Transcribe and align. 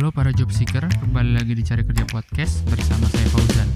Halo 0.00 0.16
para 0.16 0.32
job 0.32 0.48
seeker, 0.48 0.80
kembali 0.80 1.36
lagi 1.36 1.52
di 1.52 1.60
Cari 1.60 1.84
Kerja 1.84 2.08
Podcast 2.08 2.64
bersama 2.64 3.04
saya 3.12 3.28
Fauzan. 3.28 3.68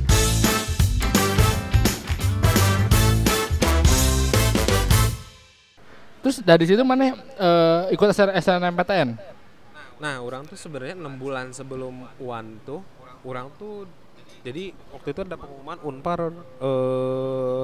Terus 6.24 6.36
dari 6.40 6.64
situ 6.64 6.80
mana 6.80 7.12
eh, 7.12 7.92
ikut 7.92 8.08
SNMPTN? 8.40 9.20
Nah, 10.00 10.24
orang 10.24 10.48
tuh 10.48 10.56
sebenarnya 10.56 10.96
enam 10.96 11.20
bulan 11.20 11.52
sebelum 11.52 12.08
UAN 12.16 12.56
tuh, 12.64 12.80
orang 13.28 13.52
tuh 13.60 13.84
jadi 14.40 14.72
waktu 14.96 15.08
itu 15.12 15.20
ada 15.28 15.36
pengumuman 15.36 15.76
Unpar 15.84 16.32
eh 16.32 17.62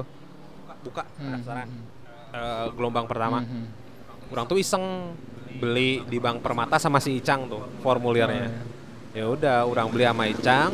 buka 0.85 1.09
pendaftaran 1.17 1.65
eh, 2.29 2.67
gelombang 2.77 3.09
pertama. 3.09 3.41
Mhm. 3.41 3.65
Orang 4.29 4.45
tuh 4.45 4.61
iseng 4.61 5.17
beli 5.59 6.05
di 6.07 6.17
Bank 6.17 6.39
Permata 6.39 6.79
sama 6.79 7.01
si 7.01 7.17
Icang 7.17 7.49
tuh 7.49 7.63
formulirnya. 7.81 8.51
Ya 9.11 9.27
udah, 9.27 9.67
orang 9.67 9.91
beli 9.91 10.07
sama 10.07 10.23
Icang. 10.27 10.71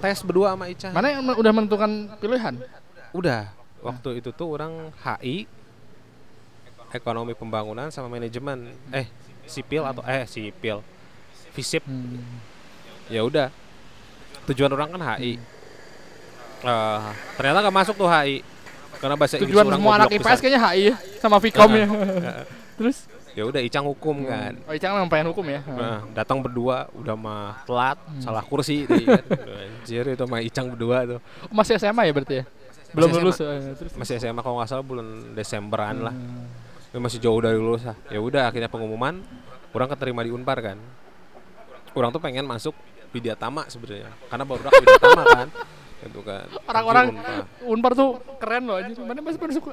Tes 0.00 0.22
berdua 0.22 0.54
sama 0.54 0.70
Icang. 0.70 0.92
Mana 0.94 1.10
yang 1.10 1.26
udah 1.26 1.52
menentukan 1.52 1.90
pilihan? 2.18 2.54
Udah. 3.10 3.50
Waktu 3.80 4.20
itu 4.20 4.30
tuh 4.30 4.54
orang 4.54 4.92
HI 5.00 5.48
ekonomi 6.90 7.32
pembangunan 7.32 7.86
sama 7.88 8.10
manajemen 8.10 8.74
eh 8.90 9.06
sipil 9.46 9.86
atau 9.86 10.02
eh 10.04 10.26
sipil 10.26 10.82
visip 11.54 11.86
Hmm. 11.86 12.18
ya 13.06 13.22
udah 13.22 13.48
tujuan 14.46 14.70
orang 14.74 14.98
kan 14.98 15.02
HI 15.14 15.38
Eh, 16.60 17.00
ternyata 17.40 17.64
gak 17.64 17.72
masuk 17.72 17.96
tuh 17.96 18.04
HI 18.04 18.44
karena 19.00 19.16
bahasa 19.16 19.40
Inggris 19.40 19.48
Tujuan 19.48 19.64
orang 19.64 19.80
semua 19.80 19.92
anak 19.96 20.10
IPS 20.12 20.38
kayaknya 20.44 20.60
HI 20.60 20.82
ya, 20.92 20.96
sama 21.16 21.40
Vkom 21.40 21.70
ya. 21.72 21.86
Terus? 22.76 22.98
Ya 23.32 23.42
udah 23.42 23.58
Icang 23.58 23.84
hukum 23.84 24.22
kan 24.22 24.58
Oh, 24.64 24.72
Icang 24.72 24.92
pengen 25.06 25.30
hukum 25.30 25.44
ya. 25.44 25.60
nah, 25.64 26.02
datang 26.12 26.38
berdua 26.38 26.90
udah 26.92 27.14
mah 27.14 27.62
telat 27.62 27.98
Hmm. 28.00 28.20
salah 28.20 28.42
kursi 28.42 28.84
deh, 28.84 29.00
kan. 29.00 29.22
anjir 29.80 30.04
itu 30.04 30.24
mah 30.24 30.40
Icang 30.40 30.66
berdua 30.68 31.06
tuh 31.06 31.20
Oh, 31.42 31.52
Masih 31.52 31.76
SMA 31.76 32.02
ya 32.02 32.12
berarti 32.12 32.34
ya? 32.36 32.44
Belum 32.90 33.06
Masih 33.08 33.20
lulus. 33.20 33.36
SMA. 33.36 33.48
eh, 33.48 33.74
Terus? 33.76 33.92
masih 33.94 34.14
SMA 34.18 34.40
kalau 34.40 34.56
nggak 34.56 34.68
salah 34.68 34.82
bulan 34.82 35.06
Desemberan 35.32 35.96
lah 36.00 36.10
Hmm. 36.10 36.46
Ini 36.90 36.98
masih 36.98 37.18
jauh 37.18 37.38
dari 37.38 37.54
lulus 37.54 37.82
lah 37.82 37.94
ya 38.06 38.18
udah 38.18 38.42
akhirnya 38.46 38.66
pengumuman 38.66 39.22
orang 39.70 39.88
keterima 39.88 40.20
di 40.20 40.30
Unpar 40.30 40.58
kan 40.58 40.78
orang 41.92 42.10
tuh 42.10 42.18
pengen 42.18 42.42
masuk 42.44 42.74
Widyatama 43.10 43.66
sebenarnya 43.66 44.10
karena 44.26 44.42
baru 44.42 44.62
Widyatama 44.64 45.22
kan 45.24 45.48
gitu 46.02 46.20
kan 46.20 46.46
Orang-orang 46.64 47.06
Unpar. 47.62 47.92
Tuh 47.92 48.10
keren 48.38 48.64
loh 48.64 48.74
anjir. 48.74 48.96
Mana 48.98 49.20
masih 49.20 49.38
masuk? 49.38 49.70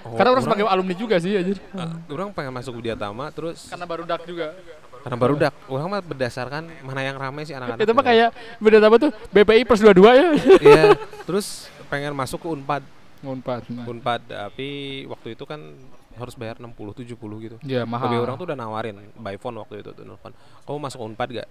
Oh, 0.00 0.16
Karena 0.16 0.32
orang 0.32 0.44
sebagai 0.44 0.64
alumni 0.64 0.94
juga 0.94 1.20
sih 1.20 1.32
anjir. 1.34 1.60
Eh, 1.60 1.92
orang 2.10 2.32
pengen 2.32 2.52
masuk 2.52 2.72
Widyatama 2.74 3.28
terus 3.30 3.68
Karena 3.68 3.84
baru 3.84 4.02
dak 4.04 4.24
juga. 4.24 4.56
karena 5.00 5.16
baru 5.16 5.32
dak 5.34 5.54
orang 5.64 5.86
mah 5.88 6.02
berdasarkan 6.02 6.68
mana 6.84 7.00
yang 7.00 7.16
ramai 7.16 7.44
sih 7.44 7.56
anak-anak 7.56 7.80
Itu 7.80 7.92
mah 7.92 8.04
kayak 8.04 8.28
beda 8.60 8.80
apa 8.80 8.96
tuh 8.98 9.10
BPI 9.28 9.64
plus 9.64 9.80
22 9.80 9.96
ya. 10.12 10.28
iya 10.60 10.84
terus 11.28 11.68
pengen 11.88 12.12
masuk 12.12 12.36
ke 12.38 12.48
Unpad 12.48 12.84
Unpad. 13.20 13.64
Unpad 13.84 14.20
tapi 14.24 14.68
waktu 15.04 15.32
itu 15.32 15.44
kan 15.44 15.60
harus 16.16 16.36
bayar 16.36 16.56
60 16.56 16.72
70 16.96 17.16
gitu 17.16 17.56
Iya, 17.60 17.84
mahal. 17.84 18.08
Tapi 18.08 18.16
orang 18.18 18.36
tuh 18.36 18.44
udah 18.44 18.56
nawarin 18.56 18.96
by 19.16 19.36
phone 19.36 19.56
waktu 19.56 19.80
itu 19.80 19.92
tuh 19.92 20.04
nelfon. 20.04 20.32
Kamu 20.64 20.76
masuk 20.76 21.00
Unpad 21.00 21.28
gak? 21.32 21.48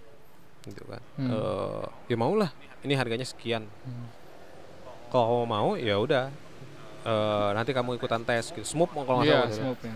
Gitu 0.62 0.82
kan. 0.86 1.02
Hmm. 1.14 1.30
Eh, 1.30 1.84
ya 2.06 2.16
mau 2.18 2.34
lah. 2.34 2.50
Ini 2.82 2.94
harganya 2.94 3.26
sekian. 3.26 3.66
Kalau 5.10 5.26
kamu 5.26 5.46
mau 5.46 5.68
ya 5.74 5.98
udah. 5.98 6.30
Eh, 7.00 7.50
nanti 7.52 7.70
kamu 7.70 7.96
ikutan 7.96 8.20
tes 8.20 8.50
gitu. 8.50 8.60
Smoop 8.62 8.92
kalau 8.92 9.20
nggak 9.20 9.26
Iya, 9.26 9.40
salah. 9.48 9.76
ya. 9.76 9.92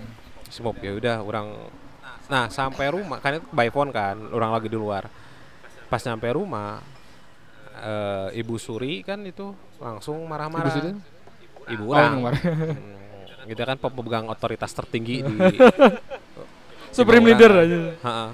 Smoop 0.49 0.77
ya 0.81 0.93
udah 0.93 1.17
orang 1.21 1.49
Nah, 2.25 2.49
sampai 2.49 2.89
rumah 2.89 3.21
kan 3.21 3.37
itu 3.37 3.45
by 3.53 3.69
phone 3.69 3.93
kan, 3.93 4.17
orang 4.33 4.49
lagi 4.49 4.73
di 4.73 4.79
luar. 4.81 5.05
Pas 5.87 6.01
nyampe 6.01 6.25
rumah 6.33 6.81
eh, 7.77 8.41
Ibu 8.41 8.57
Suri 8.57 9.05
kan 9.05 9.21
itu 9.21 9.53
langsung 9.77 10.25
marah-marah. 10.25 10.65
Ibu 10.65 10.73
Suri? 10.73 10.91
Ibu 11.69 11.85
Oh, 11.85 11.93
orang. 11.93 12.13
nomor. 12.17 12.33
Hmm, 12.33 13.45
gitu 13.45 13.61
kan 13.61 13.77
pemegang 13.77 14.25
otoritas 14.27 14.73
tertinggi 14.73 15.21
di 15.21 15.37
Supreme 16.97 17.29
leader 17.29 17.53
aja. 17.53 17.77
Ha-ha. 18.01 18.27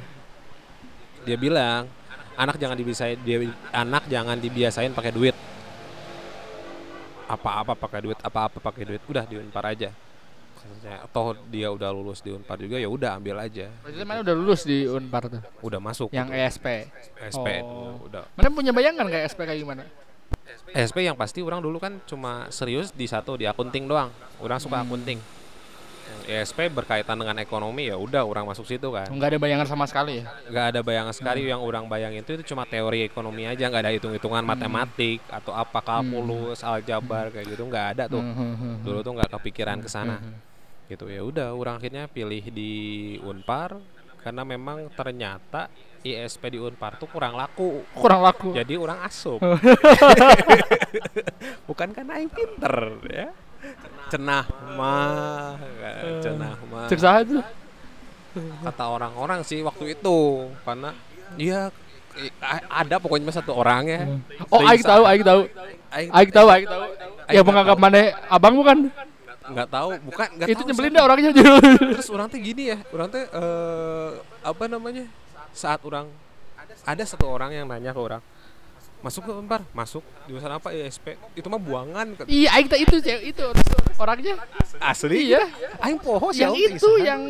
Dia 1.25 1.35
bilang 1.35 1.91
anak 2.37 2.57
jangan 2.57 2.77
dibiasain 2.77 3.19
dia 3.21 3.43
anak 3.73 4.07
jangan 4.07 4.39
dibiasain 4.39 4.95
pakai 4.95 5.11
duit. 5.11 5.35
Apa-apa 7.31 7.79
pakai 7.79 8.01
duit, 8.03 8.19
apa-apa 8.19 8.59
pakai 8.59 8.83
duit. 8.83 9.03
Udah 9.07 9.23
di 9.23 9.39
Unpar 9.39 9.71
aja. 9.71 9.95
Toh 11.09 11.33
dia 11.49 11.71
udah 11.71 11.89
lulus 11.89 12.21
di 12.21 12.35
Unpar 12.35 12.59
juga 12.59 12.77
ya 12.77 12.91
udah 12.91 13.17
ambil 13.17 13.39
aja. 13.39 13.71
Berarti 13.81 14.03
mana 14.05 14.21
udah 14.21 14.35
lulus 14.35 14.67
di 14.67 14.85
Unpar 14.85 15.31
tuh? 15.31 15.41
Udah 15.63 15.79
masuk. 15.79 16.11
Yang 16.11 16.29
gitu. 16.29 16.43
ESP. 16.43 16.67
SP 17.23 17.47
itu, 17.63 17.65
Oh. 17.65 18.03
udah. 18.05 18.27
Mana 18.35 18.49
punya 18.51 18.73
bayangan 18.75 19.07
kayak 19.07 19.31
ESP 19.31 19.41
kayak 19.47 19.61
gimana? 19.63 19.83
SP 20.71 21.03
yang 21.03 21.17
pasti 21.19 21.43
orang 21.43 21.59
dulu 21.59 21.79
kan 21.79 21.99
cuma 22.05 22.47
serius 22.51 22.91
di 22.91 23.07
satu 23.07 23.35
di 23.35 23.47
akunting 23.47 23.87
doang. 23.87 24.11
Orang 24.39 24.59
suka 24.59 24.79
Hmm. 24.79 24.87
akunting. 24.87 25.19
Yang 26.11 26.23
ESP 26.27 26.59
berkaitan 26.75 27.15
dengan 27.15 27.39
ekonomi 27.39 27.87
ya 27.87 27.97
udah 27.97 28.27
orang 28.27 28.51
masuk 28.51 28.67
situ 28.67 28.91
kan. 28.91 29.07
Enggak 29.07 29.37
ada 29.37 29.39
bayangan 29.39 29.67
sama 29.71 29.87
sekali 29.87 30.21
ya. 30.21 30.25
nggak 30.51 30.67
ada 30.75 30.81
bayangan 30.83 31.15
sekali 31.15 31.47
yang 31.47 31.63
orang 31.63 31.87
bayangin 31.87 32.27
itu 32.27 32.35
itu 32.35 32.55
cuma 32.55 32.67
teori 32.67 33.07
ekonomi 33.07 33.47
aja 33.47 33.71
nggak 33.71 33.83
ada 33.87 33.93
hitung-hitungan 33.95 34.43
matematik 34.43 35.23
atau 35.31 35.55
apa 35.55 35.79
kalkulus 35.79 36.67
aljabar 36.67 37.31
kayak 37.31 37.47
gitu 37.55 37.63
nggak 37.65 37.87
ada 37.97 38.05
tuh. 38.11 38.19
Hmm, 38.19 38.35
hmm, 38.35 38.55
hmm, 38.59 38.75
dulu 38.83 38.99
tuh 39.07 39.13
nggak 39.15 39.31
kepikiran 39.39 39.79
ke 39.79 39.89
sana. 39.89 40.19
Hmm. 40.19 40.37
gitu 40.91 41.07
ya 41.07 41.23
udah 41.23 41.55
orang 41.55 41.79
akhirnya 41.79 42.11
pilih 42.11 42.51
di 42.51 42.75
Unpar 43.23 43.79
karena 44.27 44.43
memang 44.43 44.91
ternyata 44.91 45.71
ISP 46.03 46.51
di 46.51 46.59
Unpar 46.59 46.99
tuh 46.99 47.07
kurang 47.07 47.39
laku. 47.39 47.87
Kurang 47.95 48.27
laku. 48.27 48.51
jadi 48.51 48.75
orang 48.75 49.07
asup. 49.07 49.39
Bukan 51.71 51.95
karena 51.95 52.19
yang 52.19 52.33
pinter 52.35 52.75
ya 53.07 53.31
cenah 54.11 54.45
mah 54.75 55.55
cenah 56.21 56.55
mah 56.67 56.87
Cerita 56.89 57.11
aja. 57.23 57.41
kata 58.63 58.85
orang-orang 58.87 59.43
sih 59.43 59.61
waktu 59.61 59.99
itu 59.99 60.49
karena 60.63 60.95
iya 61.35 61.71
ada 62.67 62.99
pokoknya 62.99 63.31
satu 63.31 63.55
orang 63.55 63.83
ya 63.87 64.01
Oh, 64.51 64.63
Aik 64.67 64.83
tahu, 64.83 65.03
Aik 65.07 65.23
tahu. 65.23 65.47
Aik 65.91 66.31
tahu, 66.31 66.47
Aik 66.51 66.67
tahu. 66.67 66.83
Yang 67.31 67.45
menganggap 67.47 67.79
mana 67.79 68.01
abang 68.27 68.55
bukan? 68.55 68.79
nggak 69.51 69.67
tahu 69.67 69.89
bukan 70.07 70.29
nggak 70.39 70.49
Itu 70.55 70.63
nyebelin 70.63 70.95
dah 70.95 71.05
orangnya 71.11 71.31
terus 71.35 72.07
orang 72.15 72.31
teh 72.31 72.39
gini 72.39 72.71
ya 72.71 72.79
orang 72.95 73.11
teh 73.11 73.27
eh, 73.27 74.11
apa 74.47 74.65
namanya 74.71 75.11
saat 75.51 75.83
orang 75.83 76.07
ada 76.87 77.03
satu 77.03 77.27
orang 77.27 77.51
yang 77.51 77.67
nanya 77.67 77.91
ke 77.91 77.99
orang 77.99 78.23
masuk 79.01 79.23
ke 79.23 79.33
Unpar 79.33 79.61
masuk 79.71 80.01
jurusan 80.25 80.51
apa 80.51 80.69
ISP 80.71 81.17
itu 81.33 81.47
mah 81.47 81.57
buangan 81.57 82.07
kata- 82.15 82.29
Iya, 82.29 82.49
tahu 82.63 82.79
itu 82.79 82.97
cewek 82.99 83.23
itu 83.29 83.47
orangnya. 83.97 84.35
asli 84.79 85.29
Iya. 85.29 85.43
aing 85.81 85.97
poho 85.97 86.29
Yang 86.31 86.77
itu 86.77 86.91
yang 86.99 87.21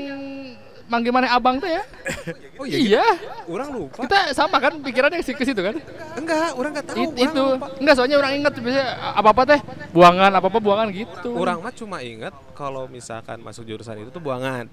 manggil 0.86 1.08
mana 1.08 1.30
abang 1.30 1.54
tuh 1.56 1.66
ya? 1.66 1.86
oh 2.58 2.66
iya, 2.66 2.78
Iya. 2.98 3.04
orang 3.46 3.70
lupa 3.70 4.02
Kita 4.02 4.34
sama 4.34 4.58
kan 4.58 4.74
pikirannya 4.76 5.22
ke 5.22 5.44
situ 5.44 5.60
kan? 5.60 5.78
enggak 6.12 6.50
orang 6.52 6.70
nggak 6.74 6.86
tahu 6.88 6.96
It- 6.96 7.06
orang 7.08 7.22
itu 7.24 7.42
lupa. 7.48 7.66
enggak 7.78 7.94
soalnya 7.94 8.16
orang 8.18 8.32
inget 8.34 8.52
biasanya 8.56 8.86
apa-apa 9.14 9.42
teh 9.46 9.60
buangan 9.90 10.30
apa-apa 10.32 10.58
buangan 10.58 10.86
gitu. 10.90 11.30
Orang 11.32 11.58
mah 11.60 11.70
cuma 11.70 11.98
ingat 12.00 12.34
kalau 12.52 12.86
misalkan 12.86 13.38
masuk 13.38 13.62
jurusan 13.64 13.94
itu 13.96 14.10
tuh 14.10 14.18
buangan. 14.18 14.66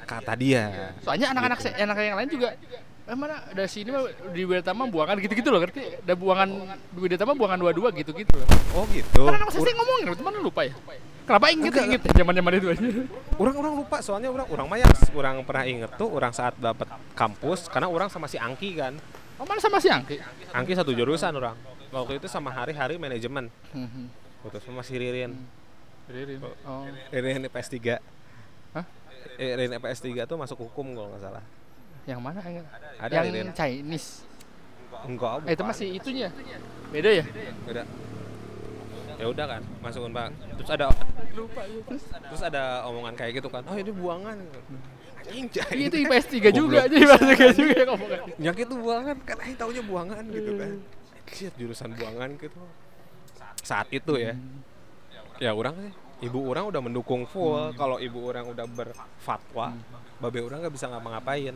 Kata 0.00 0.34
dia. 0.34 0.94
Soalnya 1.00 1.30
anak-anak 1.30 1.58
Gitu. 1.60 1.70
anak 1.76 1.96
yang 2.00 2.16
lain 2.16 2.30
juga 2.30 2.48
eh 3.10 3.16
mana 3.18 3.42
dari 3.50 3.66
sini 3.66 3.90
mah 3.90 4.06
di 4.30 4.46
Wiratama 4.46 4.86
buangan 4.86 5.18
gitu-gitu 5.18 5.50
loh 5.50 5.58
ngerti? 5.58 6.06
Ada 6.06 6.14
buangan 6.14 6.48
di 6.94 6.98
Wiratama 7.02 7.34
buangan 7.34 7.58
dua-dua 7.58 7.90
gitu-gitu 7.90 8.38
loh. 8.38 8.46
Oh 8.78 8.86
gitu. 8.94 9.26
Kan 9.26 9.34
anak 9.34 9.50
saya 9.50 9.74
ngomongin, 9.74 10.14
teman 10.14 10.38
lupa 10.38 10.62
ya. 10.62 10.74
Kenapa 11.26 11.46
inget 11.50 11.70
Enggak. 11.74 11.86
inget 11.90 12.00
ya 12.06 12.12
zaman-zaman 12.22 12.52
itu 12.54 12.66
aja. 12.70 12.82
Orang 13.34 13.54
orang 13.58 13.74
lupa 13.82 13.96
soalnya 13.98 14.30
orang 14.30 14.46
orang 14.46 14.66
mah 14.70 14.78
yang 14.78 14.90
orang 15.18 15.34
pernah 15.42 15.64
inget 15.66 15.90
tuh 15.98 16.06
orang 16.06 16.30
saat 16.30 16.54
dapat 16.58 16.86
kampus 17.18 17.66
karena 17.66 17.90
orang 17.90 18.06
sama 18.06 18.30
si 18.30 18.38
Angki 18.38 18.78
kan. 18.78 18.94
Oh, 19.42 19.46
mana 19.46 19.58
sama 19.58 19.82
si 19.82 19.90
Angki? 19.90 20.22
Angki 20.54 20.78
satu 20.78 20.94
jurusan 20.94 21.34
orang. 21.34 21.58
Waktu 21.90 22.22
itu 22.22 22.30
sama 22.30 22.54
hari-hari 22.54 22.94
manajemen. 22.94 23.50
Hmm, 23.74 24.06
Waktu 24.46 24.62
sama 24.62 24.86
si 24.86 24.94
Ririn. 24.94 25.34
Ririn. 26.06 26.38
Oh. 26.62 26.86
Ririn 27.10 27.42
IPS 27.50 27.68
3. 27.74 27.98
Hah? 28.78 28.86
Eh, 29.38 29.54
Ririn 29.58 29.74
IPS 29.82 29.98
3 30.06 30.30
tuh 30.30 30.38
masuk 30.38 30.58
hukum 30.62 30.94
kalau 30.94 31.10
nggak 31.10 31.22
salah. 31.26 31.42
Yang 32.04 32.20
mana 32.20 32.38
inget? 32.42 32.66
Ada 32.96 33.12
yang 33.12 33.26
Ririn. 33.28 33.48
Chinese. 33.52 34.08
Enggak, 35.00 35.46
Eh, 35.48 35.54
itu 35.54 35.62
masih 35.64 35.86
itunya. 35.94 36.28
Beda 36.90 37.10
ya? 37.10 37.24
Beda. 37.64 37.82
Ya 39.16 39.26
udah 39.28 39.46
kan, 39.46 39.62
masuk 39.80 40.08
Unpar. 40.08 40.32
Terus 40.32 40.70
ada 40.70 40.86
Lupa 41.36 41.62
ya. 41.62 41.80
Terus 41.84 42.04
terus 42.08 42.42
ada 42.42 42.88
omongan 42.88 43.14
kayak 43.14 43.32
gitu 43.40 43.48
kan. 43.48 43.60
Oh, 43.68 43.76
ini 43.76 43.92
buangan. 43.92 44.36
Anjing, 45.20 45.46
Iya 45.52 45.86
itu 45.92 45.96
IPS 46.00 46.26
3 46.32 46.48
juga 46.50 46.76
aja 46.88 46.96
IPS 46.96 47.22
3 47.38 47.52
juga 47.60 47.72
yang 47.76 47.88
ngomongin. 47.92 48.20
nyakit 48.40 48.66
tuh 48.72 48.78
buangan 48.80 49.16
kan 49.20 49.36
aing 49.44 49.58
taunya 49.60 49.82
buangan 49.84 50.24
gitu 50.26 50.50
kan 50.56 50.70
Shit, 51.30 51.52
jurusan 51.54 51.92
buangan 51.92 52.34
gitu 52.40 52.58
saat 53.60 53.86
itu 53.92 54.16
ya 54.16 54.32
ya 55.36 55.52
orang 55.52 55.76
sih 55.76 55.92
ibu 56.24 56.40
orang 56.40 56.72
udah 56.72 56.80
mendukung 56.82 57.28
full 57.28 57.68
kalau 57.76 58.00
ibu 58.00 58.16
orang 58.26 58.48
udah 58.48 58.64
berfatwa 58.64 59.76
babe 60.18 60.40
orang 60.40 60.64
nggak 60.64 60.74
bisa 60.74 60.88
ngapa-ngapain 60.88 61.52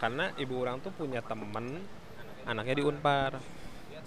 karena 0.00 0.32
ibu 0.40 0.56
orang 0.56 0.80
tuh 0.80 0.90
punya 0.96 1.20
temen 1.20 1.84
anaknya 2.48 2.80
di 2.80 2.84
Unpar. 2.88 3.36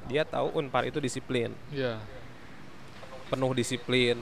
Dia 0.09 0.25
tahu 0.25 0.57
Unpar 0.59 0.89
itu 0.89 0.99
disiplin. 0.99 1.53
Iya. 1.69 2.01
penuh 3.31 3.55
disiplin. 3.55 4.19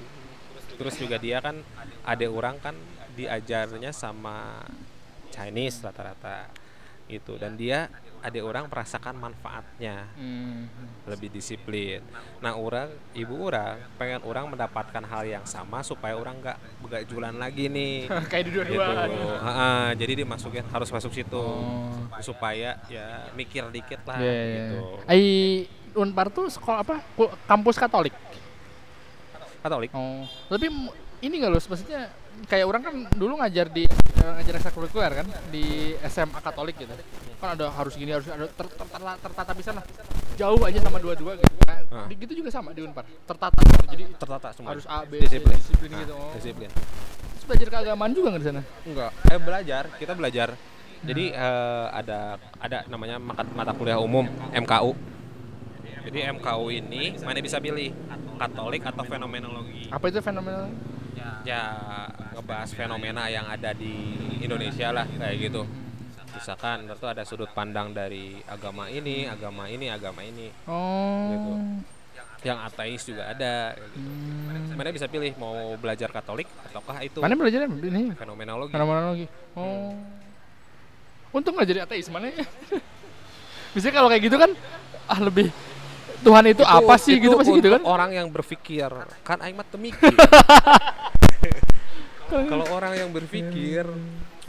Terus 0.79 0.95
juga 0.95 1.19
dia 1.19 1.43
kan 1.43 1.59
ada 2.07 2.27
orang 2.31 2.55
kan 2.63 2.75
diajarnya 3.11 3.91
sama 3.91 4.63
Chinese 5.35 5.83
rata-rata 5.83 6.60
gitu 7.11 7.35
dan 7.35 7.53
dia 7.53 7.91
ada 8.19 8.39
orang 8.39 8.65
merasakan 8.65 9.13
manfaatnya 9.13 10.07
Hmm. 10.13 10.71
lebih 11.03 11.27
disiplin 11.27 11.99
nah 12.37 12.53
orang 12.53 12.87
ibu 13.11 13.35
orang 13.41 13.75
pengen 13.95 14.21
orang 14.21 14.47
mendapatkan 14.47 15.03
hal 15.03 15.23
yang 15.25 15.43
sama 15.43 15.81
supaya 15.81 16.15
orang 16.15 16.39
nggak 16.39 16.55
begajulan 16.79 17.35
lagi 17.35 17.67
nih 17.67 18.07
Kayak 18.31 18.43
di 18.45 18.51
gitu 18.53 18.63
dua-duaan. 18.63 19.09
Ha-ha, 19.37 19.71
jadi 19.93 20.13
dimasukin 20.17 20.63
harus 20.65 20.87
masuk 20.87 21.11
situ 21.11 21.35
Oh. 21.35 21.91
supaya 22.19 22.79
ya 22.85 23.27
mikir 23.31 23.65
dikit 23.69 23.99
lah 24.03 24.15
Iya, 24.15 24.31
iya, 24.31 24.45
gitu 24.45 24.77
iya. 24.79 25.03
Ai 25.05 25.23
Unpar 25.91 26.29
tuh 26.29 26.47
sekolah 26.47 26.79
apa? 26.81 27.03
Kampus 27.43 27.75
Katolik. 27.75 28.15
Katolik 29.59 29.91
Oh. 29.91 30.23
Tapi 30.47 30.67
ini 31.19 31.33
nggak 31.35 31.51
loh, 31.51 31.61
maksudnya 31.61 32.09
kayak 32.43 32.65
orang 32.65 32.81
kan 32.81 32.93
dulu 33.11 33.37
ngajar 33.37 33.67
di 33.67 33.85
eh, 33.87 34.31
ngajar 34.35 34.53
ekstrakurikuler 34.57 35.11
kan 35.13 35.27
di 35.47 35.63
SMA 36.05 36.39
Katolik 36.39 36.75
gitu. 36.77 36.91
Kan 37.37 37.55
ada 37.55 37.69
harus 37.69 37.93
gini 37.93 38.11
harus 38.11 38.27
ada 38.27 38.45
ter, 38.45 38.67
ter- 38.67 38.89
ter- 38.89 39.19
tertata 39.21 39.51
bisa 39.51 39.71
lah. 39.71 39.83
Jauh 40.33 40.61
aja 40.61 40.79
sama 40.79 40.97
dua-dua 40.97 41.35
gitu. 41.35 41.53
Nah, 41.63 41.77
Ah. 41.91 42.07
di- 42.07 42.15
gitu 42.17 42.33
juga 42.39 42.49
sama 42.49 42.71
di 42.71 42.81
Unpar. 42.81 43.03
Tertata 43.03 43.59
gitu. 43.61 43.85
Jadi 43.89 44.03
tertata 44.15 44.47
semua 44.51 44.71
harus 44.71 44.85
A 44.85 45.03
B 45.03 45.19
C, 45.19 45.27
disiplin 45.27 45.57
disiplin 45.57 45.89
Nah, 45.91 45.99
gitu. 46.01 46.13
Oh. 46.13 46.31
disiplin 46.33 46.69
Terus 46.71 47.45
belajar 47.47 47.67
keagamaan 47.69 48.11
juga 48.11 48.27
nggak 48.29 48.41
di 48.41 48.47
sana? 48.47 48.61
enggak 48.85 49.11
eh 49.25 49.39
belajar 49.39 49.83
kita 49.97 50.13
belajar 50.13 50.47
jadi 51.01 51.25
eh, 51.33 51.85
ada 51.91 52.19
ada 52.57 52.77
namanya 52.85 53.17
mata, 53.17 53.41
kuliah 53.73 53.97
umum 53.97 54.23
MKU 54.53 54.93
jadi 56.01 56.31
MKU 56.31 56.65
ini 56.71 57.17
mana 57.19 57.39
bisa 57.39 57.57
pilih 57.57 57.89
Katolik 58.37 58.81
atau 58.81 59.03
fenomenologi 59.03 59.89
Apa 59.89 60.07
itu 60.07 60.17
fenomena? 60.17 60.69
Ya 61.41 61.61
ngebahas 62.31 62.69
fenomena 62.71 63.25
yang 63.27 63.45
ada 63.45 63.71
di 63.71 63.93
Indonesia 64.39 64.91
lah 64.91 65.05
kayak 65.07 65.37
gitu 65.41 65.61
misalkan 66.31 66.87
itu 66.87 67.05
ada 67.05 67.23
sudut 67.23 67.51
pandang 67.51 67.91
dari 67.91 68.39
agama 68.45 68.87
ini 68.87 69.25
agama 69.25 69.67
ini 69.67 69.87
agama 69.87 70.21
ini 70.21 70.47
Oh. 70.63 71.27
Gitu. 71.29 71.51
yang 72.41 72.57
ateis 72.59 73.05
juga 73.05 73.29
ada 73.29 73.75
gitu. 73.75 74.01
Hmm. 74.01 74.73
mana 74.73 74.89
bisa 74.89 75.05
pilih 75.05 75.29
mau 75.35 75.53
belajar 75.77 76.09
Katolik 76.09 76.49
ataukah 76.65 76.97
itu 77.01 77.21
Mana 77.21 77.37
belajarnya 77.37 77.69
ini? 77.69 78.17
fenomenologi 78.17 78.71
Fenomenologi. 78.73 79.25
Oh. 79.53 79.93
Untung 81.31 81.53
nggak 81.53 81.69
jadi 81.69 81.79
ateis 81.85 82.09
mana 82.09 82.27
ya? 82.27 82.41
Biasanya 83.77 83.93
kalau 83.93 84.09
kayak 84.09 84.23
gitu 84.25 84.35
kan 84.35 84.51
ah 85.05 85.19
lebih 85.19 85.47
Tuhan 86.21 86.43
itu, 86.47 86.61
apa 86.61 86.93
sih? 86.95 87.17
Gitu 87.17 87.33
pasti 87.33 87.51
gitu 87.53 87.67
kan? 87.71 87.81
orang 87.83 88.09
yang 88.13 88.27
berpikir 88.27 88.87
kan 89.21 89.37
aing 89.41 89.53
mah 89.53 89.65
teu 89.65 89.75
mikir 89.75 90.09
kalau 92.51 92.63
orang 92.69 92.93
yang 92.95 93.09
berpikir 93.11 93.83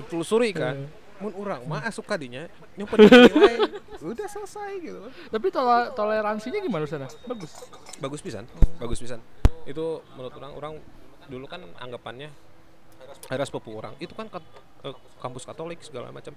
telusuri 0.07 0.53
kan 0.53 0.87
mun 1.19 1.33
urang 1.35 1.63
mah 1.65 1.83
asup 1.83 2.03
kadinya 2.03 2.47
nyumpet 2.75 3.07
nilai 3.07 3.55
udah 4.01 4.27
selesai 4.27 4.71
gitu 4.79 4.99
Tapi 5.31 5.47
tole- 5.49 5.91
toleransinya 5.95 6.59
gimana 6.59 6.85
sana? 6.85 7.07
Bagus. 7.25 7.51
bagus 7.99 8.19
pisan 8.19 8.43
bagus 8.77 8.99
pisan. 8.99 9.19
Itu 9.63 10.03
menurut 10.13 10.35
orang 10.35 10.53
orang 10.53 10.73
dulu 11.31 11.47
kan 11.47 11.63
anggapannya 11.79 12.29
era 13.31 13.45
sepupu 13.47 13.73
orang. 13.73 13.95
Itu 13.97 14.13
kan 14.13 14.27
kat- 14.27 14.53
eh, 14.83 14.95
kampus 15.23 15.47
Katolik 15.47 15.79
segala 15.81 16.11
macam. 16.11 16.35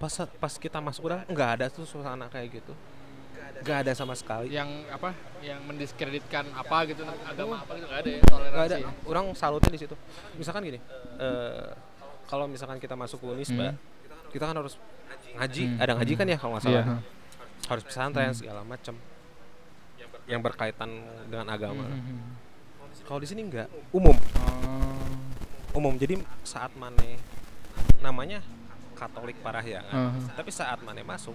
Pas 0.00 0.10
pas 0.40 0.52
kita 0.56 0.80
masuk 0.80 1.06
udah 1.06 1.28
nggak 1.28 1.48
ada 1.60 1.66
tuh 1.68 1.84
suasana 1.84 2.26
kayak 2.26 2.60
gitu 2.60 2.72
nggak 3.60 3.78
ada 3.80 3.92
sama 3.92 4.12
sekali 4.12 4.48
Yang 4.48 4.68
apa? 4.88 5.10
Yang 5.40 5.60
mendiskreditkan 5.62 6.44
apa 6.50 6.76
gitu 6.86 7.00
agama 7.22 7.60
apa 7.60 7.72
gitu 7.74 7.86
nggak 7.86 8.00
ada 8.00 8.10
ya 8.10 8.20
toleransi. 8.24 8.60
ada 8.60 8.76
ya? 8.78 8.90
orang 9.04 9.24
salutnya 9.32 9.70
di 9.70 9.80
situ 9.80 9.94
misalkan 10.34 10.62
gini 10.64 10.78
eh, 11.16 11.68
kalau 12.24 12.44
misalkan 12.44 12.76
kita 12.76 12.92
masuk 12.94 13.18
ke 13.18 13.26
Unisba 13.30 13.72
kita 14.28 14.44
kan 14.44 14.56
harus 14.56 14.74
ngaji 15.34 15.64
ada 15.78 15.92
ngaji 15.94 16.12
kan 16.14 16.26
ya 16.26 16.36
kalau 16.36 16.52
nggak 16.54 16.64
salah 16.64 16.84
Iya. 16.84 16.96
harus 17.64 17.82
pesantren 17.82 18.32
segala 18.32 18.60
macam 18.62 18.94
yang 20.24 20.40
berkaitan 20.40 20.88
dengan 21.26 21.48
agama 21.48 21.84
Hmm. 21.84 22.36
kalau 23.02 23.20
di 23.20 23.26
sini 23.26 23.44
nggak 23.44 23.68
umum 23.90 24.16
Oh. 24.36 25.08
umum 25.74 25.94
jadi 25.94 26.16
saat 26.42 26.72
mane 26.74 27.18
namanya 27.98 28.40
Katolik 28.94 29.36
Parahyangan 29.40 29.90
Uh-huh. 29.90 30.32
tapi 30.32 30.48
saat 30.48 30.78
mane 30.80 31.02
masuk 31.02 31.34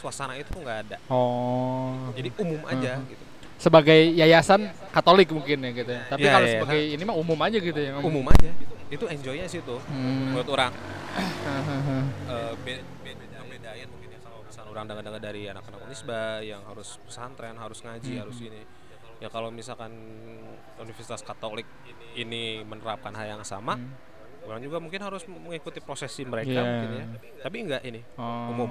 suasana 0.00 0.34
itu 0.34 0.56
nggak 0.56 0.78
ada 0.82 0.96
Oh. 1.06 2.08
jadi 2.16 2.32
umum 2.36 2.60
aja 2.64 2.96
Uh-huh. 2.96 3.10
gitu 3.12 3.24
sebagai 3.60 4.00
yayasan 4.16 4.72
Katolik 4.88 5.28
mungkin 5.28 5.60
ya 5.60 5.70
gitu 5.70 5.92
ya. 5.92 6.00
Tapi 6.08 6.24
Iya, 6.24 6.32
kalau 6.32 6.46
iya. 6.48 6.54
sebagai 6.56 6.80
ini 6.90 7.02
mah 7.04 7.12
umum 7.14 7.36
aja 7.38 7.58
gitu 7.60 7.76
ya. 7.76 7.92
umum 8.00 8.24
aja 8.26 8.48
itu 8.88 9.04
enjoynya 9.06 9.44
sih 9.44 9.60
tuh 9.60 9.76
Hmm. 9.84 10.32
menurut 10.32 10.48
orang. 10.48 10.72
Eh, 12.26 12.52
be- 12.58 12.80
be- 13.04 13.18
ngebedain 13.36 13.84
mungkin 13.86 14.08
ya 14.08 14.20
kalau 14.20 14.40
misalnya 14.40 14.70
orang 14.70 14.84
dengar-dengar 14.86 15.20
dari 15.20 15.42
anak-anak 15.44 15.80
Unisba 15.82 16.20
yang 16.40 16.62
harus 16.64 16.96
pesantren 17.02 17.54
harus 17.54 17.78
ngaji 17.80 18.12
Hmm. 18.14 18.22
harus 18.24 18.38
ini 18.40 18.62
ya 19.18 19.28
kalau 19.28 19.52
misalkan 19.52 19.92
Universitas 20.78 21.20
Katolik 21.20 21.68
ini 22.14 22.62
menerapkan 22.62 23.12
hal 23.12 23.36
yang 23.36 23.44
sama 23.44 23.76
Hmm. 23.76 23.92
orang 24.42 24.62
juga 24.62 24.78
mungkin 24.78 24.98
harus 24.98 25.20
mengikuti 25.26 25.78
prosesi 25.78 26.24
mereka 26.24 26.48
Iya. 26.50 26.62
mungkin 26.64 26.90
ya 26.90 27.06
tapi 27.42 27.56
enggak 27.60 27.82
ini 27.84 28.00
Oh. 28.16 28.56
Umum. 28.56 28.70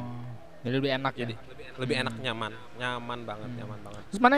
Jadi 0.60 0.76
lebih 0.76 0.92
enak 0.92 1.14
jadi 1.14 1.34
ya. 1.34 1.40
lebih 1.76 1.96
enak 1.98 2.16
nyaman 2.20 2.52
nyaman 2.76 3.20
banget 3.24 3.50
nyaman 3.56 3.80
banget 3.80 4.04
Terus 4.08 4.20
mana 4.20 4.36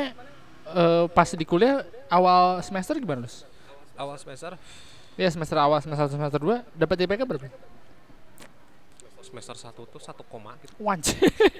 eh, 0.67 1.05
pas 1.07 1.25
di 1.27 1.41
kuliah 1.41 1.81
awal 2.07 2.61
semester 2.61 2.93
gimana, 2.95 3.25
Lus? 3.25 3.41
awal 3.93 4.15
semester 4.15 4.53
Ya 5.13 5.27
semester 5.27 5.57
awal 5.57 5.79
semester 5.79 6.05
satu 6.05 6.15
semester 6.15 6.39
2 6.39 6.61
dapat 6.73 6.95
IPK 6.99 7.21
berapa? 7.23 7.49
semester 9.21 9.55
satu 9.55 9.85
tuh 9.85 9.97
satu 9.97 10.21
koma 10.23 10.57
gitu 10.59 10.73
Wanci. 10.77 11.15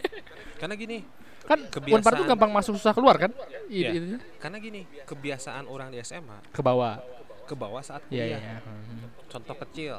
karena 0.60 0.75
gini 0.75 1.02
kan 1.42 1.58
Kebiasaan. 1.66 1.98
Unpar 1.98 2.13
tuh 2.13 2.25
gampang 2.28 2.52
masuk 2.52 2.75
susah 2.75 2.92
keluar 2.92 3.18
kan? 3.18 3.31
Iya. 3.66 3.92
itunya. 3.92 4.19
karena 4.38 4.58
gini 4.58 4.81
kebiasaan 5.04 5.66
orang 5.66 5.90
di 5.90 5.98
SMA 6.00 6.38
Ke 6.50 6.60
bawah. 6.60 7.02
ke 7.44 7.54
bawah 7.54 7.81
saat 7.81 8.06
Iya 8.08 8.28
kuliah 8.28 8.40
iya. 8.40 8.58
iya. 8.62 9.08
contoh 9.28 9.56
kecil 9.58 9.94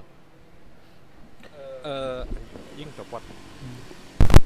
eh 1.82 2.23
anjing 2.73 2.91
copot 2.94 3.23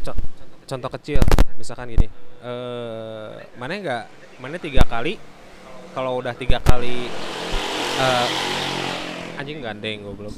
Co- 0.07 0.19
contoh 0.67 0.91
kecil 0.93 1.21
misalkan 1.57 1.91
gini 1.91 2.07
eh 2.39 3.31
mana 3.55 3.73
nggak 3.75 4.03
mana 4.39 4.57
tiga 4.57 4.83
kali 4.83 5.19
kalau 5.91 6.19
udah 6.19 6.33
tiga 6.33 6.59
kali 6.61 7.11
eh 7.97 8.27
anjing 9.37 9.59
gandeng 9.59 10.03
gue 10.03 10.15
belum 10.17 10.35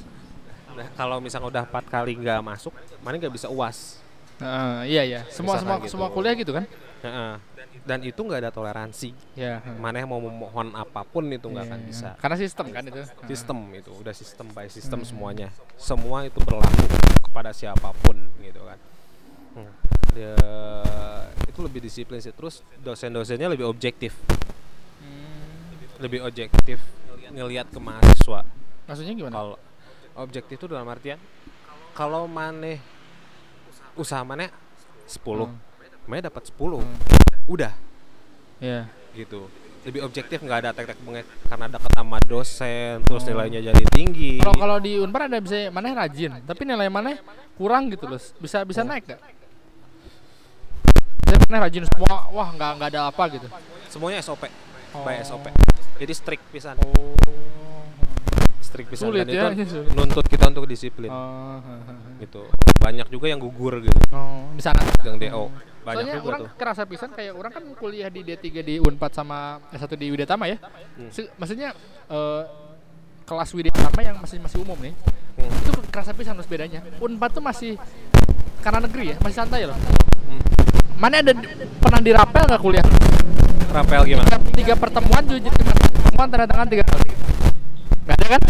nah, 0.73 0.89
kalau 0.95 1.19
misalkan 1.19 1.49
udah 1.49 1.65
empat 1.65 1.85
kali 1.87 2.17
nggak 2.17 2.41
masuk 2.41 2.73
mana 2.99 3.17
nggak 3.17 3.31
bisa 3.31 3.49
uas 3.49 4.01
Heeh, 4.39 4.87
iya 4.87 5.03
iya. 5.03 5.21
Semua 5.27 5.59
Misalkan 5.59 5.67
semua 5.67 5.77
gitu. 5.83 5.91
semua 5.91 6.09
kuliah 6.09 6.31
gitu 6.33 6.55
kan? 6.55 6.63
Heeh. 7.01 7.33
dan 7.83 7.99
itu 8.01 8.15
nggak 8.17 8.39
ada 8.39 8.51
toleransi 8.51 9.11
Iya. 9.35 9.59
mana 9.75 9.99
mau 10.05 10.21
memohon 10.21 10.71
apa 10.73 11.03
pun 11.03 11.27
itu 11.27 11.43
nggak 11.43 11.59
Iya, 11.59 11.73
akan 11.73 11.81
iya. 11.81 11.89
bisa 11.89 12.09
Karena 12.15 12.37
sistem 12.37 12.67
kan 12.69 12.83
itu. 12.85 13.01
sistem 13.27 13.59
itu 13.73 13.91
udah 13.91 14.15
sistem 14.15 14.47
by 14.53 14.69
sistem 14.69 15.03
semuanya 15.03 15.51
semua 15.75 16.23
itu 16.23 16.39
berlaku 16.39 16.87
kepada 17.21 17.51
siapa 17.51 17.91
pun 17.99 18.15
gitu 18.39 18.63
kan 18.63 18.79
Hmm. 19.59 19.75
Ya, 20.15 20.35
itu 21.45 21.59
lebih 21.61 21.81
disiplin 21.81 22.19
sih 22.19 22.31
terus 22.31 22.63
dosen-dosennya 22.79 23.47
lebih 23.49 23.67
objektif 23.67 24.15
Hmm. 24.99 25.99
lebih 25.99 26.23
objektif 26.23 26.79
ngelihat 27.29 27.69
ke 27.69 27.79
mahasiswa 27.79 28.43
Maksudnya 28.87 29.15
gimana? 29.15 29.35
kalau 29.35 29.55
objektif 30.17 30.55
itu 30.57 30.67
dalam 30.67 30.87
artian 30.87 31.19
kalau 31.93 32.25
maneh 32.25 32.79
usaha 33.95 34.23
maneh 34.23 34.49
10 35.05 35.47
Hmm. 35.47 35.59
maneh 36.07 36.23
dapat 36.25 36.47
10 36.47 36.79
Hmm. 36.79 36.97
udah 37.47 37.75
Iya. 38.59 38.87
gitu 39.13 39.47
lebih 39.85 40.03
objektif 40.03 40.39
nggak 40.41 40.59
ada 40.61 40.71
tek-tek 40.73 40.99
bengek 41.01 41.23
karena 41.47 41.67
dekat 41.69 41.93
sama 41.95 42.19
dosen 42.21 42.95
terus 43.05 43.23
Oh. 43.23 43.29
nilainya 43.29 43.61
jadi 43.63 43.83
tinggi 43.89 44.39
Kalau 44.39 44.57
kalau 44.57 44.77
di 44.79 44.99
Unpar 44.99 45.27
ada 45.27 45.39
bisa 45.39 45.71
mana 45.71 45.95
rajin, 45.97 46.43
tapi 46.43 46.63
nilai 46.65 46.89
mana 46.89 47.15
kurang 47.55 47.87
gitu 47.89 48.05
loh. 48.05 48.19
Bisa 48.37 48.63
bisa 48.63 48.83
naik 48.83 49.07
gak? 49.07 49.21
Mana 51.49 51.65
rajin 51.65 51.81
semua, 51.83 52.29
wah 52.29 52.49
nggak 52.51 52.71
nggak 52.77 52.89
ada 52.91 53.01
apa 53.09 53.23
gitu. 53.31 53.49
semuanya 53.89 54.21
SOP 54.21 54.45
by 54.95 55.17
Oh. 55.17 55.25
SOP 55.25 55.49
jadi 55.97 56.13
strict 56.13 56.45
pisan 56.49 56.77
Oh. 56.79 57.17
strict 58.59 58.93
pisan 58.93 59.09
Sulit 59.09 59.25
dan 59.25 59.33
ya, 59.33 59.49
itu 59.57 59.81
nuntut 59.91 60.25
kita 60.25 60.45
untuk 60.47 60.65
disiplin 60.65 61.09
Oh, 61.09 61.57
gitu 62.21 62.45
banyak 62.79 63.09
juga 63.09 63.27
yang 63.27 63.41
gugur 63.41 63.81
gitu 63.81 63.97
oh, 64.13 64.45
di 64.53 64.61
sana. 64.61 64.77
gang 65.01 65.17
DO 65.17 65.49
banyak 65.81 66.05
Soalnya 66.05 66.15
juga 66.15 66.29
orang 66.29 66.41
tuh 66.43 66.49
kerasa 66.55 66.83
pisan 66.85 67.11
kayak 67.11 67.33
orang 67.33 67.49
kan 67.51 67.65
kuliah 67.75 68.07
di 68.07 68.21
D3 68.21 68.45
di 68.61 68.75
Unpad 68.77 69.09
sama 69.11 69.57
S1 69.73 69.89
di 69.95 70.07
Widya 70.07 70.29
Tama 70.29 70.45
ya. 70.45 70.61
Hmm. 70.95 71.09
Se- 71.09 71.33
maksudnya 71.35 71.73
eh, 72.07 72.43
kelas 73.25 73.51
Widya 73.51 73.73
Tama 73.73 74.01
yang 74.03 74.17
masih 74.19 74.37
masih 74.39 74.61
umum 74.61 74.77
nih. 74.79 74.93
Hmm. 75.35 75.49
itu 75.65 75.81
kerasa 75.89 76.13
pisan 76.13 76.35
mas 76.35 76.45
bedanya 76.45 76.83
unpad 76.99 77.31
tuh 77.31 77.41
masih 77.41 77.79
karena 78.59 78.83
negeri 78.83 79.05
ya 79.07 79.17
masih 79.19 79.37
santai 79.39 79.65
loh 79.65 79.79
Hmm. 80.29 80.43
Mana 80.99 81.23
ada 81.23 81.33
pernah 81.79 82.01
dirapel 82.03 82.45
nggak 82.51 82.63
kuliah? 82.63 82.87
Rapel 83.71 84.03
gimana? 84.03 84.27
tiga, 84.27 84.39
tiga 84.59 84.75
pertemuan 84.75 85.23
jadi 85.23 85.47
mas 85.47 85.79
pertemuan 85.79 86.27
tanda 86.27 86.47
tangan 86.51 86.67
tiga 86.67 86.85
kali 86.85 87.11
nggak 88.09 88.17
ada 88.19 88.27
kan? 88.27 88.41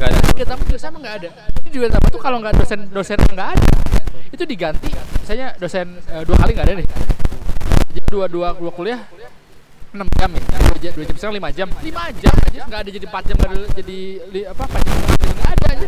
Gak 0.00 0.08
ada. 0.16 0.20
kita 0.32 0.52
pun 0.56 0.64
juga 0.64 0.80
sama 0.80 0.96
nggak 0.96 1.14
ada. 1.20 1.28
Ini 1.60 1.68
juga 1.76 1.86
sama 1.92 2.06
tuh 2.08 2.20
kalau 2.24 2.36
nggak 2.40 2.54
dosen 2.56 2.80
dosen 2.88 3.18
nggak 3.20 3.48
ada 3.52 3.66
itu 4.32 4.44
diganti. 4.46 4.88
Misalnya 5.20 5.52
dosen 5.60 6.00
eh, 6.08 6.22
dua 6.24 6.36
kali 6.40 6.56
nggak 6.56 6.66
ada 6.70 6.74
nih. 6.80 6.88
Jadi 7.92 8.00
dua 8.08 8.26
dua 8.30 8.48
dua 8.56 8.72
kuliah 8.72 9.00
enam 9.92 10.08
jam 10.16 10.30
ya. 10.32 10.40
Dua 10.40 10.78
jam 10.80 10.92
dua 10.96 11.04
jam 11.04 11.16
sekarang 11.20 11.36
lima 11.36 11.48
jam. 11.52 11.68
Lima 11.84 12.04
jam 12.16 12.32
aja 12.32 12.60
nggak 12.64 12.80
ada 12.80 12.90
jadi 12.92 13.06
empat 13.08 13.22
jam 13.28 13.36
nggak 13.40 13.50
ada 13.50 13.60
jadi 13.76 13.98
li, 14.32 14.40
apa 14.44 14.62
empat 14.68 14.82
jam 14.84 14.96
nggak 15.36 15.50
ada- 15.52 15.68
aja 15.70 15.86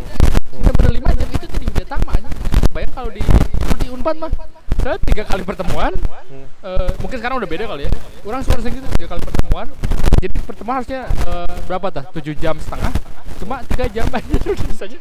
bener-bener 0.53 0.91
lima 0.95 1.09
jam 1.13 1.27
itu 1.27 1.45
tuh 1.45 1.59
di 1.59 1.67
Bidetama 1.67 2.11
aja 2.15 2.29
bayang 2.71 2.91
kalau 2.95 3.09
di 3.11 3.21
di 3.83 3.87
unpad 3.91 4.15
mah 4.15 4.31
saya 4.83 4.99
tiga 4.99 5.23
kali 5.23 5.41
pertemuan 5.41 5.95
Hmm. 6.23 6.47
eh, 6.65 6.91
mungkin 6.99 7.17
sekarang 7.19 7.37
udah 7.39 7.49
beda 7.49 7.65
kali 7.67 7.85
ya 7.87 7.91
orang 8.25 8.41
suara 8.41 8.59
segitu 8.59 8.83
tiga 8.97 9.07
kali 9.11 9.21
pertemuan 9.21 9.67
jadi 10.17 10.33
pertemuan 10.43 10.75
harusnya 10.81 11.01
eh, 11.07 11.55
berapa 11.67 11.87
tah 11.87 12.05
tujuh 12.11 12.33
jam 12.35 12.55
setengah 12.57 12.91
cuma 13.39 13.63
tiga 13.63 13.85
jam 13.87 14.07
aja 14.17 14.35
udah 14.43 14.75
saja 14.75 14.97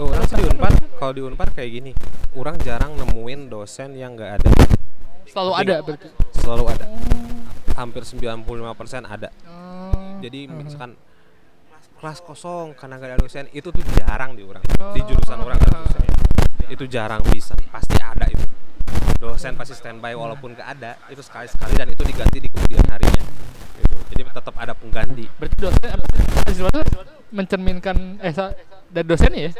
Oh, 0.00 0.08
orang 0.08 0.24
sih 0.24 0.40
di 0.40 0.48
Unpar, 0.48 0.72
kalau 0.96 1.12
di 1.12 1.20
Unpar 1.20 1.52
kayak 1.52 1.76
gini. 1.76 1.92
Orang 2.32 2.56
jarang 2.64 2.96
nemuin 2.96 3.52
dosen 3.52 3.92
yang 3.92 4.16
nggak 4.16 4.40
ada. 4.40 4.48
selalu 5.28 5.52
ada 5.60 5.74
berarti 5.84 6.08
Selalu 6.40 6.64
ada. 6.72 6.86
Hampir 7.76 8.08
95% 8.08 8.40
ada. 9.04 9.28
Oh. 9.44 10.16
Jadi 10.24 10.48
misalkan 10.48 10.96
kelas 12.00 12.24
kosong 12.24 12.72
karena 12.80 12.96
nggak 12.96 13.10
ada 13.12 13.18
dosen, 13.20 13.44
itu 13.52 13.68
tuh 13.68 13.84
jarang 13.92 14.32
di 14.32 14.40
orang. 14.40 14.64
Di 14.96 15.04
jurusan 15.04 15.36
orang 15.36 15.60
ada 15.60 15.84
dosen. 15.84 16.00
Itu 16.72 16.88
jarang 16.88 17.20
bisa. 17.28 17.52
Pasti 17.68 18.00
ada 18.00 18.24
itu. 18.24 18.46
Dosen 19.16 19.52
pasti 19.54 19.76
standby 19.76 20.16
walaupun 20.16 20.56
nggak 20.56 20.68
ada, 20.78 20.96
itu 21.08 21.20
sekali-sekali 21.20 21.76
dan 21.76 21.88
itu 21.88 22.00
diganti 22.02 22.40
di 22.40 22.48
kemudian 22.48 22.80
harinya. 22.88 23.20
Gitu. 23.76 23.94
Jadi 24.10 24.20
tetap 24.26 24.54
ada 24.56 24.72
pengganti. 24.72 25.24
berarti 25.36 25.56
dosen 25.60 25.88
apa 25.88 26.04
sih? 26.08 26.20
mahasiswa 26.30 26.68
tuh 26.72 26.84
mencerminkan 27.30 27.96
eh 28.18 28.32
dari 28.90 29.06
dosennya 29.06 29.40
ya 29.46 29.52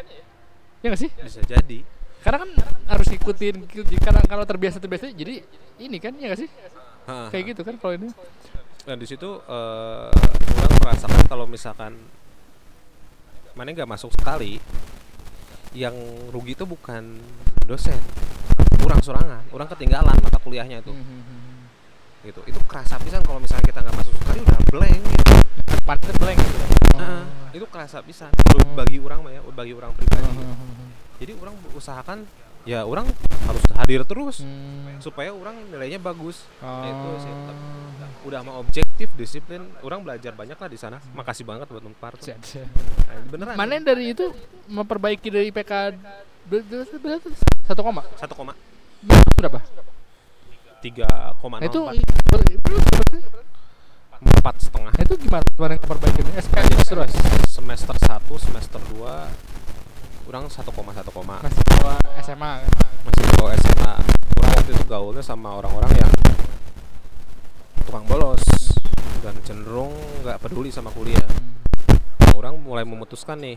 ya 0.82 0.86
nggak 0.90 1.00
sih 1.00 1.10
Bisa 1.22 1.40
jadi. 1.46 1.86
karena 2.20 2.38
kan 2.42 2.50
harus 2.90 3.08
ikutin 3.14 3.62
karena 3.96 4.20
kalau 4.26 4.42
terbiasa 4.42 4.82
terbiasa 4.82 5.08
jadi 5.14 5.40
ini 5.78 5.96
kan 6.02 6.12
ya 6.18 6.28
nggak 6.32 6.40
sih 6.40 6.50
Ha, 7.08 7.32
kayak 7.32 7.56
gitu 7.56 7.62
kan 7.64 7.80
kalau 7.80 7.96
ini 7.96 8.12
dan 8.84 9.00
di 9.00 9.06
situ 9.08 9.40
eh, 9.40 10.08
orang 10.56 10.76
merasakan 10.78 11.22
kalau 11.26 11.46
misalkan 11.48 11.96
mana 13.56 13.72
nggak 13.72 13.88
masuk 13.88 14.12
sekali 14.14 14.60
yang 15.72 15.94
rugi 16.28 16.52
itu 16.54 16.66
bukan 16.68 17.18
dosen 17.64 17.96
kurang 18.80 19.00
sorangan 19.00 19.42
orang 19.50 19.68
ketinggalan 19.68 20.16
mata 20.16 20.38
kuliahnya 20.38 20.80
itu. 20.80 20.92
Gitu. 22.20 22.40
Itu 22.44 22.60
kerasa 22.64 22.96
pisan 22.96 23.20
kalau 23.22 23.40
misalnya 23.40 23.64
kita 23.64 23.80
nggak 23.80 23.96
masuk 23.96 24.12
sekali 24.14 24.38
udah 24.40 24.58
blank 24.66 25.00
gitu. 25.00 25.34
Partner 25.80 26.14
blank 26.16 26.38
gitu 26.38 26.58
Nah, 26.90 27.24
itu 27.50 27.64
kerasa 27.64 27.98
pisan. 28.00 28.28
Kalau 28.44 28.60
bagi 28.74 29.00
orang 29.00 29.18
mah 29.20 29.32
ya 29.32 29.40
bagi 29.46 29.72
orang 29.72 29.90
pribadi. 29.94 30.28
Jadi 31.16 31.32
orang 31.34 31.54
usahakan 31.72 32.18
ya 32.62 32.84
orang 32.84 33.08
harus 33.42 33.64
hadir 33.72 34.04
terus 34.04 34.44
Hmm. 34.44 35.00
supaya 35.00 35.32
orang 35.32 35.56
nilainya 35.72 35.96
bagus. 35.96 36.44
Nah, 36.60 36.84
itu 36.84 37.08
sih. 37.18 37.32
Oh. 37.32 37.36
tetap 37.40 37.56
udah 38.20 38.40
mau 38.44 38.60
objektif 38.60 39.08
disiplin 39.16 39.64
orang 39.80 40.04
belajar 40.04 40.36
banyak 40.36 40.52
lah 40.54 40.68
di 40.68 40.76
sana. 40.76 41.00
Makasih 41.16 41.48
banget 41.48 41.72
buat 41.72 41.80
Unpar. 41.80 42.20
Nah, 42.20 42.36
beneran. 43.32 43.56
Mana 43.56 43.80
yang 43.80 43.86
dari 43.86 44.12
itu 44.12 44.28
memperbaiki 44.68 45.28
dari 45.32 45.48
IPK 45.48 45.72
ber- 45.96 45.96
berapa? 46.50 47.28
satu 47.70 47.80
koma 47.86 48.02
satu 48.18 48.34
koma 48.34 48.52
berapa? 49.38 49.58
tiga 50.82 51.30
koma 51.38 51.62
Nah, 51.62 51.70
itu 51.70 51.80
ber- 52.26 52.50
empat 54.20 54.54
setengah 54.60 54.92
nah, 54.92 55.00
itu 55.00 55.14
gimana? 55.16 55.44
Gimana? 55.56 55.74
SK 56.40 56.54
jadi 56.60 56.84
terus 56.84 57.12
semester 57.48 57.96
satu 57.96 58.34
semester 58.36 58.80
dua 58.92 59.30
kurang 60.28 60.50
satu 60.52 60.68
koma 60.74 60.92
satu 60.92 61.08
koma 61.14 61.40
masih 61.40 61.62
bawa 61.80 61.96
SMA 62.20 62.52
kan? 62.60 62.70
masih 63.06 63.22
di 63.24 63.32
bawah 63.40 63.52
SMA 63.56 63.92
kurang 64.36 64.52
waktu 64.52 64.70
itu 64.76 64.84
gaulnya 64.84 65.22
sama 65.24 65.56
orang-orang 65.56 65.92
yang 65.96 66.12
tukang 67.88 68.04
bolos 68.04 68.44
dan 69.24 69.34
cenderung 69.46 69.94
nggak 70.26 70.36
peduli 70.42 70.68
sama 70.74 70.90
kuliah 70.92 71.24
Nah, 72.20 72.36
orang 72.36 72.60
mulai 72.60 72.84
memutuskan 72.84 73.40
nih 73.40 73.56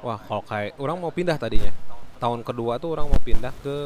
wah 0.00 0.22
kalau 0.22 0.46
kayak 0.46 0.78
orang 0.78 0.96
mau 1.02 1.10
pindah 1.10 1.34
tadinya 1.34 1.74
tahun 2.18 2.42
kedua 2.42 2.82
tuh 2.82 2.98
orang 2.98 3.06
mau 3.06 3.22
pindah 3.22 3.54
ke 3.62 3.76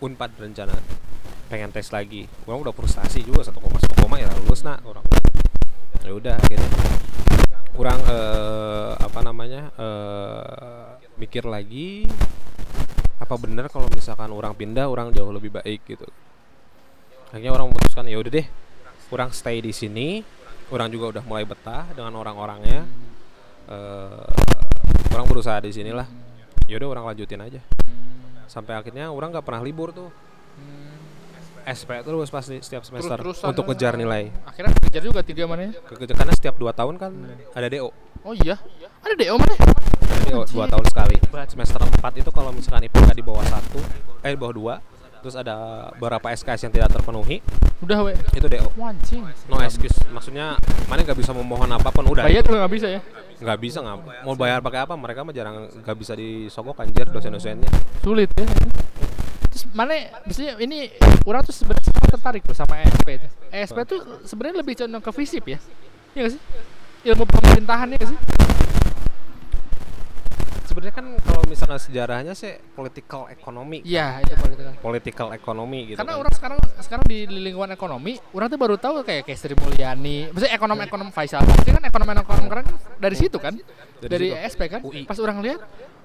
unpad 0.00 0.30
rencana 0.40 0.72
pengen 1.52 1.68
tes 1.74 1.92
lagi. 1.92 2.24
Orang 2.48 2.64
udah 2.64 2.72
frustasi 2.72 3.20
juga 3.26 3.44
satu 3.44 3.60
koma 3.60 3.76
satu 3.76 3.94
koma 4.00 4.16
ya 4.16 4.28
lulus 4.40 4.64
nak 4.64 4.80
orang 4.88 5.04
ya 6.00 6.16
udah 6.16 6.34
akhirnya 6.40 6.70
kurang 7.76 8.00
eh, 8.08 8.92
apa 8.98 9.20
namanya 9.20 9.68
eh, 9.76 10.86
mikir 11.20 11.44
lagi 11.44 12.08
apa 13.20 13.36
bener 13.36 13.68
kalau 13.68 13.86
misalkan 13.92 14.32
orang 14.32 14.56
pindah 14.56 14.88
orang 14.88 15.12
jauh 15.12 15.30
lebih 15.30 15.52
baik 15.52 15.84
gitu. 15.84 16.08
Akhirnya 17.30 17.52
orang 17.54 17.70
memutuskan 17.70 18.08
ya 18.08 18.16
udah 18.16 18.32
deh 18.32 18.46
orang 19.12 19.30
stay 19.30 19.60
di 19.60 19.70
sini. 19.76 20.24
Orang 20.70 20.86
juga 20.86 21.18
udah 21.18 21.24
mulai 21.26 21.42
betah 21.42 21.82
dengan 21.92 22.14
orang-orangnya. 22.14 22.86
Eh 23.68 24.24
orang 25.10 25.26
berusaha 25.26 25.58
di 25.60 25.74
sinilah 25.74 26.06
ya 26.70 26.78
udah 26.78 26.88
orang 26.94 27.04
lanjutin 27.10 27.42
aja. 27.42 27.60
Sampai 28.46 28.78
akhirnya 28.78 29.10
orang 29.10 29.34
nggak 29.34 29.42
pernah 29.42 29.62
libur 29.66 29.90
tuh. 29.90 30.06
SP 31.60 31.92
terus 32.00 32.32
pasti 32.32 32.56
setiap 32.64 32.82
semester 32.88 33.20
Terus-terusan. 33.20 33.52
untuk 33.52 33.68
ngejar 33.68 33.94
nilai. 33.94 34.32
Akhirnya 34.48 34.72
kejar 34.80 35.02
juga 35.04 35.20
tiga 35.20 35.44
mana 35.44 35.68
ya? 35.68 35.72
Ke- 35.76 36.08
karena 36.08 36.32
setiap 36.32 36.56
dua 36.56 36.72
tahun 36.72 36.96
kan 36.96 37.12
ada 37.52 37.66
DO 37.68 37.92
oh 38.24 38.34
iya? 38.34 38.56
Ada 39.04 39.14
DO 39.14 39.34
mana? 39.36 39.54
Ada 40.00 40.22
DO 40.24 40.40
dua 40.56 40.66
tahun 40.66 40.86
sekali. 40.88 41.16
Semester 41.52 41.80
4 41.84 42.20
itu 42.22 42.30
kalau 42.32 42.50
misalkan 42.50 42.88
IPK 42.88 43.12
di 43.12 43.24
bawah 43.24 43.44
satu 43.44 43.80
eh 44.24 44.30
di 44.32 44.38
bawah 44.40 44.54
dua 44.56 44.74
terus 45.20 45.36
ada 45.36 45.88
beberapa 46.00 46.32
SKS 46.32 46.64
yang 46.64 46.72
tidak 46.72 46.88
terpenuhi 46.96 47.44
udah 47.84 48.08
we. 48.08 48.16
itu 48.32 48.46
DO 48.48 48.72
wancing 48.80 49.20
no 49.52 49.60
excuse. 49.60 49.92
Maksudnya 50.08 50.56
mana 50.88 51.04
nggak 51.04 51.18
bisa 51.20 51.36
memohon 51.36 51.68
apa 51.68 51.92
pun 51.92 52.08
udah 52.08 52.24
bayar 52.24 52.40
tuh 52.40 52.56
nggak 52.56 52.72
bisa 52.72 52.88
ya 52.88 53.00
nggak 53.40 53.58
bisa 53.58 53.80
nggak 53.80 54.24
mau 54.28 54.36
bayar. 54.36 54.60
Pakai 54.60 54.84
apa? 54.84 54.94
Mereka 54.94 55.24
mah 55.24 55.34
jarang 55.34 55.66
nggak 55.66 55.96
bisa 55.96 56.12
disogok 56.14 56.78
anjir 56.84 57.08
dosen-dosennya. 57.08 57.72
Sulit 58.04 58.30
ya. 58.36 58.44
Terus 59.50 59.64
mana 59.74 59.96
biasanya 60.22 60.60
ini 60.62 60.92
orang 61.26 61.42
tuh 61.42 61.56
sebenarnya 61.56 61.90
tertarik 62.12 62.44
loh 62.44 62.54
sama 62.54 62.78
ESP 62.84 63.08
itu. 63.18 63.28
ESP 63.50 63.78
tuh 63.88 64.00
sebenarnya 64.28 64.62
lebih 64.62 64.74
condong 64.78 65.02
ke 65.02 65.10
FISIP 65.10 65.44
ya. 65.56 65.58
Iya 66.14 66.36
sih? 66.36 66.40
Ilmu 67.00 67.24
pemerintahan 67.24 67.96
ya 67.96 67.96
gak 67.96 68.10
sih 68.12 68.18
sebenarnya 70.64 70.94
kan 70.94 71.06
kalau 71.20 71.42
misalkan 71.44 71.78
sejarahnya 71.78 72.32
sih 72.32 72.52
political 72.72 73.26
economy 73.28 73.82
iya 73.82 74.20
itu 74.20 74.34
politik 74.36 74.64
political 74.80 75.28
economy 75.32 75.92
gitu 75.92 75.98
karena 75.98 76.14
kan. 76.14 76.20
orang 76.22 76.34
sekarang 76.34 76.58
sekarang 76.80 77.04
di 77.06 77.18
lingkungan 77.26 77.70
ekonomi 77.70 78.12
orang 78.32 78.48
tuh 78.48 78.58
baru 78.58 78.76
tahu 78.76 79.02
kayak 79.02 79.26
kayak 79.26 79.38
Sri 79.38 79.54
Mulyani 79.54 80.30
maksudnya 80.30 80.54
ekonom 80.54 80.78
ekonom 80.80 81.08
Faisal 81.10 81.42
Basri 81.42 81.70
kan 81.70 81.82
ekonom 81.82 82.08
ekonom 82.12 82.46
keren 82.46 82.64
kan 82.66 82.76
dari 82.98 83.16
situ 83.16 83.36
kan 83.38 83.54
dari, 84.00 84.32
situ. 84.32 84.36
ESP 84.36 84.60
kan 84.68 84.80
UI. 84.82 85.04
pas 85.04 85.18
orang 85.18 85.40
lihat 85.42 85.60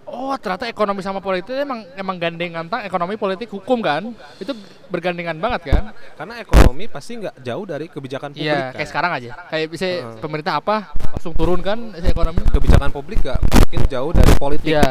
oh 0.06 0.38
ternyata 0.38 0.70
ekonomi 0.70 1.02
sama 1.02 1.18
politik 1.18 1.58
emang 1.58 1.82
emang 1.98 2.22
gandengan 2.22 2.70
tang 2.70 2.86
ekonomi 2.86 3.18
politik 3.18 3.50
hukum 3.50 3.82
kan 3.82 4.14
itu 4.38 4.54
bergandengan 4.86 5.34
banget 5.42 5.74
kan 5.74 5.84
karena 6.14 6.34
ekonomi 6.38 6.86
pasti 6.86 7.18
nggak 7.18 7.42
jauh 7.42 7.66
dari 7.66 7.90
kebijakan 7.90 8.30
publik 8.32 8.46
Iya, 8.46 8.70
kan. 8.70 8.74
kayak 8.78 8.90
sekarang 8.94 9.12
aja. 9.18 9.30
Kayak 9.50 9.68
bisa 9.74 9.86
Heeh. 9.90 10.22
pemerintah 10.22 10.62
apa 10.62 10.94
langsung 11.10 11.34
turun 11.34 11.58
kan 11.66 11.90
ekonomi. 11.98 12.38
kebijakan 12.54 12.94
publik 12.94 13.26
nggak 13.26 13.40
mungkin 13.42 13.80
jauh 13.90 14.12
dari 14.14 14.32
politik 14.46 14.72
Iya. 14.72 14.86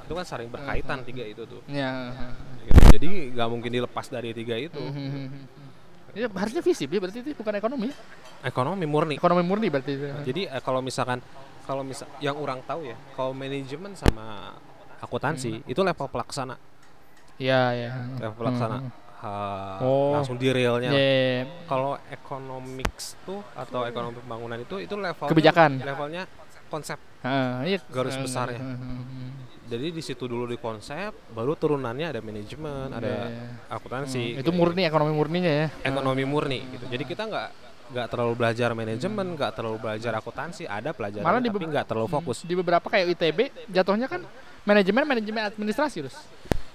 itu 0.00 0.12
kan 0.12 0.24
saling 0.24 0.48
berkaitan 0.48 0.98
tiga 1.02 1.24
itu 1.24 1.42
tuh 1.44 1.62
Iya. 1.66 2.10
Gitu. 2.60 2.80
jadi 2.92 3.10
nggak 3.32 3.48
mungkin 3.48 3.70
dilepas 3.70 4.06
dari 4.08 4.30
tiga 4.30 4.56
itu 4.56 4.82
Ya, 6.14 6.30
harusnya 6.30 6.62
visip 6.62 6.86
ya 6.86 6.98
berarti 7.00 7.18
itu 7.20 7.34
bukan 7.34 7.54
ekonomi. 7.54 7.90
ekonomi 8.40 8.86
murni 8.86 9.14
Ekonomi 9.16 9.42
murni 9.42 9.66
berarti 9.66 9.92
itu. 9.92 10.06
jadi 10.24 10.42
eh, 10.48 10.60
kalau 10.60 10.78
misalkan 10.78 11.18
kalau 11.64 11.82
misal 11.82 12.06
yang 12.18 12.36
orang 12.36 12.62
tahu 12.62 12.84
ya 12.84 12.94
kalau 13.12 13.32
manajemen 13.32 13.94
sama 13.94 14.54
akuntansi 15.00 15.64
itu 15.64 15.80
level 15.80 16.06
pelaksana 16.06 16.54
Iya, 17.34 17.60
iya. 17.72 17.90
level 18.20 18.36
pelaksana 18.36 18.78
Hmm. 18.78 18.90
Ha, 19.16 19.80
Oh. 19.80 20.12
langsung 20.12 20.36
di 20.36 20.46
realnya 20.48 20.92
Iya, 20.92 21.00
iya, 21.00 21.18
iya. 21.40 21.44
kalau 21.64 21.98
economics 22.06 23.16
tuh 23.24 23.40
atau 23.52 23.82
ekonomi 23.82 24.14
pembangunan 24.16 24.60
itu 24.60 24.78
itu 24.78 24.94
level 24.94 25.26
Kebijakan. 25.26 25.80
levelnya 25.80 26.22
konsep 26.74 26.98
Heeh, 27.20 27.54
iya. 27.66 27.78
Garis 27.86 28.18
besarnya. 28.18 28.58
Heeh. 28.58 28.98
jadi 29.64 29.86
di 29.88 30.02
situ 30.02 30.24
dulu 30.24 30.44
di 30.44 30.58
konsep 30.58 31.14
baru 31.30 31.54
turunannya 31.54 32.06
ada 32.08 32.20
manajemen 32.20 32.90
ada 32.90 33.06
Iya, 33.06 33.24
iya. 33.24 33.46
akuntansi 33.70 34.20
Hmm, 34.28 34.32
itu 34.36 34.44
gitu. 34.44 34.50
murni 34.52 34.82
ekonomi 34.82 35.12
murninya 35.12 35.52
ya. 35.54 35.66
ekonomi 35.82 36.24
murni 36.24 36.58
gitu 36.68 36.84
jadi 36.84 37.04
kita 37.04 37.22
nggak 37.24 37.48
nggak 37.86 38.06
terlalu 38.08 38.32
belajar 38.34 38.68
manajemen 38.72 39.26
nggak 39.32 39.52
terlalu 39.52 39.76
belajar 39.78 40.12
akuntansi 40.14 40.64
ada 40.64 40.90
pelajaran 40.90 41.20
Malah 41.22 41.38
di 41.38 41.48
tapi 41.48 41.64
nggak 41.66 41.86
terlalu 41.86 42.08
fokus 42.10 42.40
di 42.40 42.52
beberapa 42.52 42.84
kayak 42.84 43.06
ITB 43.12 43.38
jatuhnya 43.70 44.04
kan 44.04 44.20
manajemen 44.62 45.04
manajemen 45.06 45.42
administrasi 45.46 46.02
terus 46.02 46.16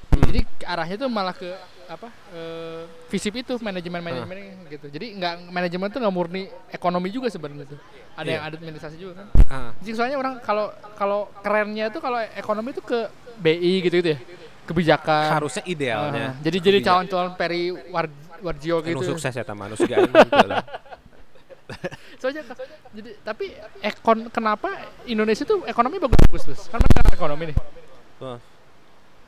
Hmm. 0.10 0.26
jadi 0.26 0.42
arahnya 0.66 0.98
tuh 0.98 1.06
malah 1.08 1.32
ke 1.32 1.46
apa 1.86 2.10
eh, 2.34 2.82
visip 3.10 3.34
itu 3.36 3.58
manajemen 3.60 4.00
manajemen 4.00 4.38
gitu. 4.70 4.86
Jadi 4.88 5.18
nggak 5.18 5.34
manajemen 5.50 5.88
tuh 5.90 6.00
nggak 6.00 6.14
murni 6.14 6.44
ekonomi 6.70 7.10
juga 7.10 7.28
sebenarnya 7.28 7.66
tuh. 7.66 7.80
Ada 8.14 8.24
Iya. 8.24 8.34
yang 8.38 8.44
ada 8.46 8.56
administrasi 8.56 8.96
juga 8.96 9.14
kan. 9.18 9.28
Ah, 9.50 9.70
jadi 9.82 9.94
soalnya 9.98 10.18
orang 10.18 10.34
kalau 10.40 10.70
kalau 10.94 11.20
kerennya 11.42 11.90
itu 11.90 11.98
kalau 11.98 12.22
ekonomi 12.22 12.70
itu 12.72 12.82
ke 12.82 13.10
BI 13.36 13.82
gitu 13.82 13.96
gitu 14.00 14.10
ya. 14.14 14.20
Kebijakan. 14.64 15.42
Harusnya 15.42 15.64
idealnya. 15.66 16.26
Ah, 16.30 16.34
jadi 16.40 16.58
jadi 16.62 16.78
calon-calon 16.80 17.34
Peri 17.34 17.74
War, 17.90 18.06
Warjio 18.40 18.80
Anu 18.80 19.02
gitu. 19.02 19.18
sukses 19.18 19.34
ya 19.34 19.42
taman. 19.42 19.74
Gitu 19.74 19.90
lah 20.46 20.62
soalnya 22.20 22.42
jadi 22.90 23.14
tapi 23.22 23.54
ekon 23.80 24.34
kenapa 24.34 24.74
Indonesia 25.06 25.46
tuh 25.46 25.62
ekonomi 25.70 26.02
bagus-bagus 26.02 26.42
terus 26.44 26.62
kan 26.66 26.82
mereka 26.82 27.14
ekonomi 27.14 27.54
nih. 27.54 27.58
Tuh, 28.18 28.38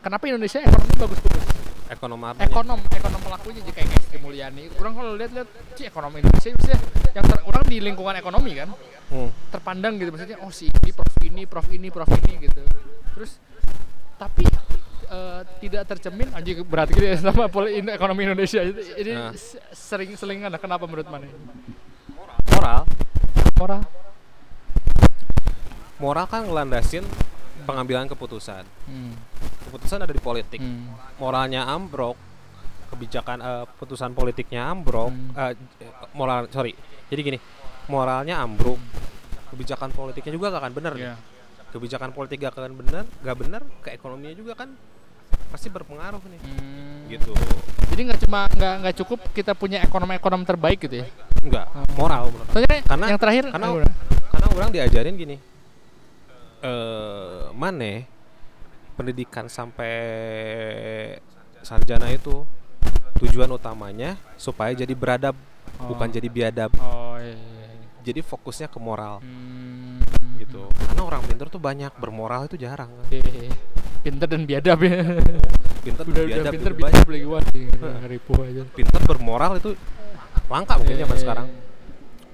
kenapa 0.01 0.23
Indonesia 0.27 0.59
ekonomi 0.59 0.93
bagus-bagus 0.97 1.45
ekonom 1.91 2.21
apa 2.23 2.39
ekonom 2.47 2.79
ekonom 2.87 3.19
pelakunya 3.19 3.59
jadi 3.61 3.71
kayak 3.75 3.87
kayak 3.91 4.03
Sri 4.07 4.17
Mulyani. 4.23 4.63
Orang 4.79 4.93
kalau 4.95 5.11
lihat-lihat 5.19 5.49
sih 5.75 5.85
ekonomi 5.91 6.23
Indonesia 6.23 6.49
maksudnya 6.55 6.79
yang 7.11 7.25
ter- 7.27 7.43
orang 7.43 7.63
di 7.67 7.77
lingkungan 7.83 8.15
ekonomi 8.15 8.51
kan 8.55 8.69
hmm. 9.11 9.29
terpandang 9.51 9.99
gitu. 9.99 10.09
Maksudnya 10.15 10.37
oh 10.39 10.51
si 10.55 10.71
ini 10.71 10.91
prof 10.95 11.11
ini 11.19 11.43
prof 11.43 11.67
ini 11.67 11.87
prof 11.91 12.11
ini 12.23 12.33
gitu. 12.47 12.63
Terus 13.19 13.31
tapi 14.15 14.47
eh, 15.11 15.41
tidak 15.59 15.83
tercermin 15.91 16.31
aja 16.31 16.51
berat 16.63 16.87
gitu 16.95 17.05
ya 17.05 17.15
sama 17.27 17.51
ekonomi 17.91 18.21
Indonesia. 18.23 18.63
Ini, 18.63 19.11
Nah. 19.11 19.35
sering 19.75 20.15
selingan 20.15 20.55
kenapa 20.55 20.87
menurut 20.87 21.11
mana 21.11 21.27
moral. 22.55 22.81
Moral? 23.59 23.81
Moral 25.99 26.25
kan 26.25 26.47
ngelandasin 26.47 27.03
pengambilan 27.71 28.05
keputusan 28.05 28.63
hmm. 28.85 29.13
keputusan 29.65 29.99
ada 29.99 30.11
di 30.11 30.19
politik 30.19 30.59
Hmm. 30.59 30.91
moralnya 31.17 31.63
ambruk 31.65 32.19
kebijakan 32.87 33.39
eh, 33.39 33.65
putusan 33.75 34.11
politiknya 34.11 34.67
ambruk 34.67 35.07
Hmm. 35.07 35.31
eh, 35.33 35.53
moral 36.11 36.45
sorry 36.47 36.75
jadi 37.07 37.21
gini 37.25 37.39
moralnya 37.87 38.37
ambruk 38.37 38.77
kebijakan 39.49 39.91
politiknya 39.91 40.31
juga 40.31 40.47
gak 40.49 40.61
akan 40.61 40.73
benar 40.73 40.93
Iya. 40.95 41.15
kebijakan 41.69 42.11
politik 42.11 42.39
gak 42.39 42.53
akan 42.53 42.75
benar 42.77 43.03
gak 43.03 43.37
benar 43.37 43.61
ke 43.79 43.91
ekonominya 43.91 44.31
juga 44.33 44.55
kan 44.55 44.71
pasti 45.47 45.67
berpengaruh 45.67 46.19
nih 46.21 46.39
Hmm. 46.41 47.07
gitu 47.09 47.31
Jadi 47.91 48.07
nggak 48.07 48.19
cuma 48.23 48.47
nggak 48.47 48.75
nggak 48.81 48.95
cukup 49.03 49.19
kita 49.35 49.51
punya 49.51 49.83
ekonom-ekonom 49.83 50.47
terbaik 50.47 50.79
gitu 50.79 51.03
ya. 51.03 51.05
enggak 51.43 51.67
moral 51.91 52.31
Soalnya 52.47 52.79
Karena- 52.87 53.07
yang 53.11 53.19
terakhir 53.19 53.43
karena 53.51 53.67
karena 54.31 54.47
orang 54.49 54.69
diajarin 54.71 55.15
gini 55.19 55.35
eh 56.61 57.41
mana 57.51 58.05
pendidikan 58.93 59.45
sampai 59.47 59.93
sarjana 61.59 62.07
itu 62.07 62.45
tujuan 63.17 63.49
utamanya 63.49 64.17
supaya 64.35 64.71
jadi 64.71 64.93
beradab 64.93 65.33
bukan 65.79 66.07
Oh. 66.09 66.13
jadi 66.13 66.27
biadab 66.27 66.71
Oh 66.77 67.17
iya. 67.17 67.33
iya, 67.33 67.67
iya. 67.73 67.87
jadi 68.01 68.21
fokusnya 68.21 68.67
ke 68.67 68.77
moral 68.77 69.21
Hmm. 69.21 70.01
gitu 70.37 70.65
karena 70.69 71.01
orang 71.03 71.21
pintar 71.23 71.47
tuh 71.47 71.61
banyak 71.61 71.93
bermoral 71.95 72.45
itu 72.45 72.57
jarang 72.57 72.89
kan. 72.89 73.05
Oke. 73.07 73.21
Pinter 74.01 74.25
dan 74.25 74.41
biadab 74.43 74.81
ya. 74.81 74.97
pintar 75.81 76.03
udah 76.03 76.13
udah 76.13 76.25
biadab 76.25 76.53
banyak 76.53 76.73
biadab 76.77 77.07
lagi 77.09 77.25
wah 77.25 77.41
aja. 78.43 78.63
pintar 78.73 79.01
bermoral 79.05 79.51
itu 79.57 79.73
langka 80.45 80.73
mungkin 80.77 80.93
Iya, 80.93 81.01
zaman 81.05 81.17
iya, 81.17 81.21
sekarang 81.21 81.47
iya. 81.47 81.60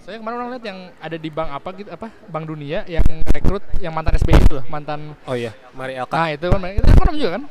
Saya 0.07 0.23
kemarin 0.23 0.39
orang 0.39 0.51
lihat 0.55 0.63
yang 0.63 0.79
ada 1.03 1.17
di 1.19 1.27
bank 1.27 1.49
apa 1.51 1.69
gitu 1.75 1.89
apa 1.91 2.07
Bank 2.31 2.47
Dunia 2.47 2.87
yang 2.87 3.03
rekrut 3.27 3.59
yang 3.83 3.91
mantan 3.91 4.15
SBY 4.15 4.39
itu 4.39 4.55
loh, 4.55 4.63
mantan 4.71 5.19
oh 5.27 5.35
iya 5.35 5.51
mari 5.75 5.99
Elka. 5.99 6.15
Nah, 6.15 6.31
itu 6.31 6.47
kan 6.47 6.63
itu 6.71 6.87
ekonom 6.95 7.15
juga 7.19 7.29
kan? 7.35 7.43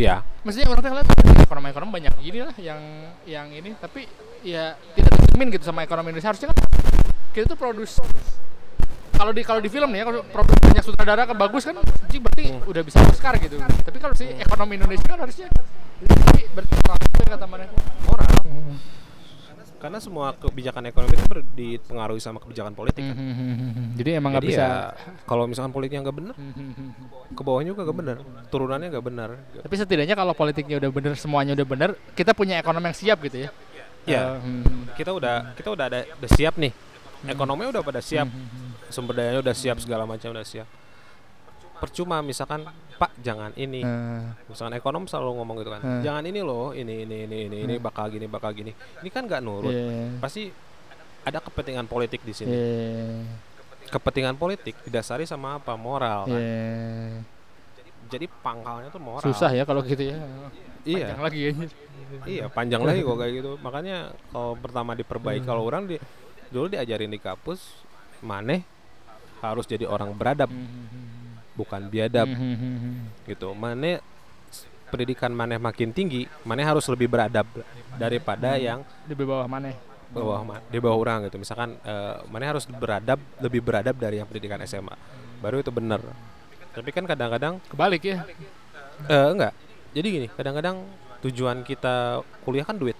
iya. 0.00 0.24
Maksudnya 0.40 0.72
orang 0.72 0.80
tuh 0.80 0.88
ngeliat 0.88 1.08
ekonomi-ekonomi 1.44 1.90
banyak 2.00 2.14
gini 2.24 2.40
lah 2.48 2.56
yang 2.56 2.80
yang 3.28 3.46
ini. 3.52 3.76
Tapi 3.76 4.08
ya 4.40 4.72
tidak 4.96 5.20
tercermin 5.20 5.52
gitu 5.52 5.68
sama 5.68 5.84
ekonomi 5.84 6.16
Indonesia. 6.16 6.32
Harusnya 6.32 6.48
kan 6.48 6.56
kita 7.36 7.44
tuh 7.44 7.60
produs 7.60 8.00
kalau 9.12 9.36
di 9.36 9.44
kalau 9.44 9.60
di 9.60 9.68
film 9.68 9.92
nih 9.92 10.00
ya 10.00 10.04
kalau 10.08 10.24
produk 10.32 10.56
banyak 10.64 10.80
sutradara 10.80 11.28
kan 11.28 11.36
bagus 11.36 11.68
kan 11.68 11.76
berarti 12.08 12.56
udah 12.64 12.80
bisa 12.80 13.04
Oscar 13.04 13.36
gitu. 13.36 13.60
Tapi 13.60 14.00
kalau 14.00 14.16
si 14.16 14.32
ekonomi 14.32 14.80
Indonesia 14.80 15.04
kan 15.04 15.20
harusnya 15.20 15.52
jadi 16.00 16.48
berperan 16.56 17.28
kata 17.28 17.44
mana 17.44 17.68
moral 18.08 18.48
karena 19.78 19.98
semua 19.98 20.34
kebijakan 20.34 20.90
ekonomi 20.90 21.14
itu 21.14 21.26
ber- 21.26 21.46
dipengaruhi 21.54 22.18
sama 22.18 22.38
kebijakan 22.38 22.74
politik 22.74 23.02
kan. 23.02 23.16
jadi 23.94 24.18
emang 24.18 24.34
nggak 24.34 24.46
bisa 24.46 24.64
ya, 24.64 24.90
kalau 25.22 25.46
misalkan 25.46 25.70
politiknya 25.70 26.02
nggak 26.02 26.18
benar, 26.18 26.34
ke 27.30 27.42
bawahnya 27.42 27.70
juga 27.70 27.86
nggak 27.86 27.98
benar, 27.98 28.16
turunannya 28.50 28.88
nggak 28.90 29.06
benar. 29.06 29.28
tapi 29.62 29.74
setidaknya 29.74 30.14
kalau 30.14 30.34
politiknya 30.34 30.76
udah 30.76 30.90
bener 30.90 31.12
semuanya 31.14 31.54
udah 31.54 31.66
bener 31.66 31.90
kita 32.12 32.34
punya 32.34 32.58
ekonomi 32.58 32.90
yang 32.90 32.98
siap 32.98 33.18
gitu 33.22 33.46
ya 33.46 33.50
Iya. 34.08 34.40
Hmm. 34.40 34.88
Kita 34.96 35.12
udah 35.12 35.52
kita 35.52 35.68
udah 35.68 35.84
ada 35.84 36.00
udah 36.08 36.30
siap 36.32 36.56
nih. 36.56 36.72
Ekonominya 37.28 37.76
udah 37.76 37.84
pada 37.84 38.00
siap, 38.00 38.24
Hmm. 38.24 38.72
sumber 38.88 39.12
dayanya 39.12 39.44
udah 39.44 39.52
siap, 39.52 39.76
segala 39.78 40.08
macam 40.08 40.32
udah 40.32 40.40
siap. 40.40 40.64
Percuma 41.76 42.24
misalkan 42.24 42.64
Pak 42.98 43.10
jangan 43.18 43.54
ini. 43.54 43.80
Eh, 43.80 44.22
Misalkan 44.46 44.74
ekonom 44.74 45.06
selalu 45.06 45.38
ngomong 45.38 45.56
gitu 45.58 45.70
kan. 45.70 45.80
Hmm. 45.80 46.02
Jangan 46.02 46.22
ini 46.24 46.40
loh, 46.40 46.74
ini 46.74 47.06
ini 47.06 47.16
ini 47.24 47.38
ini 47.46 47.56
ini 47.62 47.74
bakal 47.78 48.10
gini 48.10 48.26
bakal 48.26 48.50
gini. 48.50 48.74
Ini 48.74 49.08
kan 49.08 49.24
nggak 49.24 49.38
nurut. 49.38 49.70
iya. 49.70 50.18
Pasti 50.18 50.50
ada 51.22 51.38
kepentingan 51.38 51.86
politik 51.86 52.20
di 52.20 52.34
sini. 52.34 52.50
Iya. 52.50 53.22
Kepentingan 53.88 54.34
politik 54.34 54.74
didasari 54.82 55.24
sama 55.24 55.56
apa? 55.56 55.72
Moral 55.74 56.26
kan. 56.26 56.36
Iya. 56.36 57.22
Jadi 58.08 58.26
pangkalnya 58.26 58.88
tuh 58.88 58.98
moral. 58.98 59.22
Susah 59.22 59.52
ya 59.52 59.62
kalau 59.62 59.80
gitu 59.80 60.02
ya. 60.02 60.18
Iya. 60.82 61.14
Panjang 61.14 61.22
lagi 61.22 61.40
ya. 61.40 61.52
Iya, 62.24 62.44
panjang 62.48 62.82
lagi 62.82 63.04
kok 63.04 63.16
kayak 63.16 63.32
gitu. 63.34 63.50
Makanya 63.60 63.96
kalau 64.32 64.56
pertama 64.56 64.96
diperbaiki 64.96 65.44
Hmm. 65.44 65.50
kalau 65.50 65.62
orang 65.62 65.84
di 65.84 66.00
dulu 66.48 66.66
diajarin 66.66 67.12
di 67.12 67.20
kampus 67.20 67.84
maneh 68.18 68.64
harus 69.38 69.62
jadi 69.62 69.84
orang 69.84 70.10
beradab, 70.10 70.48
bukan 71.58 71.80
biadab 71.84 72.30
gitu. 73.24 73.50
Maneh 73.52 73.98
s- 74.46 74.62
pendidikan 74.88 75.28
maneh 75.30 75.58
makin 75.58 75.90
tinggi, 75.90 76.24
maneh 76.42 76.62
harus 76.62 76.86
lebih 76.86 77.08
beradab 77.08 77.44
daripada 77.94 78.54
Hmm. 78.54 78.62
yang 78.62 78.80
Di 79.02 79.14
bawah 79.14 79.44
mana? 79.44 79.74
bawah 80.08 80.40
ma- 80.40 80.64
di 80.64 80.78
bawah 80.78 80.96
orang 80.96 81.26
gitu. 81.26 81.36
Misalkan 81.36 81.74
eh, 81.76 82.14
maneh 82.26 82.46
harus 82.46 82.64
beradab 82.64 83.18
lebih 83.38 83.60
beradab 83.60 83.92
dari 83.94 84.16
yang 84.16 84.26
pendidikan 84.26 84.62
SMA. 84.62 84.94
Baru 85.38 85.58
itu 85.58 85.68
benar. 85.68 86.00
Tapi 86.70 86.88
kan 86.88 87.04
kadang-kadang 87.04 87.58
Kebalik 87.66 88.02
ya. 88.02 88.22
eh, 89.04 89.28
enggak. 89.28 89.52
Jadi 89.90 90.06
gini, 90.08 90.26
kadang-kadang 90.28 90.86
tujuan 91.20 91.60
kita 91.60 92.22
kuliah 92.40 92.62
kan 92.62 92.74
duit. 92.74 92.94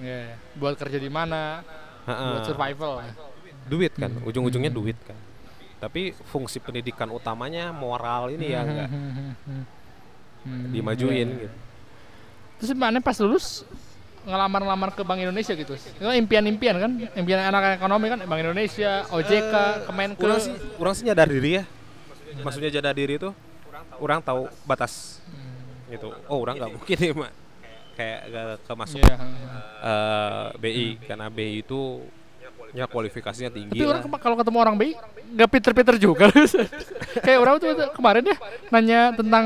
Iya. 0.00 0.34
Buat 0.56 0.74
kerja 0.74 0.96
di 0.96 1.08
mana? 1.08 1.60
Buat 2.02 2.42
survival. 2.42 3.04
duit 3.68 3.92
kan 3.92 4.08
Hmm. 4.08 4.24
ujung-ujungnya 4.24 4.72
duit 4.72 4.96
kan 4.98 5.12
tapi 5.78 6.10
fungsi 6.26 6.58
pendidikan 6.58 7.06
utamanya 7.08 7.70
moral 7.70 8.28
ini 8.28 8.46
ya 8.48 8.60
enggak 8.62 8.88
Hmm, 10.38 10.70
dimajuin 10.70 11.28
iya. 11.28 11.40
gitu. 11.44 11.56
Terus 12.58 12.70
mana 12.72 12.98
pas 12.98 13.18
lulus 13.18 13.66
ngelamar-ngelamar 14.22 14.94
ke 14.94 15.02
Bank 15.02 15.18
Indonesia 15.18 15.50
gitu. 15.50 15.74
Itu 15.74 16.06
impian-impian 16.06 16.78
kan, 16.78 16.90
impian 17.12 17.42
anak 17.42 17.74
ekonomi 17.76 18.06
kan? 18.06 18.22
Bank 18.22 18.40
Indonesia, 18.40 19.02
OJK, 19.10 19.54
Kemenkeu. 19.90 20.22
orang 20.22 20.38
sih 20.38 20.54
orang 20.78 20.94
sih 20.94 21.04
nyadar 21.04 21.26
diri 21.26 21.58
ya. 21.58 21.64
Maksudnya 22.38 22.70
nyadar 22.70 22.94
diri 22.94 23.18
itu 23.18 23.30
orang 23.98 24.22
tahu 24.22 24.46
batas. 24.62 25.18
Gitu. 25.90 26.06
Oh 26.30 26.38
orang 26.38 26.54
nggak 26.54 26.70
mungkin 26.70 26.96
nih 26.96 27.12
mak. 27.12 27.32
Kayak 27.98 28.20
gak 28.30 28.44
ke 28.62 28.72
masuk 28.78 29.00
Iya. 29.02 29.16
eh, 29.82 30.46
BI 30.54 30.86
karena 31.02 31.26
BI 31.26 31.66
itu 31.66 32.06
ya 32.76 32.84
kualifikasinya 32.84 33.50
tinggi 33.52 33.72
Tapi 33.72 33.84
orang 33.88 34.02
kalau 34.20 34.36
ketemu 34.36 34.58
orang 34.60 34.76
BI 34.76 34.92
nggak 35.28 35.48
pinter-pinter 35.52 35.94
juga. 36.00 36.32
Kayak 37.24 37.38
orang 37.44 37.54
tuh 37.60 37.68
kemarin 37.92 38.24
ya 38.24 38.36
nanya 38.72 39.00
tentang 39.12 39.44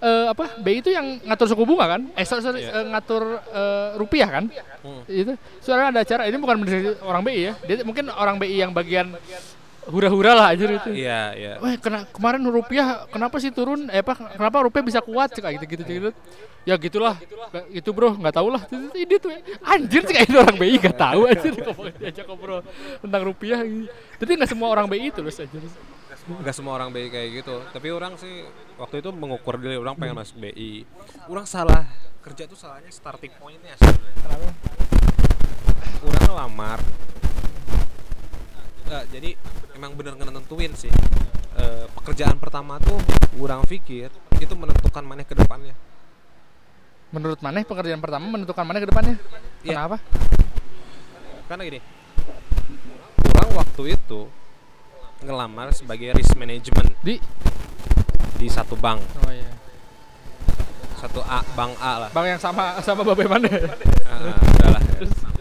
eh, 0.00 0.26
apa 0.32 0.56
BI 0.60 0.80
itu 0.80 0.90
yang 0.92 1.20
ngatur 1.24 1.46
suku 1.52 1.64
bunga 1.68 1.98
kan? 1.98 2.00
Eh 2.16 2.24
sorry, 2.24 2.42
sorry, 2.44 2.60
eh, 2.64 2.84
ngatur 2.92 3.40
eh, 3.40 3.88
rupiah 4.00 4.28
kan? 4.28 4.44
Hmm. 4.80 5.02
Itu 5.04 5.36
soalnya 5.60 5.92
ada 5.92 6.00
acara 6.04 6.22
ini 6.28 6.36
bukan 6.40 6.56
orang 7.04 7.22
BI 7.24 7.40
ya. 7.40 7.52
Dia 7.64 7.84
mungkin 7.84 8.08
orang 8.12 8.36
BI 8.40 8.56
yang 8.56 8.72
bagian 8.72 9.16
hura-hura 9.88 10.32
lah 10.36 10.46
aja 10.52 10.64
itu. 10.68 10.90
iya 10.92 11.32
iya 11.32 11.52
Wah, 11.58 11.72
kena, 11.80 12.04
kemarin 12.12 12.44
rupiah 12.44 13.08
kenapa 13.08 13.40
sih 13.40 13.48
turun? 13.48 13.88
Eh 13.88 14.04
apa 14.04 14.14
kenapa 14.36 14.60
rupiah 14.62 14.84
bisa 14.84 15.00
kuat 15.00 15.32
cek 15.32 15.48
gitu 15.58 15.64
gitu 15.64 15.82
gitu. 15.82 16.10
Ya 16.68 16.76
gitulah. 16.76 17.16
Itu 17.72 17.96
bro, 17.96 18.12
nggak 18.12 18.34
tahu 18.36 18.52
lah. 18.52 18.60
Itu- 18.68 18.92
itu- 18.92 18.98
Ini 19.00 19.14
tuh 19.16 19.30
anjir 19.64 20.00
sih 20.04 20.12
kayak 20.12 20.28
itu 20.28 20.36
orang 20.36 20.56
BI 20.60 20.76
nggak 20.76 20.96
tahu 21.00 21.20
anjir 21.24 21.52
diajak 22.04 22.24
ngobrol 22.28 22.60
tentang 23.00 23.22
rupiah. 23.24 23.64
Jadi 24.20 24.30
nggak 24.36 24.50
semua 24.52 24.68
orang 24.68 24.84
BI 24.86 25.08
itu 25.08 25.24
loh 25.24 25.32
anjir. 25.32 25.62
nggak 26.28 26.52
semua 26.52 26.76
orang 26.76 26.92
BI 26.92 27.08
kayak 27.08 27.40
gitu 27.40 27.56
tapi 27.72 27.88
orang 27.88 28.20
sih 28.20 28.44
waktu 28.76 29.00
itu 29.00 29.08
mengukur 29.16 29.56
diri 29.56 29.80
orang 29.80 29.96
pengen 29.96 30.12
masuk 30.12 30.36
BI 30.36 30.84
orang 31.24 31.48
salah 31.48 31.88
kerja 32.20 32.44
tuh 32.44 32.52
salahnya 32.52 32.92
starting 32.92 33.32
pointnya 33.40 33.72
sebenarnya 33.80 34.12
Kenapa? 34.20 34.48
orang 36.04 36.22
ngelamar 36.28 36.78
Eh, 38.88 39.04
jadi 39.12 39.30
emang 39.76 39.92
bener 39.92 40.16
nentuin 40.16 40.72
sih 40.72 40.88
Eh, 41.58 41.84
pekerjaan 41.90 42.38
pertama 42.38 42.78
tuh 42.78 42.94
orang 43.42 43.66
pikir 43.66 44.08
itu 44.38 44.54
menentukan 44.54 45.02
mana 45.02 45.26
ke 45.26 45.34
depannya 45.34 45.74
Menurut 47.10 47.42
Maneh 47.42 47.66
pekerjaan 47.66 47.98
pertama 47.98 48.30
menentukan 48.30 48.62
mana 48.62 48.78
ke 48.78 48.86
depannya? 48.86 49.16
Iya. 49.66 49.74
Kenapa? 49.74 49.96
karena 51.48 51.64
gini 51.64 51.80
orang 53.32 53.50
waktu 53.56 53.82
itu 53.96 54.28
ngelamar 55.24 55.72
sebagai 55.72 56.12
risk 56.12 56.36
management 56.36 56.92
Di 57.00 57.16
di 58.36 58.46
satu 58.52 58.76
bank 58.76 59.00
Oh 59.24 59.32
iya. 59.32 59.48
satu 61.00 61.24
A 61.24 61.40
bank 61.56 61.72
A 61.80 62.06
lah 62.06 62.10
Bang 62.12 62.28
yang 62.28 62.38
sama 62.38 62.78
sama 62.84 63.02
Babe 63.02 63.24
Maneh. 63.26 63.50
Ah, 64.06 64.36
udahlah 64.36 64.82
bank 64.84 65.16
A 65.24 65.37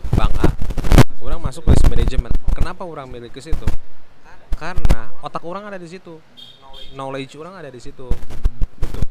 orang 1.21 1.39
masuk 1.41 1.65
risk 1.67 1.85
management 1.89 2.37
kenapa 2.67 2.83
orang 2.83 3.07
milih 3.07 3.31
ke 3.31 3.39
situ? 3.39 3.63
Karena 4.59 5.13
otak 5.23 5.39
orang 5.47 5.71
ada 5.71 5.79
di 5.79 5.87
situ. 5.87 6.19
Knowledge 6.91 7.39
orang 7.39 7.55
ada 7.55 7.71
di 7.71 7.79
situ. 7.79 8.11
Gitu. 8.81 9.01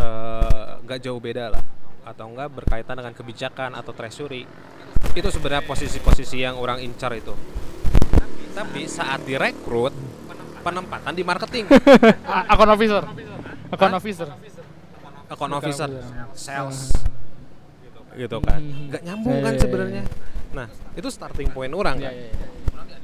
Eh, 0.00 0.70
nggak 0.86 0.98
jauh 1.04 1.20
beda 1.20 1.52
lah. 1.52 1.64
Atau 2.08 2.32
enggak 2.32 2.48
berkaitan 2.48 2.96
dengan 2.96 3.12
kebijakan 3.12 3.76
atau 3.76 3.92
treasury. 3.92 4.48
Itu 5.12 5.28
sebenarnya 5.28 5.68
posisi-posisi 5.68 6.40
yang 6.40 6.56
orang 6.56 6.80
incar 6.80 7.12
itu. 7.12 7.36
Tapi 8.56 8.88
saat 8.88 9.20
direkrut 9.28 9.92
penempatan 10.64 11.12
di 11.12 11.22
marketing. 11.26 11.68
Account 12.54 12.72
officer. 12.72 13.02
Account 13.68 13.94
officer. 14.00 14.28
account 15.24 15.54
officer. 15.60 15.88
Sales 16.32 16.94
gitu 18.16 18.38
kan. 18.40 18.60
Hmm. 18.60 18.88
nggak 18.88 19.02
nyambung 19.02 19.36
kan 19.36 19.44
Iya, 19.44 19.50
iya, 19.52 19.62
sebenarnya. 19.62 20.02
nah 20.50 20.66
itu 20.94 21.08
starting 21.08 21.50
point 21.50 21.70
orang 21.70 21.98
Iya 21.98 22.06
kan. 22.06 22.14
Iya. 22.14 22.26
iya. 22.30 22.48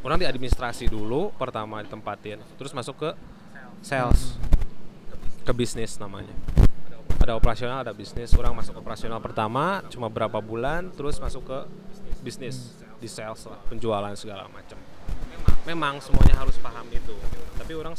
orang 0.00 0.16
di 0.16 0.26
administrasi 0.26 0.84
dulu 0.86 1.28
pertama 1.34 1.78
ditempatin 1.80 2.40
terus 2.54 2.70
masuk 2.70 2.96
ke 2.96 3.10
sales. 3.80 4.36
Ke 5.40 5.52
bisnis 5.52 5.96
namanya. 5.96 6.32
Ada 7.16 7.32
operasional 7.32 7.80
ada 7.80 7.92
bisnis. 7.92 8.32
Orang 8.32 8.52
masuk 8.54 8.76
operasional 8.76 9.18
pertama 9.18 9.84
cuma 9.88 10.06
berapa 10.06 10.36
bulan 10.38 10.88
terus 10.90 11.16
masuk 11.16 11.44
ke 11.44 11.58
bisnis. 12.20 12.76
Di 12.96 13.08
sales 13.08 13.40
lah 13.44 13.56
penjualan 13.66 14.12
segala 14.14 14.44
macam. 14.46 14.76
Memang 15.64 16.00
semuanya 16.00 16.36
harus 16.38 16.56
paham 16.56 16.84
itu. 16.88 17.16
Tapi 17.56 17.72
orang 17.72 17.92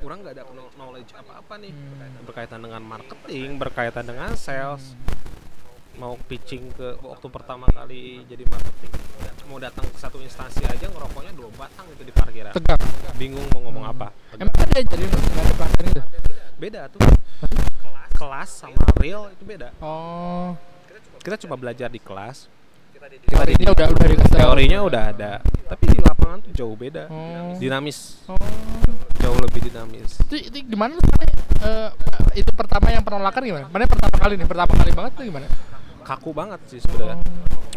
orang 0.00 0.16
nggak 0.18 0.34
ada 0.34 0.44
kno- 0.46 0.72
knowledge 0.74 1.10
apa-apa 1.14 1.54
nih. 1.58 1.72
Berkaitan 2.22 2.58
dengan 2.58 2.82
marketing 2.82 3.48
berkaitan 3.56 4.04
dengan 4.04 4.34
sales 4.34 4.94
mau 5.92 6.14
pitching 6.22 6.70
ke 6.70 6.96
waktu 7.00 7.26
pertama 7.26 7.66
kali 7.66 8.22
jadi 8.24 8.44
marketing 8.44 8.92
mau 9.44 9.58
datang 9.58 9.82
ke 9.84 9.98
satu 9.98 10.16
instansi 10.18 10.62
aja 10.62 10.86
ngerokoknya 10.86 11.32
dua 11.32 11.50
batang 11.52 11.82
itu 11.88 12.02
di 12.02 12.10
parkiran 12.10 12.52
Tegak. 12.52 12.78
bingung 13.16 13.42
mau 13.50 13.60
ngomong 13.62 13.84
apa 13.84 14.08
Emang 14.32 14.54
ada 14.54 14.78
jadi 14.78 15.02
nggak 15.02 15.18
ada 15.36 15.52
pelajaran 15.52 15.86
itu? 15.88 16.02
beda 16.56 16.80
tuh 16.88 17.00
kelas 18.12 18.50
sama 18.54 18.78
real 18.96 19.26
itu 19.28 19.42
beda 19.42 19.74
Oh. 19.78 20.54
kita 21.18 21.36
cuma 21.38 21.56
belajar 21.56 21.88
di 21.88 21.98
kelas 21.98 22.46
Teorinya 23.24 23.72
udah 23.72 23.86
udah 23.88 24.06
dikasih 24.06 24.28
tahu. 24.28 24.40
teorinya 24.44 24.78
udah 24.84 25.02
ada 25.08 25.32
tapi 25.66 25.84
di 25.88 25.98
lapangan 25.98 26.38
tuh 26.42 26.52
jauh 26.54 26.76
beda 26.76 27.08
Oh. 27.08 27.56
dinamis 27.56 28.20
Oh. 28.24 28.36
jauh 29.16 29.36
lebih 29.40 29.66
dinamis 29.66 30.20
Itu, 30.22 30.36
itu 30.38 30.56
gimana 30.68 30.94
lu 30.94 31.02
Maneh, 31.10 31.32
eh, 31.60 31.88
itu 32.32 32.50
pertama 32.52 32.90
yang 32.90 33.02
penolakan 33.02 33.42
gimana? 33.42 33.66
Mana 33.68 33.84
pertama 33.86 34.16
kali 34.16 34.34
nih? 34.36 34.46
Pertama 34.46 34.72
kali 34.72 34.90
banget 34.92 35.12
tuh 35.14 35.24
gimana? 35.26 35.46
kaku 36.00 36.34
banget 36.34 36.58
sih 36.66 36.82
sebenarnya 36.82 37.22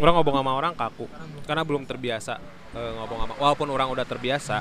orang 0.02 0.14
ngomong 0.18 0.34
sama 0.42 0.52
orang 0.58 0.72
kaku 0.74 1.06
karena 1.46 1.62
belum 1.62 1.86
terbiasa 1.86 2.34
eh, 2.74 2.92
ngomong 2.98 3.18
sama 3.22 3.32
walaupun 3.38 3.68
orang 3.70 3.86
udah 3.94 4.02
terbiasa 4.02 4.58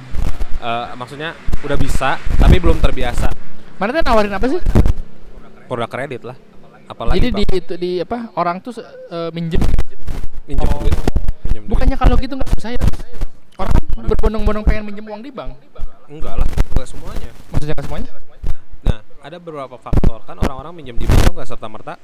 eh, 0.61 0.85
maksudnya 0.93 1.33
udah 1.65 1.77
bisa 1.79 2.21
tapi 2.37 2.61
belum 2.61 2.77
terbiasa 2.77 3.33
Mana 3.81 3.89
tuh 3.89 4.05
nawarin 4.05 4.29
apa 4.29 4.45
sih? 4.45 4.61
produk 5.65 5.89
kredit 5.89 6.21
lah 6.21 6.37
apalagi 6.85 7.17
Jadi 7.17 7.29
di 7.33 7.43
itu 7.49 7.73
di 7.81 7.91
apa? 7.97 8.29
Orang 8.37 8.61
tuh 8.61 8.77
eh, 9.09 9.33
minjem. 9.33 9.57
minjem 10.45 10.69
duit 10.69 10.93
minjem 11.49 11.63
duit 11.65 11.69
Bukannya 11.73 11.97
kalau 11.97 12.13
gitu 12.21 12.37
nggak 12.37 12.51
bisa 12.53 12.77
ya? 12.77 12.81
Orang 13.57 13.73
berbondong-bondong 14.05 14.65
pengen 14.69 14.85
minjem 14.85 15.05
uang 15.09 15.25
di 15.25 15.33
bank. 15.33 15.57
enggak 16.05 16.35
lah 16.37 16.45
enggak 16.45 16.85
semuanya 16.85 17.29
Maksudnya 17.49 17.73
nggak 17.73 17.87
semuanya? 17.89 18.09
Ada 19.23 19.39
beberapa 19.39 19.75
faktor 19.75 20.21
kan 20.21 20.35
orang-orang 20.37 20.75
minjem 20.75 20.95
di 20.95 21.07
bank 21.07 21.31
nggak 21.31 21.47
serta 21.47 21.65
merta 21.65 21.95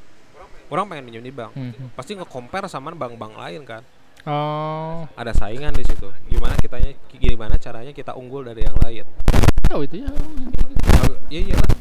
orang 0.69 0.85
pengen 0.87 1.03
minjem 1.05 1.21
di 1.21 1.29
bank 1.29 1.51
Hmm. 1.51 1.91
pasti 1.93 2.15
nge-compare 2.15 2.65
sama 2.65 2.91
bank-bank 2.91 3.35
lain 3.35 3.63
kan 3.63 3.83
Oh. 4.21 5.07
ada 5.13 5.31
saingan 5.31 5.71
di 5.71 5.81
situ 5.81 6.07
gimana 6.27 6.55
kitanya 6.55 6.91
gimana 7.09 7.55
caranya 7.55 7.91
kita 7.91 8.11
unggul 8.13 8.43
dari 8.43 8.63
yang 8.63 8.75
lain 8.77 9.07
Tahu 9.63 9.85
itu 9.85 10.01
ya. 10.01 10.09
Oh, 10.09 11.13
iya 11.29 11.39
iyalah 11.45 11.71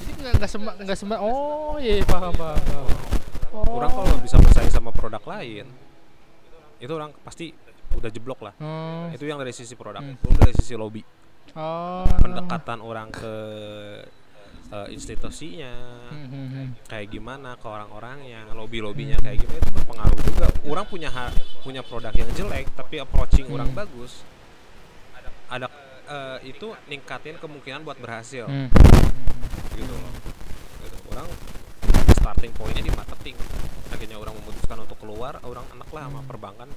Jadi 0.00 0.10
nggak 0.18 0.32
nggak 0.34 0.50
semua 0.50 0.72
nggak 0.74 0.96
semua. 0.96 1.16
Oh 1.20 1.76
iya 1.76 2.00
paham 2.02 2.32
paham. 2.32 2.56
paham. 2.58 2.86
Oh. 3.50 3.76
orang 3.76 3.90
kalau 3.90 4.16
bisa 4.18 4.36
bersaing 4.36 4.68
sama 4.68 4.90
produk 4.90 5.20
lain 5.22 5.68
itu 6.78 6.88
orang 6.90 7.12
pasti 7.20 7.52
udah 7.92 8.08
jeblok 8.08 8.40
lah 8.40 8.54
Oh. 8.58 9.08
itu 9.10 9.22
yang 9.22 9.36
dari 9.36 9.52
sisi 9.52 9.72
produk 9.72 10.00
Hmm. 10.00 10.16
belum 10.18 10.34
dari 10.38 10.52
sisi 10.54 10.74
lobby 10.74 11.04
Oh. 11.54 12.02
pendekatan 12.18 12.78
orang 12.80 13.08
ke 13.08 13.32
eh, 14.72 14.88
institusinya. 14.92 15.74
Hmm, 16.12 16.28
hmm, 16.28 16.46
hmm. 16.48 16.66
kayak 16.88 17.08
gimana 17.08 17.56
ke 17.56 17.66
orang-orangnya 17.66 18.52
lobby 18.52 18.78
lobbynya 18.84 19.16
kayak 19.20 19.40
gimana 19.40 19.58
itu 19.60 19.70
berpengaruh 19.72 20.20
juga. 20.24 20.46
Orang 20.68 20.86
punya 20.86 21.08
ha- 21.12 21.34
punya 21.64 21.82
produk 21.84 22.12
yang 22.14 22.30
jelek 22.36 22.66
tapi 22.76 23.00
approaching 23.00 23.48
orang 23.50 23.70
bagus 23.72 24.22
ada 25.48 25.66
eh, 26.08 26.38
itu 26.52 26.76
ningkatin 26.88 27.40
kemungkinan 27.40 27.84
buat 27.84 27.98
berhasil. 28.00 28.44
Hmm. 28.48 28.68
gitu 29.78 29.94
loh. 29.94 30.12
Gitu. 30.82 30.96
orang 31.14 31.28
starting 32.18 32.52
pointnya 32.52 32.82
di 32.82 32.92
marketing 32.92 33.36
akhirnya 33.88 34.16
orang 34.20 34.34
memutuskan 34.36 34.78
untuk 34.84 34.98
keluar 35.00 35.40
orang 35.46 35.64
enak 35.74 35.88
lah 35.94 36.02
sama 36.10 36.20
perbankan 36.26 36.68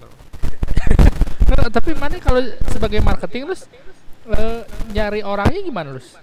kalau 1.51 1.67
tapi 1.67 1.91
mana 1.97 2.15
kalau 2.23 2.41
sebagai 2.71 3.03
marketing 3.03 3.51
terus 3.51 3.67
eh, 4.31 4.61
nyari 4.95 5.21
orangnya 5.25 5.61
gimana 5.65 5.87
terus? 5.97 6.15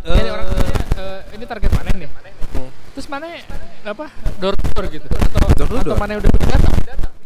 Nyari 0.00 0.28
orang 0.28 0.46
maksudnya, 0.46 0.76
eh, 0.96 1.20
ini 1.36 1.44
target 1.44 1.70
mana 1.70 1.90
nih? 1.92 2.08
Hmm. 2.50 2.70
Terus 2.92 3.06
mana 3.06 3.26
apa 3.82 4.06
door 4.36 4.54
to 4.54 4.66
door 4.72 4.86
gitu? 4.88 5.06
Atau, 5.06 5.48
Door 5.56 5.68
to 5.68 5.74
atau 5.78 5.86
door. 5.86 5.98
mana 5.98 6.12
udah 6.16 6.30
punya 6.30 6.48
data? 6.50 6.68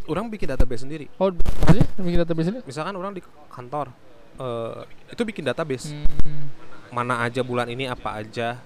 orang 0.04 0.28
bikin 0.28 0.46
database 0.46 0.84
sendiri 0.84 1.08
Oh, 1.16 1.32
maksudnya 1.32 1.86
bikin 1.96 2.18
database 2.20 2.48
ini? 2.50 2.60
misalkan 2.62 2.92
orang 2.92 3.12
di 3.12 3.22
kantor 3.48 3.88
eh, 4.36 4.84
itu 5.08 5.22
bikin 5.24 5.42
database 5.42 5.96
Hmm. 5.96 6.52
mana 6.90 7.22
aja 7.22 7.40
bulan 7.40 7.66
ini 7.66 7.86
apa 7.86 8.12
aja 8.14 8.60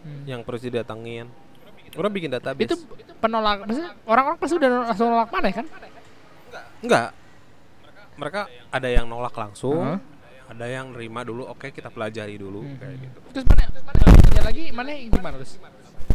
Hmm. 0.00 0.22
yang 0.24 0.40
perlu 0.40 0.60
didatengin 0.60 1.26
orang 1.94 2.12
bikin 2.12 2.30
database 2.30 2.70
Itu 2.70 2.76
penolak, 3.18 3.64
maksudnya 3.64 3.90
orang-orang 4.04 4.36
pasti 4.38 4.54
udah 4.54 4.70
langsung 4.86 5.08
nolak 5.08 5.30
mana 5.30 5.48
kan? 5.50 5.66
enggak 6.78 7.08
mereka 8.14 8.40
ada 8.70 8.86
yang 8.86 9.04
nolak 9.04 9.34
langsung 9.34 9.82
Heeh. 9.82 9.98
Ada 10.54 10.66
yang 10.66 10.86
nerima 10.90 11.20
dulu 11.20 11.42
oke 11.44 11.68
kita 11.68 11.88
pelajari 11.88 12.34
dulu 12.34 12.62
Hmm. 12.62 12.78
kayak 12.78 12.96
gitu. 12.96 13.18
Terus 13.32 13.44
mana? 13.44 13.62
ininya 14.06 14.42
lagi 14.44 14.64
mana 14.70 14.90
gimana 14.94 15.34
terus? 15.36 15.54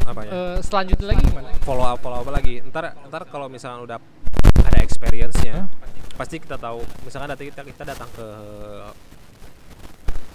apanya 0.01 0.31
Eh, 0.31 0.57
selanjutnya 0.61 1.07
lagi 1.07 1.23
gimana? 1.23 1.49
follow 1.59 1.83
up 1.83 1.99
follow 1.99 2.17
up 2.17 2.29
lagi. 2.29 2.63
Ntar 2.63 2.83
ntar 3.05 3.27
kalau 3.27 3.45
misalkan 3.45 3.83
udah 3.83 3.99
ada 4.61 4.79
experience-nya 4.79 5.53
Hah? 5.55 5.67
pasti 6.15 6.37
kita 6.37 6.55
tahu. 6.55 6.79
Misalkan 7.03 7.27
nanti 7.27 7.47
kita 7.47 7.61
kita 7.63 7.83
datang 7.85 8.09
ke 8.09 8.27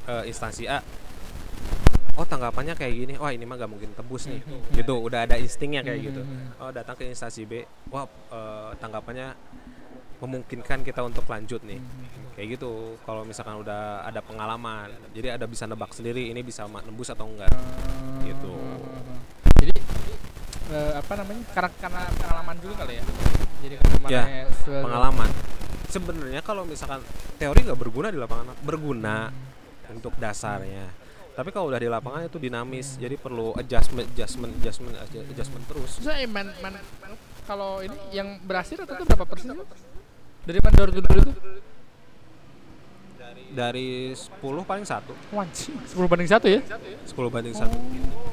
eh, 0.07 0.23
instansi 0.27 0.65
A. 0.67 0.79
Oh 2.15 2.23
tanggapannya 2.23 2.75
kayak 2.75 2.95
gini. 2.95 3.15
Wah 3.17 3.33
ini 3.33 3.43
mah 3.43 3.57
gak 3.57 3.67
mungkin 3.69 3.91
tebus 3.91 4.29
nih. 4.29 4.39
Gitu 4.71 4.95
udah 4.95 5.27
ada 5.27 5.35
instingnya 5.35 5.83
kayak 5.83 6.01
gitu. 6.05 6.23
oh 6.61 6.71
datang 6.71 6.95
ke 6.95 7.09
instansi 7.09 7.43
B. 7.43 7.65
Wah 7.89 8.05
eh, 8.07 8.71
tanggapannya 8.79 9.35
memungkinkan 10.23 10.87
kita 10.87 11.01
untuk 11.03 11.27
lanjut 11.27 11.63
nih. 11.67 11.81
Kayak 12.35 12.59
gitu 12.59 12.99
kalau 13.07 13.23
misalkan 13.23 13.59
udah 13.63 14.03
ada 14.07 14.21
pengalaman. 14.23 14.91
Jadi 15.15 15.35
ada 15.35 15.47
bisa 15.47 15.67
nebak 15.67 15.95
sendiri 15.95 16.31
ini 16.31 16.43
bisa 16.43 16.67
nembus 16.67 17.11
atau 17.11 17.27
enggak. 17.27 17.51
Gitu. 18.27 18.55
Jadi 19.63 19.75
eh, 20.75 20.93
apa 20.99 21.13
namanya? 21.19 21.43
Karena 21.55 21.71
karena 21.79 22.03
pengalaman 22.19 22.57
juga 22.63 22.75
kali 22.85 22.95
ya. 22.99 23.05
Jadi 23.65 23.75
Ya, 24.13 24.45
pengalaman. 24.69 25.31
Sebenarnya 25.89 26.43
kalau 26.45 26.67
misalkan 26.67 27.01
teori 27.39 27.65
nggak 27.65 27.81
berguna 27.81 28.13
di 28.13 28.19
lapangan 28.19 28.53
berguna 28.61 29.31
untuk 29.89 30.13
dasarnya. 30.19 30.91
Tapi 31.35 31.51
kalau 31.51 31.67
udah 31.67 31.81
di 31.83 31.91
lapangan 31.91 32.31
itu 32.31 32.39
dinamis 32.39 32.95
jadi 32.95 33.19
perlu 33.19 33.59
adjustment 33.59 34.07
adjustment 34.15 34.55
adjustment 34.61 34.95
adju- 35.01 35.27
adjustment 35.27 35.65
terus. 35.67 35.99
Terus 35.99 36.15
eh, 36.15 36.31
man, 36.31 36.47
man, 36.63 36.79
kalau 37.47 37.83
ini 37.83 37.97
yang 38.15 38.39
berhasil 38.43 38.79
itu 38.79 38.87
berapa 38.87 39.27
persen? 39.27 39.55
Dari 40.45 40.59
mana 40.61 40.75
door 40.77 40.91
to 40.93 41.01
door 41.01 41.19
itu? 41.21 41.33
dari 43.55 44.11
10 44.11 44.43
paling 44.67 44.83
satu 44.83 45.15
Wajib. 45.31 45.79
10 45.87 46.11
banding 46.11 46.27
satu 46.27 46.47
ya? 46.51 46.61
10 47.07 47.15
banding 47.31 47.55
satu 47.55 47.77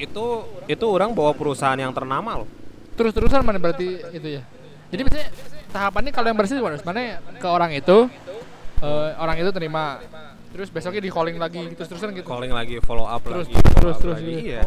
itu 0.02 0.26
itu 0.66 0.86
orang 0.90 1.14
bawa 1.14 1.30
perusahaan 1.38 1.78
yang 1.78 1.94
ternama 1.94 2.42
loh 2.42 2.50
Terus-terusan 2.98 3.46
mana 3.46 3.62
berarti 3.62 4.02
itu 4.12 4.28
ya? 4.38 4.44
Jadi 4.92 5.02
misalnya 5.08 5.30
tahapannya 5.72 6.12
kalau 6.12 6.28
yang 6.28 6.38
bersih? 6.42 6.58
Sebenarnya 6.60 7.22
ke 7.40 7.48
orang 7.48 7.72
itu 7.72 8.10
eh, 8.82 9.10
orang 9.16 9.38
itu 9.40 9.50
terima 9.54 10.02
terus 10.52 10.68
besoknya 10.68 11.00
di 11.00 11.08
calling 11.14 11.38
lagi 11.40 11.64
terus 11.80 11.88
terusan 11.88 12.12
gitu. 12.12 12.28
calling 12.28 12.52
lagi 12.52 12.84
follow 12.84 13.08
up 13.08 13.24
Terus, 13.24 13.48
lagi 13.48 13.56
follow 13.56 13.72
terus, 13.80 13.96
up 13.96 14.02
terus 14.04 14.18
lagi. 14.20 14.34
gitu. 14.36 14.42
iya 14.52 14.62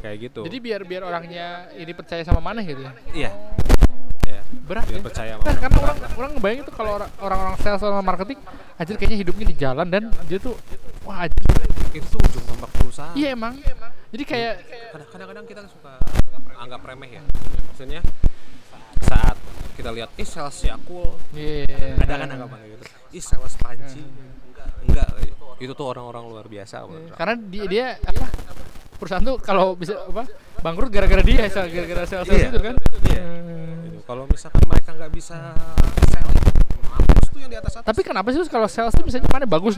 kayak 0.00 0.16
gitu 0.28 0.40
Jadi 0.44 0.56
biar 0.60 0.80
biar 0.84 1.02
orangnya 1.08 1.72
ini 1.72 1.92
percaya 1.96 2.20
sama 2.20 2.40
mana 2.44 2.60
gitu 2.60 2.84
ya. 2.84 2.92
Iya. 3.16 3.30
Berat 4.70 4.86
ya. 4.86 5.02
percaya 5.02 5.32
Nah, 5.34 5.56
karena 5.58 5.78
orang. 5.82 5.98
orang 6.14 6.30
ngebayangin 6.38 6.62
tuh 6.62 6.74
kalau 6.78 6.92
orang- 6.94 7.12
orang-orang 7.18 7.54
sales 7.58 7.82
sama 7.82 8.00
marketing 8.00 8.38
anjir 8.78 8.94
kayaknya 8.94 9.18
hidupnya 9.18 9.46
di 9.50 9.56
jalan 9.58 9.86
dan 9.90 10.02
dia 10.30 10.38
tuh 10.38 10.54
wah 11.02 11.26
anjir. 11.26 11.42
itu 11.90 12.06
tuh 12.06 12.22
ujung 12.22 12.44
tombak 12.46 12.70
perusahaan. 12.70 13.18
Iya 13.18 13.34
emang. 13.34 13.58
Jadi 14.14 14.22
kayak 14.22 14.54
Kadang- 14.94 15.10
kadang-kadang 15.10 15.44
kita 15.44 15.60
suka 15.66 15.98
anggap 16.54 16.86
remeh 16.86 17.18
ya. 17.18 17.22
Maksudnya 17.66 17.98
saat 19.02 19.34
kita 19.74 19.90
lihat 19.90 20.14
ih 20.14 20.22
sales 20.22 20.54
Yakult 20.62 21.18
iya. 21.34 21.98
ada 21.98 22.14
kan 22.14 22.30
anggapan 22.30 22.58
gitu. 22.70 22.84
Ih 23.10 23.24
sales 23.26 23.58
panci. 23.58 24.06
Enggak 24.06 24.70
enggak. 24.86 25.08
Itu 25.58 25.74
tuh 25.74 25.86
orang-orang 25.88 26.30
luar 26.30 26.46
biasa 26.46 26.86
aku. 26.86 27.10
Karena 27.10 27.34
dia 27.42 27.64
dia 27.66 27.86
apa 27.98 28.24
perusahaan 28.94 29.24
tuh 29.24 29.36
kalau 29.40 29.74
bisa 29.74 29.98
apa 29.98 30.22
bangkrut 30.60 30.90
gara-gara 30.92 31.22
dia 31.24 31.48
gara-gara 31.48 32.04
sales 32.04 32.26
sales 32.28 32.40
Iya. 32.40 32.48
itu 32.52 32.60
kan. 32.60 32.74
Iya. 33.08 33.22
Hmm. 33.24 33.84
Gitu. 33.88 33.98
kalau 34.04 34.24
misalkan 34.28 34.62
mereka 34.68 34.90
nggak 34.92 35.12
bisa 35.12 35.36
selling 36.08 36.38
mampus 36.84 37.26
tuh 37.28 37.38
yang 37.40 37.50
di 37.50 37.58
atas 37.58 37.72
atas 37.78 37.86
Tapi 37.86 38.00
kenapa 38.04 38.28
sih 38.30 38.40
kalau 38.46 38.68
sales 38.68 38.92
tuh 38.92 39.04
misalnya 39.04 39.28
mana 39.32 39.46
bagus 39.48 39.74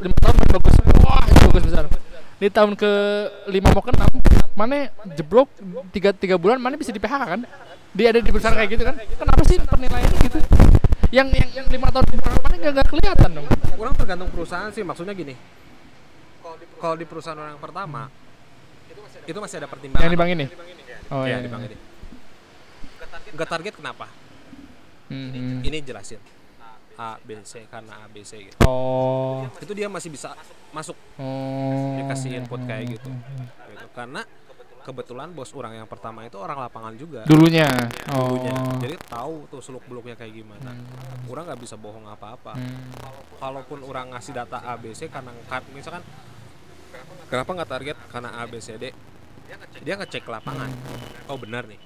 lima 0.00 0.16
tahun 0.18 0.34
main 0.36 0.50
bagus 0.56 0.74
wah 1.00 1.24
itu 1.24 1.40
bagus 1.50 1.64
besar 1.68 1.84
di 2.36 2.48
tahun 2.52 2.72
ke 2.76 2.90
lima 3.48 3.68
mau 3.72 3.80
ke 3.80 3.92
enam 3.96 4.12
mana 4.52 4.88
jeblok 5.12 5.48
tiga 5.88 6.12
tiga 6.12 6.36
bulan 6.36 6.56
mana 6.56 6.76
bisa 6.76 6.92
di 6.92 7.00
PHK 7.00 7.22
kan 7.24 7.40
dia 7.92 8.12
ada 8.12 8.20
di 8.20 8.28
perusahaan 8.28 8.52
kayak 8.52 8.70
gitu 8.76 8.84
kan 8.84 8.96
kenapa 8.96 9.42
sih 9.48 9.56
penilaiannya 9.56 10.18
gitu 10.20 10.38
yang 11.12 11.28
yang, 11.32 11.48
yang 11.56 11.66
lima 11.68 11.88
tahun 11.88 12.04
ke 12.04 12.14
belakang 12.20 12.42
mana 12.44 12.54
nggak 12.60 12.88
kelihatan 12.88 13.30
dong 13.36 13.46
orang 13.76 13.94
tergantung 13.96 14.28
perusahaan 14.28 14.68
sih 14.68 14.84
maksudnya 14.84 15.16
gini 15.16 15.32
kalau 16.76 16.96
di 16.96 17.04
perusahaan 17.08 17.36
orang 17.36 17.56
pertama 17.56 18.12
itu 19.26 19.38
masih 19.42 19.56
ada 19.60 19.68
pertimbangan 19.68 20.04
yang 20.06 20.12
di 20.14 20.20
bank 20.20 20.30
ini? 20.32 20.46
Oh 21.10 21.22
Iya, 21.22 21.38
iya 21.38 21.44
di 21.44 21.50
bank 21.50 21.62
ini. 21.66 21.76
Nggak 23.34 23.48
target 23.50 23.74
kenapa? 23.76 24.06
Hmm. 25.06 25.62
ini 25.62 25.78
jelasin. 25.82 26.18
A 26.96 27.20
B 27.20 27.36
C 27.44 27.68
karena 27.68 28.02
A 28.02 28.06
B 28.08 28.24
C 28.24 28.40
gitu. 28.48 28.56
Oh. 28.64 29.44
Itu 29.60 29.76
dia 29.76 29.86
masih 29.86 30.08
bisa 30.08 30.32
masuk. 30.72 30.96
Oh. 31.20 32.00
Dikasih 32.00 32.40
input 32.40 32.64
kayak 32.64 32.96
gitu. 32.96 33.12
gitu. 33.12 33.86
Karena 33.92 34.24
kebetulan 34.80 35.34
bos 35.34 35.52
orang 35.52 35.76
yang 35.76 35.88
pertama 35.90 36.24
itu 36.24 36.40
orang 36.40 36.56
lapangan 36.56 36.96
juga. 36.96 37.26
Dulunya? 37.28 37.68
Oh. 38.16 38.32
Dulunya 38.32 38.56
jadi 38.80 38.94
tahu 39.12 39.44
tuh 39.52 39.60
seluk 39.60 39.84
beluknya 39.84 40.16
kayak 40.16 40.40
gimana. 40.40 40.72
Orang 41.28 41.44
nggak 41.44 41.60
bisa 41.60 41.76
bohong 41.76 42.08
apa-apa. 42.08 42.56
Hmm. 42.56 42.88
kalaupun 43.36 43.84
orang 43.84 44.16
ngasih 44.16 44.32
data 44.32 44.64
A 44.64 44.80
B 44.80 44.96
C 44.96 45.12
karena 45.12 45.28
misalkan 45.76 46.00
kenapa 47.28 47.50
nggak 47.52 47.68
target 47.68 47.96
karena 48.08 48.32
A 48.40 48.48
B 48.48 48.56
C 48.56 48.80
D 48.80 48.96
dia 49.82 49.94
ngecek. 49.94 50.22
Lapangan. 50.26 50.70
Oh 51.30 51.38
benar 51.38 51.64
nih. 51.70 51.78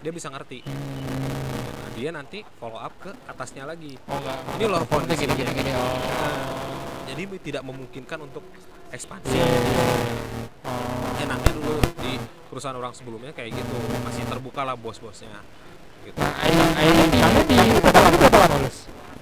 Dia 0.00 0.12
bisa 0.16 0.32
ngerti. 0.32 0.64
Nah, 0.64 1.90
dia 1.92 2.08
nanti 2.08 2.40
follow 2.56 2.80
up 2.80 2.96
ke 2.96 3.12
atasnya 3.28 3.68
lagi. 3.68 4.00
Oh 4.08 4.16
enggak. 4.16 4.38
Ini 4.56 4.64
loh 4.64 4.80
Performanya 4.88 5.16
gini 5.20 5.32
gini 5.36 5.50
gini. 5.52 5.70
Oh. 5.76 6.00
Jadi 7.04 7.22
tidak 7.44 7.62
memungkinkan 7.68 8.18
untuk 8.24 8.44
ekspansi. 8.88 9.36
Iya. 9.36 9.46
ya 11.20 11.24
nanti 11.28 11.52
dulu 11.52 11.76
di 12.00 12.16
perusahaan 12.48 12.76
orang 12.80 12.96
sebelumnya 12.96 13.32
kayak 13.36 13.52
gitu. 13.52 13.76
Masih 14.00 14.24
terbuka 14.24 14.64
lah 14.64 14.72
bos-bosnya. 14.72 15.44
Gitu. 16.08 16.16
Nah 16.16 16.32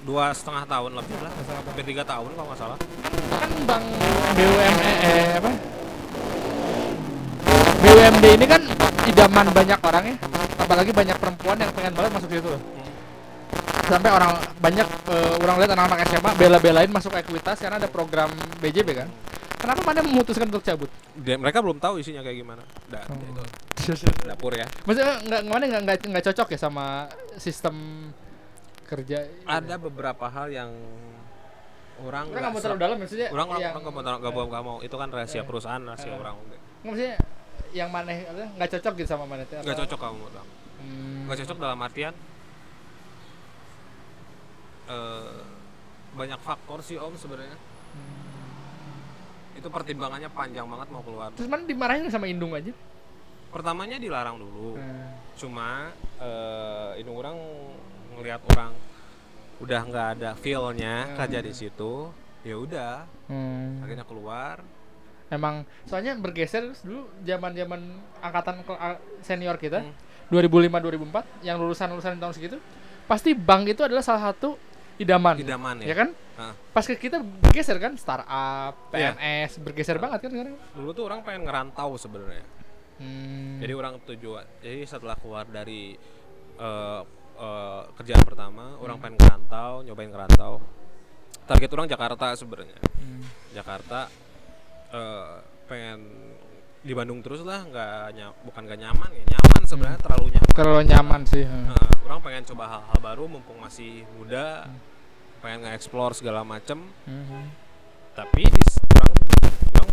dua 0.07 0.31
setengah 0.31 0.63
tahun 0.63 0.91
lebih 0.95 1.17
lah. 1.21 1.31
Hampir 1.35 1.85
tiga 1.85 2.03
tahun 2.07 2.31
kalau 2.33 2.47
nggak 2.49 2.59
salah. 2.59 2.77
Kan 3.29 3.51
bank 3.67 3.85
BUMN 4.33 4.77
eh 5.03 5.37
apa 5.37 5.78
BUMD 7.79 8.25
ini 8.35 8.45
kan 8.45 8.61
idaman 9.05 9.47
banyak 9.49 9.79
orang 9.79 10.03
ya. 10.05 10.15
Apalagi 10.57 10.91
banyak 10.91 11.15
perempuan 11.15 11.57
yang 11.57 11.71
pengen 11.71 11.93
banget 11.93 12.11
masuk 12.13 12.29
situ. 12.29 12.49
Loh 12.49 12.61
sampai 13.89 14.13
orang 14.13 14.37
banyak 14.61 14.85
eh, 14.85 15.33
orang 15.41 15.55
lihat 15.57 15.71
anak-anak 15.73 16.05
SMA 16.05 16.31
bela-belain 16.37 16.89
masuk 16.93 17.09
ekuitas 17.09 17.57
karena 17.57 17.81
ada 17.81 17.89
program 17.89 18.29
BJB 18.61 18.89
kan. 18.93 19.09
Kenapa 19.57 19.81
mana 19.81 20.05
memutuskan 20.05 20.45
untuk 20.45 20.61
cabut? 20.61 20.87
Dia- 21.17 21.41
mereka 21.41 21.57
belum 21.59 21.81
tahu 21.81 21.97
isinya 21.97 22.21
kayak 22.21 22.37
gimana. 22.37 22.61
Dan 22.85 23.01
Oh. 23.09 23.17
itu 23.17 23.41
dapur 24.29 24.53
ya. 24.53 24.69
Maksudnya 24.85 25.17
nggak 25.25 25.41
mana 25.43 25.63
nggak 25.65 25.81
nggak 25.81 25.97
nggak 26.05 26.25
cocok 26.29 26.47
ya 26.53 26.59
sama 26.61 27.09
sistem 27.35 27.75
kerja 28.85 29.25
ada 29.41 29.75
beberapa 29.77 30.29
hal 30.29 30.53
yang 30.53 30.69
orang 31.99 32.29
nggak 32.29 32.45
mau 32.45 32.61
terlalu 32.61 32.79
dalam 32.79 32.97
maksudnya 33.01 33.27
orang 33.29 33.47
orang 33.49 33.59
nggak 33.73 33.73
mau 33.89 34.01
nggak 34.21 34.33
mau 34.37 34.45
nggak 34.45 34.63
mau. 34.63 34.77
Itu 34.85 34.95
kan 34.95 35.09
rahasia 35.09 35.41
perusahaan 35.41 35.81
rahasia 35.81 36.13
Eh. 36.13 36.21
orang. 36.21 36.37
Nggak, 36.37 36.59
maksudnya 36.85 37.15
yang 37.71 37.89
mana 37.89 38.09
nggak 38.57 38.69
cocok 38.77 38.93
gitu 38.97 39.09
sama 39.09 39.25
mana 39.29 39.45
nggak 39.45 39.77
cocok 39.85 39.99
kamu 39.99 40.25
Hmm. 40.79 41.27
nggak 41.27 41.43
cocok 41.43 41.57
dalam 41.59 41.79
artian 41.83 42.15
eh, 44.89 45.43
banyak 46.09 46.39
faktor 46.41 46.79
sih 46.81 46.97
om 46.97 47.13
sebenarnya. 47.13 47.53
Itu 49.53 49.67
pertimbangannya 49.67 50.31
panjang 50.31 50.65
banget 50.65 50.87
mau 50.89 51.03
keluar. 51.03 51.29
Terus 51.35 51.51
mana 51.51 51.67
dimarahin 51.67 52.07
sama 52.09 52.25
Indung 52.25 52.55
aja? 52.55 52.71
Pertamanya 53.51 53.99
dilarang 53.99 54.39
dulu. 54.39 54.77
Hmm. 54.77 55.27
cuma 55.39 55.95
eh 56.19 56.99
ini 56.99 57.07
orang 57.07 57.39
ngelihat 58.19 58.43
orang 58.51 58.75
udah 59.63 59.81
nggak 59.87 60.07
ada 60.19 60.29
feelnya 60.35 61.15
kerja 61.15 61.39
di 61.39 61.53
situ 61.55 62.11
ya 62.43 62.55
udah. 62.59 63.07
Hmm. 63.31 63.79
akhirnya 63.79 64.03
keluar 64.03 64.59
Emang 65.29 65.61
soalnya 65.85 66.13
bergeser 66.13 66.73
dulu 66.81 67.05
zaman-zaman 67.21 67.79
angkatan 68.19 68.65
senior 69.21 69.55
kita 69.55 69.81
Hmm. 69.81 69.93
2005 70.27 70.77
2004 70.77 71.25
yang 71.41 71.57
lulusan-lulusan 71.57 72.17
tahun 72.17 72.33
segitu 72.33 72.57
pasti 73.05 73.33
bank 73.33 73.65
itu 73.67 73.81
adalah 73.81 74.01
salah 74.01 74.29
satu 74.29 74.57
idaman. 74.97 75.37
idaman 75.37 75.79
Ya 75.79 75.87
ya, 75.87 75.95
kan? 75.95 76.09
Hah. 76.35 76.53
Pas 76.69 76.83
ke 76.83 76.93
kita 76.93 77.17
bergeser 77.19 77.77
kan 77.77 77.93
startup, 77.93 78.73
Iya. 78.91 79.13
PNS, 79.15 79.57
bergeser 79.59 79.97
banget 79.97 80.19
kan 80.21 80.29
sekarang. 80.29 80.55
dulu 80.71 80.89
tuh 80.91 81.03
orang 81.05 81.21
pengen 81.21 81.45
ngerantau 81.45 81.93
sebenarnya 81.95 82.45
Hmm. 82.99 83.57
jadi 83.59 83.73
orang 83.73 83.95
tujuan 84.03 84.43
jadi 84.59 84.83
setelah 84.83 85.15
keluar 85.15 85.45
dari 85.45 85.95
eh, 86.57 87.01
eh, 87.39 87.81
kerjaan 87.95 88.21
pertama 88.21 88.75
orang 88.75 88.99
pengen 88.99 89.15
ngerantau 89.15 89.81
nyobain 89.81 90.09
ngerantau 90.09 90.59
target 91.45 91.71
orang 91.71 91.87
Jakarta 91.87 92.35
sebenarnya 92.35 92.75
Hmm. 92.93 93.23
Jakarta 93.49 94.11
eh, 94.89 95.31
pengen 95.65 95.99
di 96.79 96.93
Bandung 96.93 97.19
terus 97.19 97.41
lah 97.41 97.61
nggak 97.61 97.91
ny- 98.13 98.37
bukan 98.43 98.61
nggak 98.63 98.79
nyaman 98.79 99.09
ya 99.11 99.23
nyaman 99.29 99.61
sebenarnya 99.63 99.99
terlalu 99.99 100.27
nyaman 100.31 100.51
Kalau 100.51 100.79
nyaman 100.79 101.21
sih. 101.23 101.43
hmm. 101.43 101.65
Nah, 101.67 101.87
orang 102.03 102.19
pengen 102.21 102.43
coba 102.45 102.63
hal-hal 102.69 102.99
baru 102.99 103.23
mumpung 103.27 103.57
masih 103.57 104.07
muda 104.13 104.65
pengen 105.39 105.63
nge-explore 105.63 106.13
segala 106.13 106.41
macem 106.41 106.79
Hmm. 107.03 107.47
tapi 108.13 108.43
di 108.43 108.61
orang 108.93 109.13
orang 109.69 109.89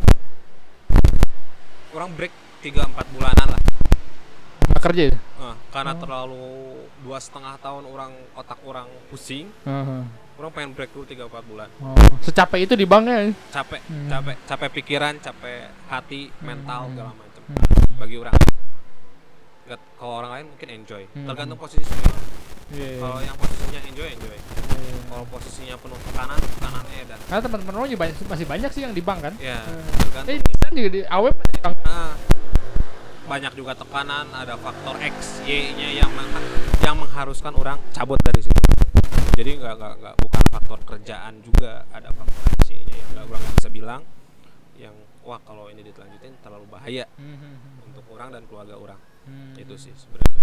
orang 1.93 2.11
break 2.13 2.33
3-4 2.61 2.83
bulanan 3.11 3.49
lah 3.49 3.63
Nggak 4.67 4.83
kerja 4.83 5.03
ya? 5.07 5.19
Nah, 5.37 5.57
karena 5.71 5.93
terlalu 5.95 6.47
dua 7.01 7.19
setengah 7.19 7.55
tahun 7.57 7.85
orang 7.85 8.13
otak 8.35 8.59
orang 8.63 8.89
pusing 9.07 9.47
Heeh. 9.63 10.03
Orang 10.37 10.51
pengen 10.51 10.71
break 10.73 10.91
dulu 10.91 11.05
3-4 11.05 11.43
bulan 11.45 11.69
Oh. 11.79 11.97
Secapek 12.21 12.61
itu 12.63 12.75
di 12.75 12.85
bank 12.85 13.05
ya? 13.05 13.19
capek 13.53 13.81
Hmm. 13.83 14.09
capek 14.09 14.37
capek 14.45 14.69
pikiran 14.75 15.15
capek 15.19 15.59
hati 15.87 16.29
mental 16.41 16.91
segala 16.91 17.13
macam 17.13 17.43
Hmm. 17.43 17.97
bagi 17.97 18.17
orang 18.17 18.35
kalau 19.97 20.15
orang 20.17 20.31
lain 20.31 20.47
mungkin 20.49 20.69
enjoy 20.75 21.03
Hmm. 21.09 21.27
tergantung 21.27 21.57
posisi 21.57 21.83
sendiri 21.83 22.19
Iya. 22.69 22.99
kalau 22.99 23.19
yang 23.21 23.37
posisinya 23.37 23.81
enjoy 23.83 24.09
enjoy 24.11 24.37
Iya. 24.37 24.97
kalau 25.07 25.25
posisinya 25.27 25.77
penuh 25.77 25.99
tekanan 26.03 26.39
tekanannya 26.39 27.01
dan 27.07 27.19
Karena 27.19 27.41
teman-teman 27.41 27.73
lo 27.75 27.87
juga 27.87 28.01
banyak, 28.03 28.17
masih 28.27 28.47
banyak 28.47 28.71
sih 28.71 28.83
yang 28.83 28.93
di 28.93 29.01
bank 29.01 29.19
kan? 29.23 29.35
ya 29.39 29.59
Hmm. 29.59 29.83
tergantung 29.99 30.31
Eh, 30.31 30.39
di 30.39 30.53
juga 30.77 30.91
di 30.91 31.01
AWEB 31.03 31.35
masih 31.35 31.53
di 31.53 31.61
bank. 31.61 31.75
Ah, 31.83 32.13
banyak 33.27 33.53
juga 33.55 33.73
tekanan 33.75 34.27
ada 34.31 34.55
faktor 34.57 34.95
X 35.01 35.15
Y 35.43 35.51
nya 35.73 35.89
yang 35.97 36.11
meng- 36.13 36.35
yang 36.79 36.95
mengharuskan 36.95 37.53
orang 37.53 37.79
cabut 37.91 38.21
dari 38.21 38.39
situ 38.41 38.61
jadi 39.37 39.51
nggak 39.55 39.75
nggak 40.01 40.15
bukan 40.19 40.45
faktor 40.49 40.79
kerjaan 40.83 41.45
juga 41.45 41.85
ada 41.93 42.09
faktor 42.09 42.57
X 42.59 42.73
Y 42.73 42.81
nya 42.83 42.95
yang 42.97 43.09
nggak 43.13 43.27
orang 43.29 43.53
bisa 43.55 43.69
bilang 43.69 44.03
yang 44.77 44.95
wah 45.23 45.41
kalau 45.43 45.69
ini 45.69 45.85
ditelanjutin 45.85 46.37
terlalu 46.41 46.67
bahaya 46.67 47.05
Hmm. 47.17 47.85
untuk 47.85 48.05
orang 48.11 48.33
dan 48.33 48.43
keluarga 48.49 48.77
orang 48.77 49.01
Hmm. 49.29 49.53
itu 49.55 49.75
sih 49.77 49.93
sebenarnya 49.93 50.41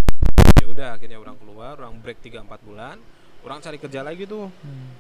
ya 0.62 0.66
udah 0.68 0.88
akhirnya 0.94 1.18
orang 1.18 1.36
keluar 1.36 1.74
orang 1.76 1.98
break 2.00 2.22
3-4 2.22 2.62
bulan 2.62 2.98
orang 3.42 3.60
cari 3.60 3.78
kerja 3.78 4.02
lagi 4.02 4.24
tuh 4.24 4.48
Hmm. 4.62 4.94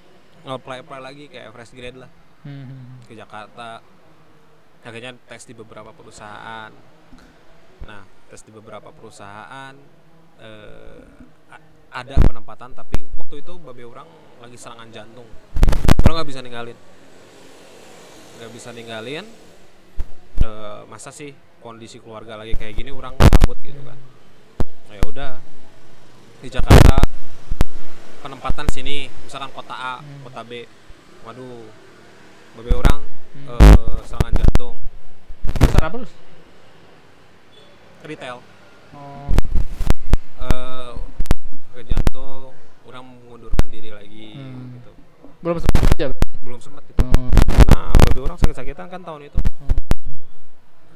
apply 0.43 0.81
apply 0.81 0.99
lagi 0.99 1.29
kayak 1.29 1.53
fresh 1.53 1.73
grade 1.73 1.97
lah 1.97 2.09
Hmm. 2.43 2.97
ke 3.05 3.13
Jakarta 3.13 3.79
akhirnya 4.83 5.15
tes 5.23 5.45
di 5.45 5.53
beberapa 5.53 5.93
perusahaan 5.93 6.71
nah 7.83 8.01
tes 8.27 8.41
di 8.41 8.51
beberapa 8.51 8.89
perusahaan 8.89 9.73
a- 11.51 11.65
ada 11.93 12.15
penempatan 12.25 12.73
tapi 12.73 13.05
waktu 13.19 13.45
itu 13.45 13.53
babe 13.61 13.83
orang 13.85 14.07
lagi 14.41 14.57
serangan 14.57 14.89
jantung. 14.89 15.27
Orang 16.03 16.13
nggak 16.21 16.29
bisa 16.29 16.41
ninggalin. 16.41 16.77
Nggak 18.39 18.51
bisa 18.51 18.69
ninggalin 18.73 19.25
eh, 20.43 20.81
masa 20.89 21.13
sih 21.13 21.31
kondisi 21.63 22.01
keluarga 22.01 22.35
lagi 22.35 22.57
kayak 22.57 22.75
gini 22.75 22.89
orang 22.89 23.13
cabut 23.15 23.55
gitu 23.61 23.79
kan. 23.85 23.95
Nah, 24.89 24.95
ya 24.97 25.03
udah 25.05 25.31
di 26.43 26.49
Jakarta 26.51 26.99
penempatan 28.19 28.67
sini 28.67 29.07
misalkan 29.23 29.53
kota 29.53 29.75
A 29.75 29.95
kota 30.25 30.41
B. 30.43 30.65
Waduh 31.23 31.63
babe 32.59 32.71
orang 32.73 32.99
eh, 33.47 33.97
serangan 34.03 34.33
jantung. 34.33 34.75
Pesan 35.61 35.83
apa 35.87 35.95
terus? 36.03 36.13
retail. 38.03 38.43
Oh. 38.91 39.31
Eh 40.43 40.91
ke 41.71 41.81
jantung 41.83 42.51
orang 42.83 43.03
mengundurkan 43.03 43.67
diri 43.67 43.89
lagi 43.89 44.27
Hmm. 44.33 44.77
gitu 44.77 44.91
Belum 45.39 45.57
sempat 45.57 45.81
berarti. 45.89 46.05
belum 46.39 46.59
sempat 46.59 46.83
itu 46.85 47.01
Oh. 47.01 47.29
karena 47.29 47.79
babe 47.93 48.19
orang 48.21 48.37
sakit-sakitan 48.37 48.87
kan 48.87 49.01
tahun 49.01 49.27
itu 49.27 49.39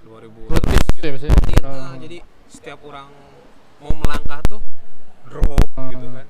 2000 0.04 0.48
Rutin 0.48 0.80
gitu 0.94 1.02
ya 1.02 1.12
maksudnya. 1.12 1.36
rutin 1.36 1.64
Oh. 1.64 1.74
ah, 1.74 1.94
jadi 1.98 2.18
setiap 2.48 2.80
orang 2.82 3.08
mau 3.78 3.94
melangkah 3.94 4.40
tuh 4.44 4.62
drop 5.26 5.68
Oh. 5.70 5.88
gitu 5.90 6.08
kan 6.10 6.28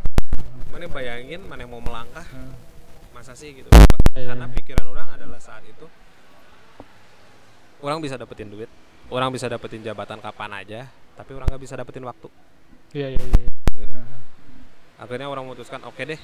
mana 0.68 0.86
bayangin 0.88 1.42
mana 1.44 1.64
mau 1.66 1.80
melangkah 1.80 2.26
Hmm. 2.26 2.54
masa 3.12 3.34
sih 3.34 3.52
gitu 3.52 3.70
Ba- 3.70 4.02
Iya, 4.14 4.34
karena 4.34 4.46
iya. 4.46 4.56
pikiran 4.56 4.86
orang 4.88 5.08
adalah 5.12 5.38
saat 5.38 5.62
itu 5.64 5.86
orang 7.80 7.98
bisa 8.00 8.16
dapetin 8.16 8.50
duit 8.50 8.70
orang 9.08 9.30
bisa 9.30 9.46
dapetin 9.46 9.82
jabatan 9.82 10.18
kapan 10.18 10.52
aja 10.56 10.82
tapi 11.14 11.32
orang 11.32 11.46
nggak 11.48 11.62
bisa 11.62 11.74
dapetin 11.76 12.02
waktu 12.04 12.30
Iya 12.96 13.12
iya 13.12 13.20
iya. 13.20 13.52
gitu. 13.84 14.00
Akhirnya 14.96 15.28
orang 15.28 15.44
memutuskan 15.44 15.84
oke 15.84 16.00
deh 16.08 16.16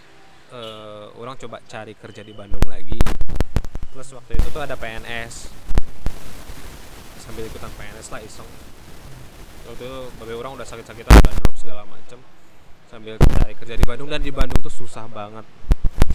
eh, 0.55 1.05
orang 1.19 1.35
coba 1.35 1.59
cari 1.67 1.91
kerja 1.91 2.23
di 2.23 2.31
Bandung 2.31 2.63
lagi. 2.71 2.99
Plus 3.91 4.09
waktu 4.15 4.39
itu 4.39 4.47
tuh 4.47 4.63
ada 4.63 4.79
PNS 4.79 5.51
sambil 7.19 7.43
ikutan 7.51 7.67
PNS 7.75 8.07
lah 8.15 8.21
iseng. 8.23 8.47
Waktu 9.67 9.83
itu 9.83 9.99
babe 10.19 10.33
orang 10.39 10.55
udah 10.55 10.67
sakit-sakitan 10.67 11.11
udah 11.11 11.33
drop 11.43 11.55
segala 11.59 11.83
macem. 11.83 12.19
Sambil 12.87 13.19
cari 13.19 13.53
kerja 13.59 13.75
di 13.75 13.83
Bandung 13.83 14.07
dan 14.07 14.23
di 14.23 14.31
Bandung 14.31 14.63
tuh 14.63 14.71
susah 14.71 15.03
banget. 15.11 15.43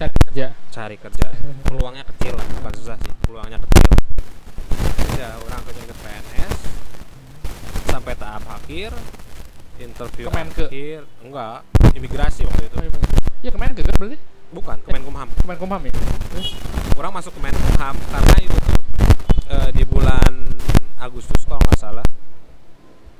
Cari 0.00 0.16
kerja. 0.32 0.46
cari 0.72 0.96
kerja. 0.96 1.28
Peluangnya 1.68 2.08
kecil 2.08 2.32
lah 2.32 2.46
bukan 2.56 2.72
susah 2.72 2.96
sih 3.04 3.12
peluangnya 3.20 3.60
kecil. 3.68 3.90
Ya 5.20 5.36
orang 5.44 5.60
kerja 5.60 5.82
ke 5.84 5.94
PNS 6.00 6.56
sampai 7.92 8.16
tahap 8.16 8.48
akhir 8.48 8.96
interview 9.80 10.26
Kemenke. 10.28 10.66
akhir. 10.68 11.02
Enggak 11.22 11.66
imigrasi 11.94 12.44
waktu 12.44 12.68
itu. 12.68 12.76
Iya 13.42 13.50
kemarin 13.54 13.72
ke 13.74 13.82
kan 13.86 13.98
berarti? 13.98 14.18
bukan 14.48 14.80
Kemenkumham 14.80 15.28
Kemenkumham 15.44 15.82
ya. 15.84 15.92
Terus? 16.32 16.56
orang 16.96 17.12
masuk 17.12 17.32
Kemenkumham 17.36 17.94
karena 18.08 18.36
itu 18.40 18.56
tuh 18.64 18.80
eh, 19.52 19.70
di 19.76 19.84
bulan 19.84 20.32
Agustus 20.98 21.44
kalau 21.44 21.60
nggak 21.62 21.78
salah 21.78 22.06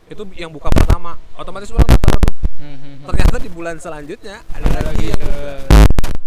itu 0.09 0.25
yang 0.41 0.49
buka 0.49 0.73
pertama. 0.73 1.21
Otomatis 1.37 1.69
orang 1.69 1.85
daftar 1.85 2.17
tuh. 2.17 2.35
Hmm, 2.59 3.05
ternyata 3.05 3.37
di 3.39 3.51
bulan 3.53 3.77
selanjutnya 3.77 4.41
ada, 4.57 4.81
lagi 4.81 5.13
yang 5.13 5.21
buka. 5.21 5.69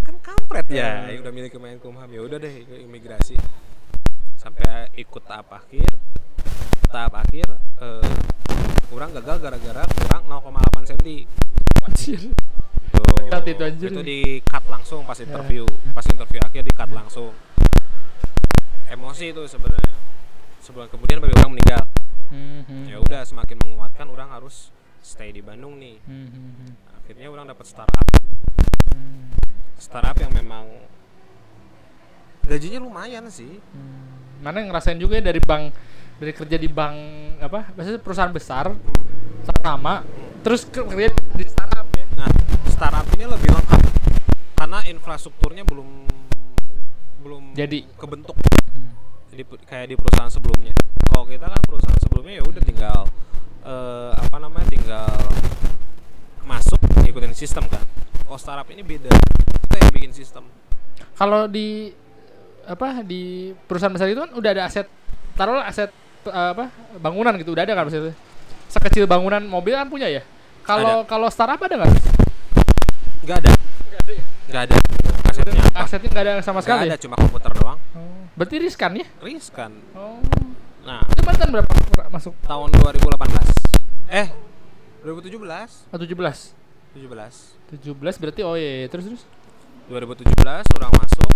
Kan 0.06 0.16
kampret 0.22 0.66
ya 0.70 1.10
yang 1.10 1.26
udah 1.26 1.34
milik 1.34 1.52
Kemenkumham 1.52 2.10
ya 2.14 2.22
udah 2.22 2.38
deh 2.38 2.62
ke 2.62 2.76
imigrasi. 2.86 3.36
Sampai 4.38 4.94
ikut 4.98 5.26
tahap 5.26 5.50
akhir 5.50 5.98
tahap 6.92 7.14
akhir 7.16 7.48
eh, 7.80 8.04
orang 8.92 9.10
gagal 9.16 9.38
gara-gara 9.40 9.84
kurang 9.88 10.24
0,8 10.28 10.92
cm 10.92 11.08
Anjir. 11.88 12.22
tuh. 12.92 13.26
Itu, 13.32 13.64
anjir. 13.64 13.90
itu 13.90 14.02
di 14.04 14.20
cut 14.44 14.62
langsung 14.68 15.02
pas 15.08 15.18
Ya. 15.18 15.26
interview. 15.26 15.64
Pas 15.96 16.06
interview 16.06 16.44
akhir 16.44 16.62
di 16.68 16.74
cut 16.76 16.92
langsung. 16.92 17.32
Emosi 18.92 19.32
itu 19.32 19.42
sebenarnya. 19.48 19.96
Sebulan 20.62 20.92
kemudian 20.92 21.18
baby 21.24 21.34
orang 21.40 21.58
meninggal. 21.58 21.84
Hmm, 22.32 22.88
ya 22.88 23.00
udah 23.00 23.26
semakin 23.26 23.58
menguatkan 23.60 24.08
orang 24.08 24.30
harus 24.32 24.70
stay 25.02 25.32
di 25.34 25.42
Bandung 25.42 25.80
nih. 25.80 25.98
Hmm, 26.06 26.28
hmm, 26.28 26.52
hmm. 26.54 26.72
akhirnya 27.02 27.28
orang 27.32 27.46
dapat 27.50 27.66
startup. 27.66 28.08
Hmm, 28.94 29.32
startup 29.80 30.16
yang 30.20 30.32
memang 30.36 30.68
gajinya 32.46 32.84
lumayan 32.84 33.26
sih. 33.32 33.58
Hmm. 33.74 34.44
Mana 34.44 34.62
ngerasain 34.68 35.00
juga 35.00 35.18
ya 35.18 35.24
dari 35.32 35.40
bank 35.42 35.72
dari 36.22 36.38
kerja 36.38 36.54
di 36.54 36.70
bank 36.70 36.98
apa? 37.42 37.74
Maksudnya 37.74 37.98
perusahaan 37.98 38.30
besar 38.30 38.70
ternama 39.42 40.06
terus 40.46 40.70
ke- 40.70 40.86
kerja 40.86 41.10
di 41.34 41.46
startup 41.50 41.90
ya. 41.98 42.06
Nah, 42.14 42.30
startup 42.70 43.06
ini 43.18 43.26
lebih 43.26 43.50
lengkap 43.50 43.82
karena 44.54 44.80
infrastrukturnya 44.86 45.66
belum 45.66 45.90
belum 47.26 47.44
Jadi. 47.58 47.90
kebentuk 47.98 48.38
Hmm. 48.38 48.94
di, 49.34 49.42
kayak 49.66 49.90
di 49.90 49.96
perusahaan 49.98 50.30
sebelumnya. 50.30 50.78
Kalau 51.10 51.26
kita 51.26 51.50
kan 51.50 51.62
perusahaan 51.66 51.98
sebelumnya 51.98 52.38
ya 52.38 52.44
udah 52.46 52.62
tinggal 52.62 53.00
eh, 53.66 54.12
apa 54.14 54.38
namanya 54.38 54.68
tinggal 54.70 55.10
masuk 56.46 56.78
ngikutin 57.02 57.34
sistem 57.34 57.66
kan. 57.66 57.82
Kalau 58.26 58.38
startup 58.38 58.70
ini 58.70 58.86
beda, 58.86 59.10
kita 59.66 59.76
yang 59.82 59.92
bikin 59.94 60.14
sistem. 60.14 60.46
Kalau 61.18 61.50
di 61.50 61.94
apa 62.66 63.02
di 63.02 63.54
perusahaan 63.66 63.90
besar 63.94 64.06
itu 64.06 64.22
kan 64.22 64.34
udah 64.38 64.50
ada 64.54 64.64
aset 64.70 64.86
taruhlah 65.34 65.66
aset 65.66 65.90
apa? 66.30 66.70
Bangunan 67.02 67.34
gitu 67.42 67.58
udah 67.58 67.66
ada 67.66 67.74
kan 67.74 67.90
maksudnya? 67.90 68.14
Sekecil 68.70 69.10
bangunan 69.10 69.42
mobil 69.42 69.74
kan 69.74 69.90
punya 69.90 70.06
ya? 70.06 70.22
Kalau 70.62 71.04
kalau 71.10 71.26
startup 71.34 71.58
ada 71.66 71.82
nggak? 71.82 71.92
Nggak 73.26 73.38
ada, 73.42 73.52
nggak 74.50 74.62
ada. 74.70 74.76
Asetnya 75.32 75.64
asetnya 75.74 76.10
nggak 76.12 76.26
ada 76.28 76.34
sama 76.44 76.60
Nggak 76.62 76.66
sekali? 76.66 76.88
ada, 76.92 76.98
cuma 77.00 77.16
komputer 77.18 77.52
doang. 77.58 77.80
oh. 77.98 78.28
berarti 78.38 78.56
riskan 78.62 78.92
ya? 78.98 79.08
Riskan. 79.24 79.72
oh. 79.98 80.22
Nah, 80.82 81.02
itu 81.14 81.22
tahun 81.22 81.50
berapa 81.54 81.70
masuk? 82.10 82.34
Tahun 82.42 82.70
2018. 82.74 84.10
Eh, 84.12 84.28
2017. 85.06 85.94
oh, 85.94 85.98
17 85.98 86.58
17 86.98 87.72
17 87.72 88.22
berarti 88.22 88.42
oh 88.44 88.60
iya, 88.60 88.84
iya. 88.84 88.88
terus 88.92 89.08
terus? 89.08 89.24
2017 89.88 90.28
orang 90.78 90.92
masuk. 90.92 91.32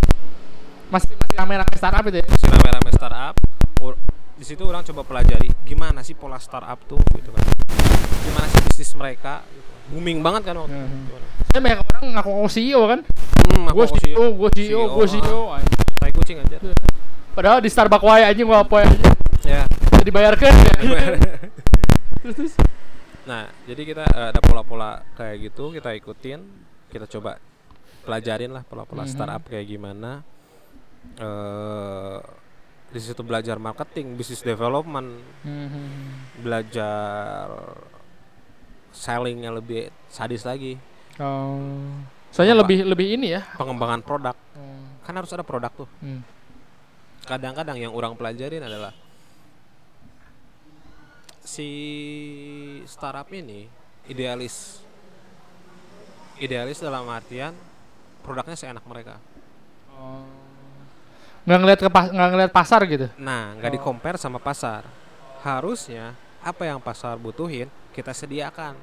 Masih 0.91 1.13
masih 1.17 1.35
rame-rame 1.39 1.75
startup 1.77 2.03
itu 2.09 2.17
ya? 2.19 2.25
Masih 2.27 2.47
rame-rame 2.51 2.91
startup 2.93 3.35
di 4.35 4.43
situ 4.43 4.61
orang 4.61 4.83
coba 4.83 5.01
pelajari 5.03 5.47
gimana 5.63 5.99
sih 6.01 6.11
pola 6.11 6.35
startup 6.37 6.79
tuh 6.83 6.99
gitu 7.13 7.31
kan 7.31 7.43
gimana 8.21 8.45
sih 8.45 8.59
bisnis 8.65 8.91
mereka 8.93 9.39
gitu. 9.45 9.71
booming 9.89 10.19
banget 10.19 10.41
kan 10.43 10.55
waktu 10.57 10.73
itu 10.73 10.83
Mhm. 10.85 11.01
Gimana? 11.07 11.25
Saya 11.47 11.59
banyak 11.61 11.79
orang 11.79 12.03
ngaku 12.11 12.29
ngaku 12.35 12.49
CEO 12.51 12.81
kan 12.83 12.99
hmm, 12.99 13.65
gue 13.69 13.85
CEO 13.93 14.23
gue 14.33 14.49
CEO 14.51 14.81
gue 14.89 14.99
ah. 14.99 15.09
CEO 15.09 15.41
anjing. 15.49 15.79
tai 15.95 16.11
kucing 16.11 16.37
aja 16.37 16.57
padahal 17.31 17.59
di 17.59 17.69
Starbucks 17.69 18.03
wae 18.03 18.23
anjing 18.23 18.43
gua 18.43 18.59
apa 18.61 18.75
aja 18.81 18.97
ya 19.41 19.63
jadi 19.93 20.03
dibayarkan 20.03 20.51
terus 22.21 22.35
terus 22.35 22.53
nah 23.23 23.47
jadi 23.63 23.81
kita 23.83 24.03
eh, 24.05 24.27
ada 24.29 24.39
pola-pola 24.39 24.99
kayak 25.15 25.49
gitu 25.49 25.71
kita 25.71 25.95
ikutin 25.95 26.39
kita 26.87 27.07
coba 27.09 27.39
pelajarin 28.01 28.51
lah 28.51 28.63
pola-pola 28.63 29.03
Mhm. 29.03 29.09
startup 29.09 29.43
kayak 29.45 29.65
gimana 29.65 30.21
eh 31.15 32.19
di 32.95 33.03
situ 33.03 33.19
belajar 33.21 33.59
marketing 33.59 34.15
bisnis 34.15 34.39
development 34.39 35.19
Mhm. 35.43 35.83
belajar 36.39 37.51
sellingnya 38.89 39.51
lebih 39.51 39.91
sadis 40.07 40.47
lagi 40.47 40.79
Oh. 41.15 41.91
Soalnya 42.31 42.59
Apa? 42.59 42.67
lebih 42.67 42.79
lebih 42.85 43.07
ini 43.15 43.27
ya. 43.31 43.43
pengembangan 43.55 43.99
produk 43.99 44.35
Oh. 44.55 44.83
kan 45.03 45.11
harus 45.13 45.31
ada 45.31 45.43
produk 45.43 45.71
tuh 45.75 45.89
Hmm. 45.99 46.23
kadang-kadang 47.23 47.75
yang 47.77 47.91
orang 47.91 48.15
pelajarin 48.15 48.63
adalah 48.63 48.95
si 51.41 51.67
startup 52.85 53.27
ini 53.29 53.67
idealis 54.07 54.81
idealis 56.37 56.79
dalam 56.79 57.05
artian 57.07 57.51
produknya 58.21 58.55
seenak 58.55 58.83
mereka 58.83 59.19
Oh. 59.91 60.27
Nggak 61.45 61.59
ngeliat 61.59 61.79
ke 61.79 61.89
pas, 61.89 62.05
nggak 62.09 62.29
ngeliat 62.31 62.51
pasar 62.51 62.81
gitu. 62.85 63.05
nah 63.15 63.53
nggak 63.53 63.69
Oh. 63.69 63.75
di 63.75 63.79
compare 63.79 64.17
sama 64.17 64.37
pasar 64.37 64.81
harusnya 65.39 66.13
apa 66.41 66.65
yang 66.65 66.77
pasar 66.79 67.15
butuhin 67.15 67.65
kita 67.91 68.11
sediakan 68.11 68.73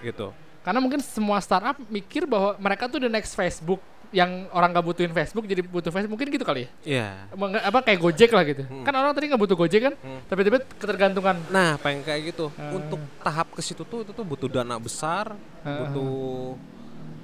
gitu 0.00 0.34
Karena 0.60 0.82
mungkin 0.82 0.98
semua 0.98 1.38
startup 1.38 1.78
mikir 1.86 2.26
bahwa 2.26 2.58
mereka 2.58 2.90
tuh 2.90 2.98
the 2.98 3.06
next 3.06 3.32
Facebook 3.32 3.78
yang 4.10 4.50
orang 4.50 4.70
nggak 4.70 4.82
butuhin 4.84 5.12
Facebook 5.12 5.46
jadi 5.46 5.62
butuh 5.62 5.90
Facebook 5.90 6.10
mungkin 6.12 6.26
gitu 6.28 6.42
kali 6.42 6.66
ya. 6.66 6.70
Iya 6.82 7.08
nggak- 7.32 7.64
apa 7.64 7.78
kayak 7.84 7.98
Gojek 8.00 8.30
lah 8.30 8.42
gitu. 8.44 8.62
Hmm. 8.64 8.82
Kan 8.82 8.90
orang 8.92 9.10
tadi 9.12 9.26
nggak 9.26 9.38
butuh 9.40 9.54
Gojek 9.56 9.82
kan, 9.82 9.94
Hmm. 9.96 10.26
tapi 10.26 10.42
tiba 10.42 10.58
ketergantungan. 10.58 11.38
Nah, 11.48 11.74
pengen 11.76 12.02
kayak 12.02 12.30
gitu. 12.30 12.50
Ah. 12.52 12.70
Untuk 12.72 12.98
tahap 13.20 13.50
ke 13.50 13.62
situ 13.62 13.82
tuh 13.82 14.02
itu 14.02 14.10
tuh 14.10 14.22
butuh 14.22 14.46
dana 14.48 14.74
besar, 14.76 15.34
Ah. 15.62 15.86
butuh 15.86 16.54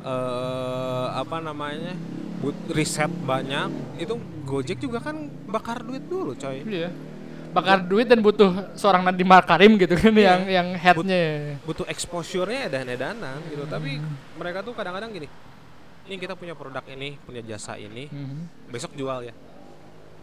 eh 0.02 1.06
apa 1.14 1.38
namanya? 1.38 1.94
But 2.42 2.58
riset 2.70 3.10
banyak. 3.22 3.70
Itu 3.96 4.18
Gojek 4.42 4.82
juga 4.82 4.98
kan 4.98 5.16
bakar 5.46 5.80
duit 5.80 6.02
dulu, 6.04 6.34
coy. 6.34 6.62
Iya. 6.62 6.90
bakar 7.52 7.84
duit 7.84 8.08
dan 8.08 8.24
butuh 8.24 8.48
seorang 8.72 9.04
Nadiem 9.04 9.28
Makarim 9.28 9.76
gitu 9.76 9.92
kan 9.92 10.08
Iya. 10.08 10.40
yang 10.40 10.42
yang 10.48 10.68
headnya. 10.72 11.60
butuh 11.68 11.84
exposure-nya 11.84 12.72
edan-edanan 12.72 13.44
gitu. 13.44 13.68
Tapi 13.68 14.00
mereka 14.40 14.64
tuh 14.64 14.72
kadang-kadang 14.72 15.12
gini. 15.12 15.28
Ini 16.08 16.16
kita 16.16 16.32
punya 16.32 16.56
produk 16.56 16.80
ini, 16.88 17.20
punya 17.20 17.44
jasa 17.44 17.76
ini, 17.76 18.08
Mhm. 18.08 18.72
besok 18.72 18.96
jual 18.96 19.28
ya. 19.28 19.36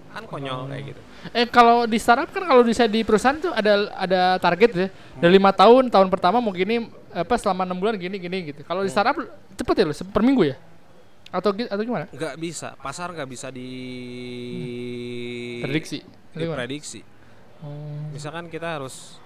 Kan 0.09 0.23
konyol 0.25 0.67
kayak 0.67 0.83
gitu. 0.89 1.01
Eh 1.31 1.45
kalau 1.45 1.85
di 1.85 1.97
startup 1.97 2.29
kan 2.29 2.43
kalau 2.43 2.61
bisa 2.61 2.89
di 2.89 3.05
perusahaan 3.05 3.37
tuh 3.37 3.53
ada 3.53 3.93
ada 3.93 4.21
target 4.37 4.71
ya. 4.73 4.87
Dari 5.19 5.31
lima 5.31 5.53
tahun, 5.53 5.87
tahun 5.87 6.07
pertama 6.09 6.39
mau 6.39 6.49
gini 6.49 6.89
apa 7.09 7.35
selama 7.35 7.65
enam 7.65 7.77
bulan 7.77 7.95
gini 7.95 8.17
gini 8.17 8.49
gitu. 8.49 8.61
Kalau 8.63 8.81
di 8.81 8.89
startup 8.89 9.17
cepet 9.53 9.75
ya 9.75 9.85
lo 9.85 9.93
per 10.09 10.23
minggu 10.25 10.43
ya? 10.49 10.55
Atau 11.29 11.53
atau 11.53 11.83
gimana? 11.85 12.09
nggak 12.09 12.35
bisa 12.41 12.73
pasar 12.81 13.13
nggak 13.13 13.29
bisa 13.29 13.53
di 13.53 13.69
Prediksi. 15.61 15.99
Atau 16.01 16.41
gimana? 16.41 16.65
diprediksi 16.65 17.01
Oh. 17.59 18.07
misalkan 18.15 18.47
kita 18.47 18.79
harus 18.79 19.19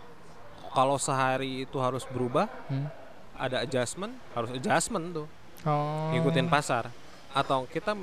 kalau 0.73 0.97
sehari 0.97 1.69
itu 1.69 1.77
harus 1.77 2.01
berubah 2.09 2.49
Hmm. 2.65 2.89
ada 3.37 3.61
adjustment 3.61 4.09
harus 4.33 4.49
adjustment 4.49 5.13
tuh 5.13 5.27
Oh. 5.63 6.09
ngikutin 6.11 6.49
pasar 6.49 6.89
atau 7.29 7.69
kita 7.69 7.93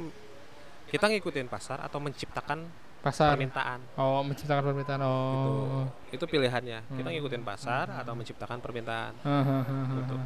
kita 0.90 1.06
ngikutin 1.06 1.46
pasar 1.46 1.78
atau 1.80 1.98
menciptakan 1.98 2.66
pasar. 3.00 3.32
permintaan 3.32 3.80
Oh, 3.94 4.20
menciptakan 4.20 4.62
permintaan. 4.62 5.00
gitu 5.00 5.08
Oh. 5.08 5.86
itu 6.10 6.24
pilihannya 6.26 6.78
kita 6.90 7.00
Hmm. 7.02 7.14
ngikutin 7.16 7.42
pasar 7.42 7.86
atau 7.88 8.12
menciptakan 8.12 8.58
permintaan 8.58 9.12
Hahaha. 9.22 9.76
Gitu. 9.96 10.16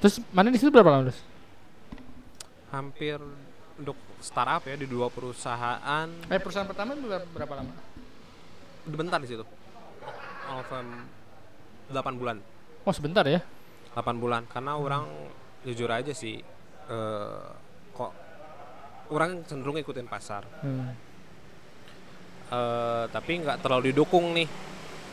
Terus 0.00 0.14
mana 0.30 0.48
di 0.48 0.58
situ 0.58 0.68
berapa 0.68 0.90
lama, 0.90 1.06
Terus? 1.06 1.20
hampir 2.70 3.22
untuk 3.76 3.94
startup 4.18 4.62
ya 4.62 4.74
di 4.74 4.84
dua 4.84 5.06
perusahaan 5.06 6.08
Eh 6.26 6.38
perusahaan 6.38 6.66
pertama 6.66 6.94
berapa, 6.94 7.54
lama? 7.54 7.72
bentar 8.84 9.16
di 9.18 9.28
situ 9.28 9.44
Alfam 10.44 11.06
8 11.88 11.94
bulan 12.14 12.36
Oh, 12.82 12.92
sebentar 12.92 13.24
ya. 13.24 13.40
8 13.92 14.18
bulan 14.18 14.44
karena 14.44 14.74
orang 14.74 15.06
jujur 15.62 15.88
aja 15.88 16.10
sih 16.10 16.36
eh, 16.84 17.44
kok 17.54 17.63
orang 19.10 19.44
cenderung 19.44 19.76
ikutin 19.76 20.06
pasar. 20.06 20.44
Hmm. 20.62 20.94
Eh, 22.52 23.04
tapi 23.10 23.40
nggak 23.40 23.64
terlalu 23.64 23.90
didukung 23.90 24.36
nih 24.36 24.46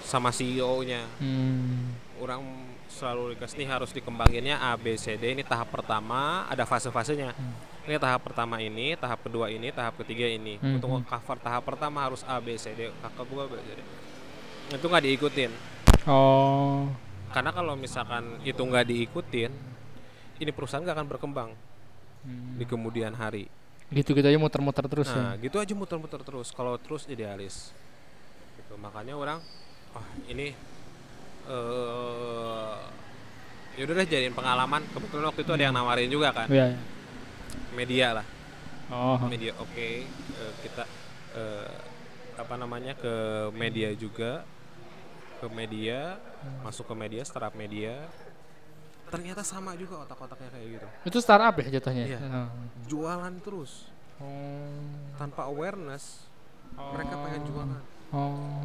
sama 0.04 0.30
CEO-nya 0.30 1.08
Hmm. 1.24 1.96
orang 2.20 2.44
selalu 2.92 3.34
dikasih 3.34 3.64
nih 3.64 3.70
harus 3.72 3.90
dikembanginnya 3.96 4.60
A 4.60 4.76
B 4.76 4.94
C 5.00 5.16
D. 5.16 5.32
Ini 5.32 5.48
tahap 5.48 5.72
pertama 5.72 6.44
ada 6.52 6.68
fase-fasenya. 6.68 7.32
Ini 7.88 7.98
tahap 7.98 8.22
pertama 8.28 8.62
ini 8.62 8.94
tahap 9.00 9.26
kedua 9.26 9.48
ini 9.50 9.72
tahap 9.74 9.98
ketiga 10.04 10.28
ini. 10.28 10.60
Hmm, 10.60 10.78
untuk 10.78 11.02
hmm. 11.02 11.08
cover 11.08 11.38
tahap 11.40 11.64
pertama 11.66 12.04
harus 12.04 12.22
A 12.28 12.38
B 12.44 12.54
C 12.60 12.76
D. 12.76 12.92
Tahap 13.00 13.16
kedua 13.26 13.48
B 13.48 13.58
C 13.64 13.70
D. 13.74 13.80
Itu 14.76 14.86
nggak 14.92 15.04
diikutin. 15.08 15.52
Oh. 16.10 16.90
karena 17.32 17.54
kalau 17.56 17.80
misalkan 17.80 18.42
itu 18.44 18.60
nggak 18.60 18.90
diikutin 18.92 19.54
ini 20.42 20.52
perusahaan 20.52 20.84
nggak 20.84 20.98
akan 21.00 21.08
berkembang 21.08 21.52
Hmm. 22.22 22.58
di 22.60 22.66
kemudian 22.70 23.14
hari 23.18 23.46
Gitu-gitu 23.92 24.24
aja 24.24 24.40
muter-muter 24.40 24.88
terus 24.88 25.12
nah 25.12 25.36
ya. 25.36 25.44
gitu 25.44 25.60
aja 25.60 25.74
muter-muter 25.76 26.24
terus 26.24 26.48
kalau 26.52 26.80
terus 26.80 27.04
idealis 27.06 27.76
gitu. 28.56 28.80
makanya 28.80 29.20
orang 29.20 29.40
wah 29.92 30.08
ini 30.26 30.56
eh 31.46 32.76
ya 33.76 33.82
udah 33.84 33.96
deh 33.98 34.08
jadiin 34.08 34.32
pengalaman 34.32 34.84
kebetulan 34.92 35.26
waktu 35.28 35.42
itu 35.44 35.52
ada 35.52 35.64
yang 35.64 35.76
nawarin 35.76 36.08
juga 36.08 36.32
kan 36.32 36.48
Iya. 36.48 36.76
iya. 36.76 36.80
media 37.74 38.08
lah 38.16 38.28
Oh. 38.92 39.16
media 39.24 39.56
oke 39.56 39.88
eh, 40.04 40.54
kita 40.64 40.84
eh, 41.32 41.72
apa 42.36 42.56
namanya 42.56 42.92
ke 42.92 43.14
media 43.52 43.92
juga 43.96 44.44
ke 45.40 45.48
media 45.48 46.20
masuk 46.62 46.92
ke 46.92 46.96
media 46.96 47.24
startup 47.24 47.56
media 47.56 47.96
ternyata 49.12 49.44
sama 49.44 49.76
juga 49.76 50.02
otak-otaknya 50.02 50.50
kayak 50.50 50.68
gitu 50.72 50.88
Itu 51.06 51.18
startup 51.20 51.54
ya 51.60 51.68
jatuhnya. 51.70 52.06
Iya. 52.08 52.20
Oh. 52.24 52.48
jualan 52.88 53.34
terus 53.40 53.92
Oh. 54.18 54.72
tanpa 55.16 55.46
awareness 55.46 56.24
mereka 56.74 57.14
pengen 57.20 57.42
jualan 57.44 57.82
Oh. 58.10 58.64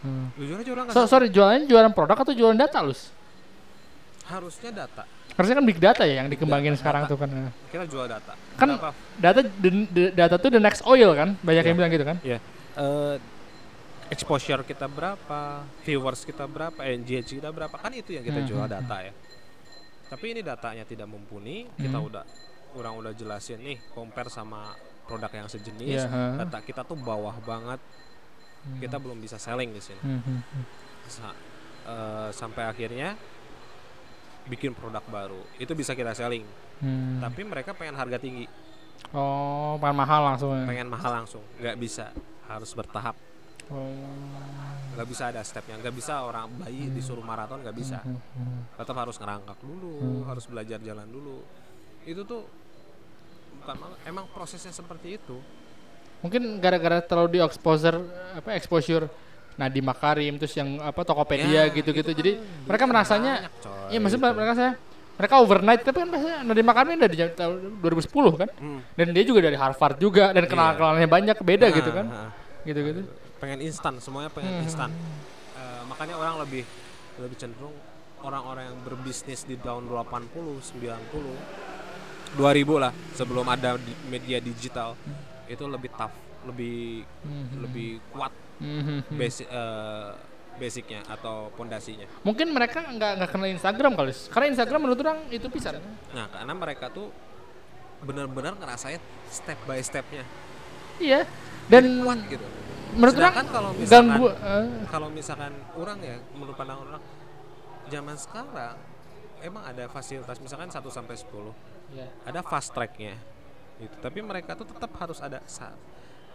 Hmm. 0.00 0.32
jujur 0.34 0.56
aja 0.56 0.70
orang 0.70 0.84
nggak 0.86 0.96
So, 0.96 1.04
sorry, 1.04 1.28
jualannya 1.28 1.64
jualan 1.66 1.92
produk 1.92 2.16
atau 2.16 2.32
jualan 2.32 2.56
data, 2.56 2.80
Lus? 2.80 3.12
harusnya 4.22 4.70
data 4.72 5.02
Harusnya 5.30 5.56
kan 5.56 5.64
big 5.64 5.78
data 5.78 6.02
ya 6.02 6.20
yang 6.20 6.28
dikembangin 6.28 6.72
Data, 6.72 6.80
sekarang 6.80 7.02
data. 7.02 7.10
tuh 7.10 7.18
kan. 7.18 7.28
kita 7.66 7.84
jual 7.86 8.06
data 8.06 8.32
Kan- 8.54 8.76
Kenapa? 8.76 8.90
Data 9.16 9.40
the, 9.42 9.70
the- 9.88 10.12
data 10.12 10.34
tuh 10.36 10.50
the 10.50 10.60
next 10.60 10.84
oil 10.84 11.10
kan? 11.12 11.34
Banyak 11.40 11.62
yang 11.62 11.72
Iya. 11.72 11.78
bilang 11.78 11.90
gitu 11.90 12.04
kan? 12.04 12.16
Eh, 12.22 12.38
exposure 14.10 14.62
kita 14.62 14.86
berapa 14.86 15.40
viewers 15.80 16.22
kita 16.22 16.44
berapa 16.44 16.76
engage 16.84 17.32
kita 17.32 17.48
berapa 17.48 17.72
kan 17.72 17.92
itu 17.92 18.12
yang 18.12 18.22
kita 18.22 18.40
Hmm, 18.40 18.48
jual 18.48 18.60
hmm, 18.60 18.74
data 18.76 18.96
ya 19.00 19.12
tapi 20.06 20.24
ini 20.28 20.42
datanya 20.42 20.82
tidak 20.82 21.06
mumpuni 21.06 21.70
kita 21.72 21.94
Hmm. 21.94 22.08
udah 22.10 22.24
orang 22.72 22.94
udah 22.96 23.12
jelasin 23.12 23.58
nih 23.58 23.78
compare 23.88 24.26
sama 24.26 24.74
produk 25.06 25.30
yang 25.32 25.46
sejenis 25.46 26.00
ha. 26.04 26.38
data 26.40 26.58
kita 26.60 26.82
tuh 26.82 26.94
bawah 26.94 27.34
banget 27.40 27.78
kita 28.76 28.96
belum 28.96 29.18
bisa 29.18 29.36
selling 29.36 29.70
di 29.70 29.80
sini 29.80 29.98
Hmm, 30.00 30.20
hmm, 30.20 30.40
hmm. 30.44 30.64
Sa- 31.06 31.38
eh, 31.86 32.28
sampai 32.30 32.66
akhirnya 32.66 33.14
bikin 34.44 34.72
produk 34.72 35.02
baru 35.04 35.40
itu 35.56 35.70
bisa 35.72 35.94
kita 35.94 36.10
selling 36.12 36.42
Hmm. 36.80 37.20
tapi 37.20 37.44
mereka 37.44 37.70
pengen 37.70 37.94
harga 37.94 38.16
tinggi 38.16 38.48
Oh, 39.10 39.76
pengen 39.76 39.96
mahal 39.98 40.20
langsung 40.24 40.52
ya. 40.52 40.64
pengen 40.64 40.86
mahal 40.86 41.12
langsung 41.14 41.40
nggak 41.56 41.76
bisa 41.76 42.12
harus 42.44 42.68
bertahap. 42.70 43.16
Nggak 44.90 45.06
bisa 45.06 45.22
ada 45.28 45.40
stepnya 45.40 45.78
nggak 45.78 45.94
bisa 45.94 46.20
orang 46.20 46.50
bayi 46.56 46.90
disuruh 46.90 47.22
maraton 47.22 47.62
nggak 47.62 47.72
bisa 47.72 48.02
Hmm, 48.02 48.18
hmm. 48.18 48.60
tetap 48.76 48.96
harus 48.96 49.16
ngerangkak 49.16 49.58
dulu 49.58 49.94
Hmm. 49.96 50.22
harus 50.26 50.44
belajar 50.44 50.78
jalan 50.78 51.06
dulu 51.06 51.46
itu 52.02 52.20
tuh 52.20 52.42
bukan 53.56 53.74
malah 53.76 53.98
emang 54.04 54.26
prosesnya 54.28 54.70
seperti 54.70 55.16
itu 55.16 55.38
Mungkin 56.20 56.60
gara-gara 56.60 57.00
terlalu 57.00 57.32
di 57.32 57.40
exposure 57.40 57.96
apa 58.34 58.52
exposure 58.52 59.08
Nadiem 59.56 59.80
Makarim 59.82 60.36
terus 60.36 60.52
yang 60.52 60.76
apa 60.78 61.00
Tokopedia 61.00 61.64
Ya, 61.64 61.72
gitu-gitu. 61.72 62.04
itu 62.06 62.12
Jadi 62.14 62.32
kan 62.34 62.44
mereka 62.68 62.84
merasanya 62.84 63.32
banyak, 63.48 63.88
Iya 63.88 63.98
maksudnya 63.98 64.26
gitu. 64.26 64.36
mereka 64.36 64.52
saya 64.54 64.72
mereka 65.16 65.34
overnight 65.38 65.80
tapi 65.80 65.96
kan 65.96 66.08
biasanya 66.08 66.36
Nadiem 66.42 66.66
Makarim 66.66 66.96
dari 66.98 67.16
tahun 67.30 67.56
2010 67.80 68.36
kan 68.36 68.48
Hmm. 68.52 68.80
dan 68.92 69.06
dia 69.10 69.24
juga 69.24 69.40
dari 69.40 69.56
Harvard 69.56 69.96
juga 69.96 70.28
dan 70.28 70.44
Iya. 70.44 70.50
kenal-kenalannya 70.50 71.08
banyak 71.08 71.36
beda 71.40 71.66
Nah, 71.66 71.74
gitu 71.74 71.90
kan 71.90 72.06
nah, 72.06 72.28
gitu-gitu 72.62 73.00
pengen 73.40 73.58
instan 73.60 73.96
semuanya 73.98 74.28
pengen 74.28 74.52
Hmm. 74.54 74.64
instan. 74.64 74.90
Eh, 75.52 75.82
makanya 75.84 76.14
orang 76.14 76.38
lebih 76.38 76.62
lebih 77.16 77.36
cenderung 77.36 77.74
orang-orang 78.20 78.68
yang 78.68 78.78
berbisnis 78.80 79.42
di 79.42 79.56
tahun 79.56 79.88
80 79.88 80.60
90 80.60 81.34
2000 82.30 82.76
lah 82.78 82.92
sebelum 83.12 83.42
ada 83.44 83.74
di 83.74 83.90
media 84.06 84.38
digital 84.38 84.94
itu 85.46 85.64
lebih 85.66 85.90
tough 85.90 86.14
lebih 86.40 87.02
Mhm. 87.20 87.56
lebih 87.60 87.88
kuat 88.10 88.32
Mhm. 88.60 89.08
basic 89.10 89.48
eh, 89.48 90.10
basicnya 90.52 91.00
atau 91.08 91.48
pondasinya. 91.50 92.04
Mungkin 92.20 92.52
mereka 92.52 92.84
nggak 92.84 93.12
nggak 93.16 93.30
kenal 93.30 93.48
Instagram 93.48 93.96
kali. 93.96 94.12
Karena 94.28 94.46
Instagram 94.52 94.80
menurut 94.84 95.00
orang 95.00 95.18
itu 95.28 95.48
bisa 95.48 95.72
nah 96.12 96.28
karena 96.28 96.52
mereka 96.52 96.86
tuh 96.88 97.08
benar-benar 98.00 98.56
ngerasain 98.56 99.00
step 99.28 99.56
by 99.64 99.80
stepnya. 99.80 100.24
Iya. 101.00 101.24
Dan 101.66 102.04
kuat 102.04 102.20
gitu 102.28 102.44
menurut 102.94 103.14
orang 103.16 103.34
kalau 103.46 103.70
misalkan 103.74 104.08
ganggu 104.08 104.28
eh, 104.32 104.66
kalau 104.90 105.08
misalkan 105.08 105.52
orang 105.78 105.98
ya 106.02 106.16
menurut 106.34 106.54
pandangan 106.58 106.86
orang 106.90 107.02
zaman 107.90 108.16
sekarang 108.16 108.76
emang 109.42 109.64
ada 109.64 109.84
fasilitas 109.88 110.36
misalkan 110.38 110.68
1 110.68 110.78
sampai 110.92 111.16
10 111.16 111.96
iya. 111.96 112.08
ada 112.28 112.40
fast 112.44 112.70
tracknya. 112.76 113.16
Gitu. 113.80 113.96
Tapi 113.96 114.20
mereka 114.20 114.52
tuh 114.52 114.68
tetap 114.68 114.92
harus 115.00 115.18
ada 115.24 115.40
sa- 115.48 115.74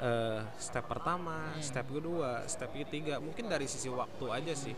eh, 0.01 0.41
step 0.57 0.89
pertama 0.89 1.53
step 1.61 1.85
kedua 1.87 2.43
step 2.49 2.73
ketiga. 2.73 3.21
Mungkin 3.21 3.45
dari 3.47 3.69
sisi 3.69 3.87
waktu 3.87 4.25
aja 4.33 4.53
sih. 4.57 4.73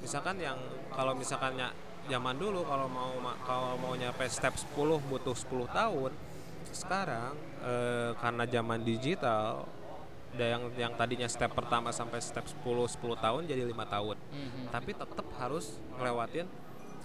Misalkan 0.00 0.38
yang 0.38 0.56
kalau 0.94 1.12
misalkannya 1.18 1.74
zaman 2.06 2.38
dulu 2.38 2.62
kalau 2.62 2.86
mau 2.86 3.10
ma- 3.18 3.38
kalau 3.42 3.74
mau 3.82 3.92
nyampe 3.98 4.22
step 4.30 4.54
10 4.54 5.02
butuh 5.10 5.34
10 5.34 5.66
tahun 5.74 6.12
sekarang 6.70 7.34
eh, 7.66 8.10
karena 8.22 8.44
zaman 8.46 8.80
digital 8.86 9.66
yang 10.38 10.62
yang 10.74 10.92
tadinya 10.92 11.24
step 11.24 11.48
pertama 11.50 11.88
sampai 11.88 12.18
step 12.18 12.44
10 12.44 12.60
10 12.60 13.16
tahun 13.16 13.40
jadi 13.44 13.62
lima 13.62 13.84
tahun 13.84 14.16
Mhm. 14.26 14.68
tapi 14.68 14.90
tetap 14.92 15.26
harus 15.36 15.78
ngelewatin 15.94 16.44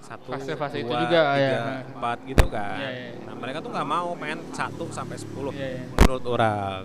satu 0.02 0.34
Fase-fase 0.34 0.82
itu 0.82 0.90
dua, 0.90 0.98
juga, 1.00 1.22
tiga, 1.32 1.38
ya. 1.38 1.62
empat 1.88 2.18
gitu 2.26 2.46
kan 2.48 2.74
Iya, 2.76 2.90
iya, 2.90 3.08
iya. 3.08 3.22
nah 3.22 3.36
mereka 3.36 3.62
tuh 3.62 3.70
nggak 3.70 3.86
mau 3.88 4.10
pengen 4.16 4.40
satu 4.52 4.84
sampai 4.90 5.16
sepuluh 5.16 5.54
Iya, 5.54 5.68
iya. 5.72 5.84
menurut 5.94 6.24
orang 6.26 6.82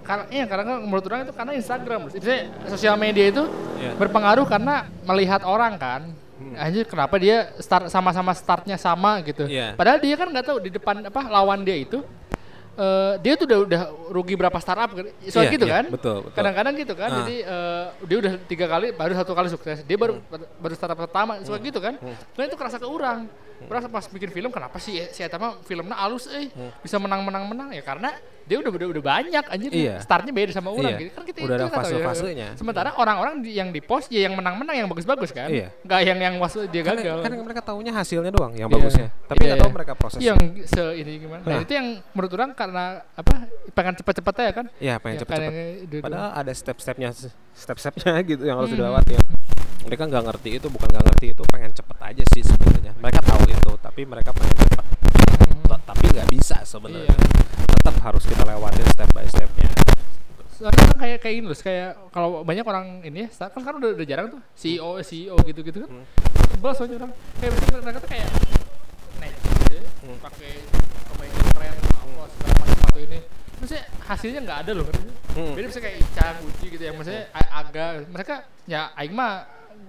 karena 0.00 0.24
iya 0.30 0.44
karena 0.48 0.64
kan 0.64 0.76
menurut 0.80 1.04
orang 1.04 1.20
itu 1.22 1.34
karena 1.36 1.52
Instagram 1.52 1.98
Maksudnya 2.08 2.38
sosial 2.66 2.96
media 2.96 3.28
itu 3.28 3.44
Iya. 3.76 3.92
berpengaruh 3.94 4.46
karena 4.48 4.74
melihat 5.04 5.44
orang 5.44 5.76
kan 5.76 6.02
Hmm. 6.38 6.54
anjir 6.54 6.86
kenapa 6.86 7.18
dia 7.18 7.50
start 7.58 7.90
sama-sama 7.90 8.30
startnya 8.30 8.78
sama 8.78 9.18
gitu 9.20 9.44
Iya. 9.44 9.74
padahal 9.74 9.98
dia 9.98 10.14
kan 10.14 10.30
nggak 10.30 10.46
tahu 10.46 10.58
di 10.62 10.70
depan 10.70 11.02
apa 11.02 11.22
lawan 11.26 11.60
dia 11.60 11.74
itu 11.74 11.98
eh, 12.78 13.12
dia 13.18 13.34
tuh 13.34 13.46
udah 13.50 13.58
udah 13.66 13.82
rugi 14.14 14.34
berapa 14.38 14.58
startup? 14.62 14.94
Soalnya 15.26 15.50
Iya, 15.50 15.56
gitu 15.58 15.66
iya, 15.66 15.74
kan? 15.74 15.84
betul, 15.90 16.16
betul. 16.22 16.36
Kadang-kadang 16.38 16.74
gitu 16.78 16.94
kan. 16.94 17.08
Ah. 17.10 17.16
Jadi 17.22 17.36
eh, 17.42 17.84
dia 18.06 18.16
udah 18.22 18.32
tiga 18.46 18.66
kali 18.70 18.86
baru 18.94 19.12
satu 19.18 19.32
kali 19.34 19.48
sukses. 19.50 19.82
Dia 19.82 19.98
baru 19.98 20.22
baru 20.62 20.74
startup 20.78 20.98
pertama 20.98 21.42
suka 21.42 21.58
gitu 21.58 21.82
kan. 21.82 21.98
Nah 22.38 22.42
itu 22.46 22.54
kerasa 22.54 22.78
ke 22.78 22.86
orang. 22.86 23.26
Orang 23.66 23.90
pas 23.90 24.06
bikin 24.06 24.30
film 24.30 24.54
kenapa 24.54 24.78
sih 24.78 25.02
si 25.10 25.20
Eta 25.26 25.34
mah 25.34 25.58
filmnya 25.66 25.98
alus 25.98 26.30
eh 26.30 26.46
bisa 26.78 26.94
menang-menang 27.02 27.42
menang 27.42 27.68
ya 27.74 27.82
karena 27.82 28.14
dia 28.48 28.56
udah 28.56 28.70
udah, 28.72 28.86
udah 28.88 29.02
banyak 29.04 29.44
anjir 29.44 29.70
Iya. 29.70 30.00
startnya 30.00 30.32
beda 30.32 30.50
sama 30.50 30.72
orang 30.72 30.96
Iya. 30.96 31.00
gitu 31.04 31.10
kan 31.12 31.22
kita 31.22 31.38
Udah 31.44 31.54
ada 31.54 31.64
tahu 31.64 31.70
ya. 31.70 31.78
fase-fasenya. 31.78 32.48
Sementara 32.56 32.90
orang-orang 32.96 33.44
di- 33.44 33.52
yang 33.52 33.68
di 33.68 33.78
post 33.78 34.08
ya 34.08 34.24
yang 34.24 34.34
menang-menang 34.34 34.74
yang 34.74 34.88
bagus-bagus 34.88 35.30
kan. 35.30 35.52
Iya. 35.52 35.68
Nggak 35.84 36.00
yang 36.02 36.18
yang 36.18 36.34
was 36.40 36.56
dia 36.66 36.80
kan, 36.80 36.96
gagal. 36.96 37.20
kan 37.20 37.30
mereka 37.36 37.60
taunya 37.60 37.92
hasilnya 37.92 38.32
doang 38.32 38.56
yang 38.56 38.66
Iya. 38.66 38.76
bagusnya 38.80 39.08
tapi 39.28 39.36
Iya, 39.38 39.46
nggak 39.46 39.58
tahu 39.60 39.68
iya. 39.68 39.76
mereka 39.76 39.92
proses 39.94 40.18
yang 40.18 40.38
se 40.64 40.82
ini 40.96 41.12
gimana? 41.20 41.42
Nah, 41.44 41.52
Nah. 41.52 41.60
itu 41.62 41.72
yang 41.72 41.86
menurut 42.10 42.32
orang 42.32 42.50
karena 42.52 42.84
apa? 43.12 43.32
Pengen 43.70 43.94
cepet-cepet 43.94 44.34
ya 44.34 44.52
kan? 44.56 44.66
ya 44.80 44.94
pengen 44.96 45.16
Ya, 45.20 45.52
itu- 45.84 46.00
padahal 46.00 46.30
ada 46.32 46.52
step-stepnya 46.56 47.12
step-stepnya 47.52 48.16
gitu 48.30 48.42
yang 48.42 48.56
harus 48.56 48.72
Hmm. 48.72 48.80
dilewatin 48.80 49.20
mereka 49.84 50.04
nggak 50.04 50.24
ngerti 50.24 50.48
itu 50.56 50.66
bukan 50.66 50.88
nggak 50.88 51.04
ngerti 51.06 51.26
itu 51.32 51.42
pengen 51.46 51.70
cepet 51.70 51.98
aja 52.00 52.24
sih 52.34 52.42
sebenarnya 52.42 52.92
mereka 52.96 53.20
tahu 53.20 53.44
itu 53.46 53.72
tapi 53.78 54.00
mereka 54.02 54.30
pengen 54.32 54.56
cepet. 54.58 54.84
T- 55.00 55.82
tapi 55.84 56.04
nggak 56.08 56.28
bisa 56.28 56.56
sebenarnya 56.62 57.08
Iya. 57.08 57.16
tetap 57.70 57.96
harus 58.02 58.22
kita 58.24 58.42
lewatin 58.42 58.86
step 58.88 59.08
by 59.12 59.24
stepnya 59.24 59.68
Soalnya 60.50 60.90
kan 60.90 60.98
kayak 60.98 61.18
kayak 61.22 61.34
ini 61.38 61.46
loh, 61.46 61.54
kayak 61.54 61.90
kalau 62.10 62.42
banyak 62.42 62.66
orang 62.66 62.86
ini 63.06 63.30
ya, 63.30 63.46
kan 63.46 63.62
sekarang 63.62 63.78
udah, 63.78 63.90
udah 63.94 64.06
jarang 64.10 64.26
tuh 64.26 64.42
CEO 64.58 64.98
CEO 64.98 65.38
gitu-gitu 65.46 65.86
kan. 65.86 65.90
Hmm. 65.92 66.02
Sebel 66.50 66.72
soalnya 66.74 66.96
orang. 66.98 67.12
Kayak 67.38 67.50
mereka, 67.54 67.76
mereka 67.78 67.98
tuh 68.02 68.10
kayak 68.10 68.28
naik 69.22 69.34
gitu 69.38 69.70
ya, 69.70 69.82
Hmm. 70.02 70.18
pakai 70.18 70.50
kemeja 71.06 71.40
keren 71.54 71.74
apa 71.78 72.24
segala 72.26 72.52
macam 72.58 72.74
sepatu 72.74 72.98
ini. 72.98 73.18
Maksudnya 73.54 73.84
hasilnya 74.02 74.40
nggak 74.42 74.58
ada 74.66 74.72
loh. 74.74 74.86
Hmm. 75.30 75.52
Beda 75.54 75.66
bisa 75.70 75.78
kayak 75.78 75.96
Ica, 76.02 76.26
Gucci 76.42 76.66
gitu 76.74 76.82
ya. 76.82 76.90
Maksudnya 76.90 77.22
agak 77.30 77.88
mereka 78.10 78.34
ya 78.66 78.80
aing 78.98 79.14
mah 79.14 79.46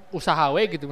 usaha 0.09 0.49
we 0.49 0.65
gitu. 0.67 0.85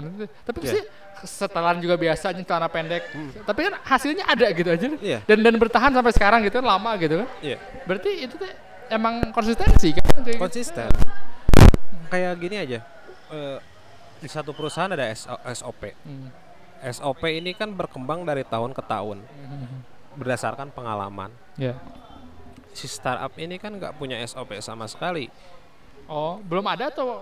Tapi 0.43 0.57
Iya. 0.59 0.63
pasti 0.63 0.79
setelan 1.19 1.77
juga 1.77 1.95
biasa 1.95 2.29
aja 2.29 2.39
celana 2.39 2.67
pendek. 2.67 3.09
Tapi 3.41 3.59
kan 3.63 3.73
hasilnya 3.81 4.23
ada 4.23 4.47
gitu 4.49 4.69
aja. 4.69 4.85
Iya. 4.95 5.19
Dan 5.23 5.41
dan 5.41 5.55
bertahan 5.55 5.89
sampai 5.89 6.11
sekarang 6.11 6.39
gitu 6.41 6.57
kan 6.57 6.67
lama 6.67 6.93
gitu 6.95 7.19
kan. 7.19 7.27
iya 7.39 7.57
Berarti 7.83 8.11
itu 8.21 8.33
tuh 8.33 8.49
emang 8.87 9.19
konsistensi 9.29 9.91
kan? 9.91 10.05
Kayak 10.17 10.25
gitu. 10.27 10.39
konsisten 10.39 10.89
kayak 12.07 12.37
gini 12.37 12.55
aja 12.57 12.79
eh, 13.27 13.57
di 14.17 14.25
satu 14.25 14.51
perusahaan 14.51 14.87
ada 14.87 15.03
SO- 15.11 15.43
SOP 15.45 15.91
Hmm. 15.99 16.31
SOP 16.81 17.19
ini 17.27 17.51
kan 17.51 17.69
berkembang 17.69 18.23
dari 18.23 18.41
tahun 18.43 18.71
ke 18.71 18.79
tahun 18.81 19.21
Hmm. 19.21 19.83
berdasarkan 20.15 20.71
pengalaman 20.71 21.29
Ya. 21.55 21.75
si 22.71 22.87
startup 22.87 23.33
ini 23.35 23.57
kan 23.57 23.73
nggak 23.73 23.93
punya 23.93 24.17
SOP 24.21 24.55
sama 24.59 24.85
sekali 24.85 25.27
Oh, 26.07 26.39
belum 26.39 26.63
ada 26.65 26.87
atau 26.87 27.19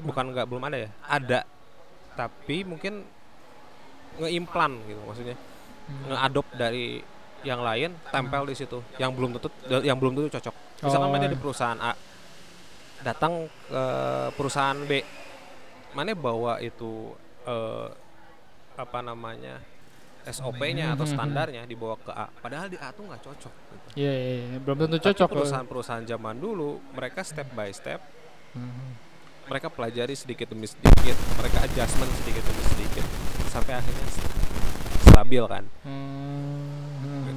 bukan 0.00 0.24
nggak 0.30 0.46
belum 0.46 0.62
ada 0.62 0.78
ya 0.78 0.90
ada 1.02 1.40
tapi 2.14 2.62
mungkin 2.62 3.06
ngeimplan 4.16 4.72
gitu 4.84 5.00
maksudnya 5.02 5.36
ngeadopt 6.04 6.50
dari 6.52 7.00
yang 7.40 7.62
lain 7.62 7.94
tempel 8.08 8.42
di 8.44 8.54
situ 8.54 8.82
yang 8.96 9.14
belum 9.14 9.30
tentu 9.32 9.48
yang 9.80 9.94
belum 9.94 10.12
tentu 10.12 10.28
cocok 10.32 10.54
misalkan 10.80 11.08
Oh. 11.08 11.12
mana 11.12 11.26
di 11.26 11.38
perusahaan 11.38 11.78
A 11.78 11.92
datang 12.98 13.46
ke 13.64 13.82
perusahaan 14.34 14.78
B 14.80 15.02
mana 15.92 16.12
bawa 16.12 16.58
itu 16.58 17.14
eh, 17.44 17.88
apa 18.74 18.98
namanya 19.00 19.62
SOP-nya 20.24 20.92
atau 20.92 21.02
Mhm. 21.02 21.12
standarnya 21.14 21.62
dibawa 21.64 21.94
ke 21.96 22.10
A 22.10 22.26
padahal 22.28 22.66
di 22.66 22.76
A 22.76 22.90
tuh 22.90 23.06
nggak 23.06 23.22
cocok 23.22 23.54
gitu. 23.54 23.88
Iya, 23.96 24.12
iya, 24.12 24.34
iya. 24.44 24.58
belum 24.60 24.76
tentu 24.76 24.98
cocok. 25.00 25.28
perusahaan-perusahaan 25.32 26.04
zaman 26.04 26.36
dulu 26.36 26.82
mereka 26.92 27.22
step 27.22 27.48
by 27.52 27.70
step 27.70 28.02
Hmm. 28.48 28.92
Mereka 29.48 29.66
pelajari 29.66 30.12
sedikit 30.12 30.46
demi 30.46 30.64
sedikit 30.64 31.16
mereka 31.34 31.58
adjustment 31.62 32.12
sedikit 32.14 32.42
demi 32.42 32.62
sedikit 32.68 33.04
sampai 33.48 33.72
akhirnya 33.74 34.06
st- 34.06 34.32
stabil 35.06 35.44
kan 35.44 35.64
Hmm. 35.82 37.34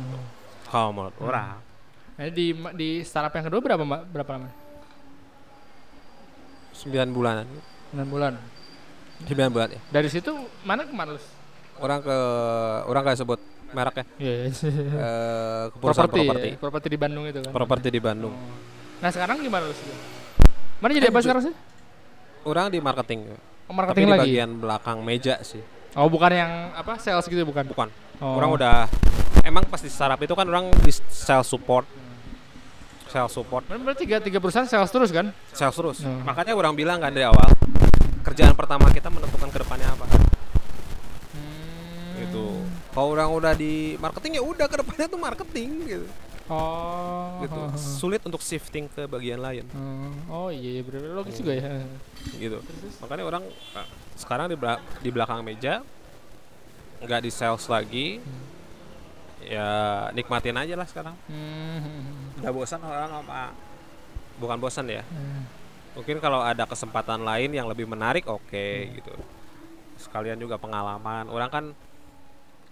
kalau 0.65 0.91
menurut 0.91 1.15
orang 1.19 1.57
Nah, 2.11 2.29
di 2.29 2.47
di 2.75 2.89
startup 3.01 3.33
yang 3.33 3.47
kedua 3.47 3.59
berapa 3.59 3.81
mbak? 3.81 4.01
Berapa 4.07 4.31
lama? 4.31 4.49
9 6.73 6.85
bulanan 7.09 7.47
9 7.91 8.05
bulan. 8.05 8.33
9 9.23 9.49
bulan 9.49 9.69
ya 9.69 9.81
Dari 9.89 10.07
situ 10.07 10.31
mana 10.61 10.81
ke 10.81 10.91
mana 10.91 11.13
lu? 11.13 11.21
orang 11.77 11.99
ke 11.99 12.17
orang 12.85 13.01
kayak 13.03 13.17
sebut 13.17 13.39
merek 13.71 13.95
ya 13.95 14.05
Iya, 14.19 14.33
iya. 14.37 14.49
eh, 14.91 15.63
ke 15.71 15.77
perusahaan 15.77 16.05
properti, 16.05 16.27
properti 16.27 16.47
ya? 16.47 16.57
properti 16.59 16.87
di 16.87 16.97
Bandung 16.99 17.23
itu 17.25 17.39
kan. 17.39 17.51
properti 17.51 17.87
di 17.89 17.99
Bandung 17.99 18.33
Nah 18.99 19.09
sekarang 19.09 19.41
gimana 19.41 19.65
lu? 19.65 19.73
Mana 20.77 20.91
jadi 20.93 21.05
Eh, 21.05 21.09
apa 21.09 21.19
sekarang 21.19 21.43
sih? 21.43 21.53
Orang 22.43 22.67
di 22.67 22.77
marketing 22.77 23.21
Oh, 23.63 23.71
tapi 23.71 23.75
marketing 23.77 24.03
di 24.03 24.11
lagi. 24.11 24.21
bagian 24.25 24.49
belakang 24.57 24.97
meja 24.99 25.39
sih 25.41 25.61
Oh 25.91 26.07
bukan 26.07 26.29
yang 26.29 26.51
apa 26.71 26.95
sales 26.97 27.25
gitu 27.25 27.41
bukan? 27.41 27.63
bukan 27.65 27.87
Oh. 28.17 28.35
orang 28.35 28.51
udah 28.51 28.75
emang 29.41 29.65
pas 29.65 29.77
di 29.77 29.87
startup 29.87 30.17
itu 30.17 30.31
kan 30.31 30.45
orang 30.45 30.69
di 30.77 30.91
sales 31.07 31.45
support 31.45 31.83
sales 33.07 33.27
support 33.29 33.65
Berarti 33.65 33.81
berarti 33.81 34.01
tiga 34.01 34.17
tiga 34.19 34.37
perusahaan 34.37 34.63
sales 34.63 34.87
terus 34.87 35.09
kan? 35.09 35.33
sales 35.49 35.73
terus 35.73 35.97
Hmm. 35.99 36.23
makanya 36.23 36.53
orang 36.53 36.71
bilang 36.73 36.97
kan 36.97 37.09
dari 37.09 37.23
awal 37.23 37.49
kerjaan 38.21 38.53
pertama 38.53 38.87
kita 38.87 39.07
menentukan 39.07 39.47
ke 39.47 39.57
depannya 39.57 39.87
apa 39.89 40.05
Hmm. 41.31 42.19
gitu 42.19 42.45
kalau 42.91 43.07
orang 43.11 43.29
udah 43.29 43.53
di 43.53 43.95
marketing 43.97 44.31
ya 44.33 44.43
udah 44.43 44.65
ke 44.65 44.75
depannya 44.77 45.05
tuh 45.07 45.17
marketing 45.17 45.69
gitu 45.85 46.07
Oh. 46.51 47.39
gitu 47.39 47.55
oh, 47.55 47.65
oh. 47.65 47.79
sulit 47.79 48.19
untuk 48.21 48.39
shifting 48.39 48.85
ke 48.85 49.07
bagian 49.07 49.39
lain 49.39 49.63
Hmm. 49.67 50.11
Oh 50.27 50.51
iya, 50.51 50.77
iya 50.77 50.81
bener 50.83 51.15
logis 51.15 51.39
juga 51.39 51.55
ya. 51.55 51.79
gitu 52.33 52.59
makanya 52.99 53.23
orang 53.25 53.43
ah, 53.71 53.87
sekarang 54.13 54.45
di, 54.45 54.55
bela- 54.55 54.83
di 54.99 55.09
belakang 55.09 55.39
meja 55.41 55.79
nggak 56.99 57.21
di 57.21 57.31
sales 57.31 57.65
lagi 57.65 58.19
ya 59.41 59.67
nikmatin 60.11 60.53
aja 60.53 60.75
lah 60.75 60.85
sekarang 60.85 61.15
Hmm. 61.25 62.37
udah 62.37 62.51
bosan 62.51 62.77
orang 62.79 63.11
apa 63.15 63.55
bukan 64.37 64.57
bosan 64.59 64.85
ya 64.85 65.01
Hmm. 65.03 65.47
mungkin 65.93 66.19
kalau 66.19 66.39
ada 66.39 66.63
kesempatan 66.63 67.21
lain 67.21 67.49
yang 67.49 67.65
lebih 67.65 67.83
menarik 67.85 68.27
oke 68.27 68.65
gitu 68.91 69.13
sekalian 69.97 70.37
juga 70.37 70.55
pengalaman 70.55 71.25
orang 71.25 71.49
kan 71.49 71.65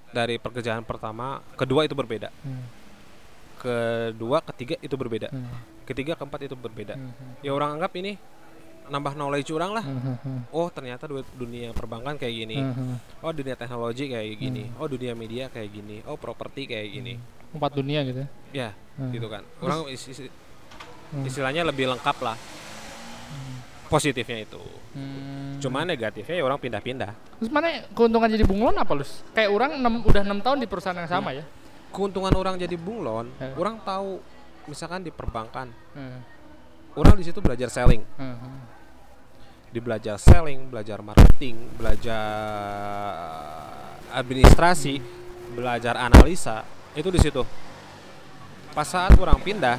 dari 0.09 0.35
pekerjaan 0.35 0.81
pertama 0.81 1.39
kedua 1.55 1.85
itu 1.85 1.93
berbeda 1.93 2.29
Hmm. 2.39 2.63
Kedua 3.59 4.39
ketiga 4.41 4.79
itu 4.79 4.95
berbeda 4.95 5.27
Hmm. 5.27 5.51
ketiga 5.83 6.15
keempat 6.15 6.39
itu 6.41 6.55
berbeda 6.55 6.95
Hmm. 6.95 7.11
ya 7.39 7.51
orang 7.51 7.75
anggap 7.75 7.91
ini 7.93 8.15
nambah 8.87 9.13
knowledge 9.13 9.51
orang 9.51 9.71
lah 9.71 9.83
Hmm. 9.83 10.17
Hmm. 10.17 10.39
oh 10.49 10.67
ternyata 10.67 11.05
du- 11.05 11.33
dunia 11.35 11.69
perbankan 11.71 12.15
kayak 12.15 12.35
gini 12.39 12.57
Hmm. 12.57 12.95
oh 13.19 13.29
dunia 13.29 13.53
teknologi 13.53 14.07
kayak 14.07 14.33
gini 14.33 14.71
oh 14.73 14.87
dunia 14.87 15.13
media 15.13 15.45
kayak 15.45 15.69
gini 15.69 16.01
oh 16.03 16.15
properti 16.15 16.65
kayak 16.65 16.87
gini 16.89 17.13
Empat 17.49 17.73
dunia 17.73 18.01
gitu. 18.03 18.23
ya 18.51 18.73
Hmm. 18.95 19.11
gitu 19.11 19.27
kan 19.27 19.43
orang 19.59 19.85
is- 19.89 20.07
is- 20.07 20.31
Hmm. 21.09 21.21
istilahnya 21.23 21.61
lebih 21.63 21.85
lengkap 21.87 22.17
lah 22.19 22.37
positifnya 23.85 24.41
itu 24.41 24.61
Hmm. 24.89 25.57
cuma 25.57 25.81
negatifnya 25.81 26.33
ya 26.33 26.43
orang 26.43 26.57
pindah-pindah 26.57 27.13
Terus 27.39 27.49
mana 27.49 27.67
keuntungan 27.89 28.27
jadi 28.27 28.43
bunglon 28.43 28.75
apa 28.75 28.91
lu? 28.91 29.05
Kayak 29.31 29.49
orang 29.49 29.71
enam- 29.75 30.03
udah 30.03 30.21
enam 30.21 30.39
tahun 30.39 30.59
di 30.59 30.67
perusahaan 30.67 30.91
yang 30.93 31.07
sama 31.07 31.31
ya? 31.31 31.47
Keuntungan 31.89 32.31
orang 32.31 32.55
jadi 32.55 32.75
bunglon 32.75 33.33
Eh. 33.37 33.53
orang 33.55 33.81
tahu 33.81 34.21
misalkan 34.65 35.01
di 35.01 35.09
perbankan 35.09 35.73
Hmm. 35.91 36.21
orang 36.93 37.17
di 37.17 37.23
situ 37.23 37.39
belajar 37.39 37.67
selling 37.67 38.05
Hmm. 38.15 38.35
Hmm. 38.35 38.59
di 39.69 39.77
belajar 39.77 40.17
selling 40.17 40.69
belajar 40.69 40.97
marketing 40.99 41.55
belajar 41.73 42.21
administrasi 44.11 44.97
belajar 45.53 45.93
analisa 45.95 46.65
itu 46.93 47.09
di 47.09 47.17
situ 47.17 47.41
pas 48.69 48.85
saat 48.85 49.13
orang 49.13 49.37
pindah 49.37 49.77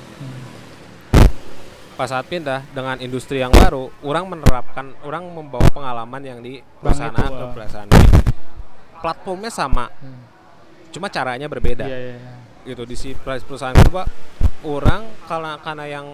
pas 1.94 2.08
saat 2.08 2.24
pindah 2.24 2.64
dengan 2.70 2.96
industri 2.98 3.38
yang 3.38 3.50
baru 3.50 3.90
orang 4.02 4.24
menerapkan 4.26 4.94
orang 5.04 5.26
membawa 5.26 5.66
pengalaman 5.68 6.22
yang 6.22 6.38
di 6.40 6.58
perusahaan 6.80 7.12
ke 7.12 7.20
ah. 7.20 7.50
perusahaan 7.52 7.88
platformnya 8.98 9.50
sama 9.50 9.86
Hmm. 9.92 10.39
Cuma 10.90 11.06
caranya 11.08 11.46
berbeda. 11.46 11.86
Iya, 11.86 11.98
iya, 11.98 12.14
iya. 12.18 12.34
gitu 12.60 12.84
di 12.84 12.92
si 12.92 13.16
perusahaan 13.16 13.72
kedua 13.72 14.04
orang 14.68 15.08
karena 15.24 15.56
karena 15.64 15.84
yang 15.88 16.06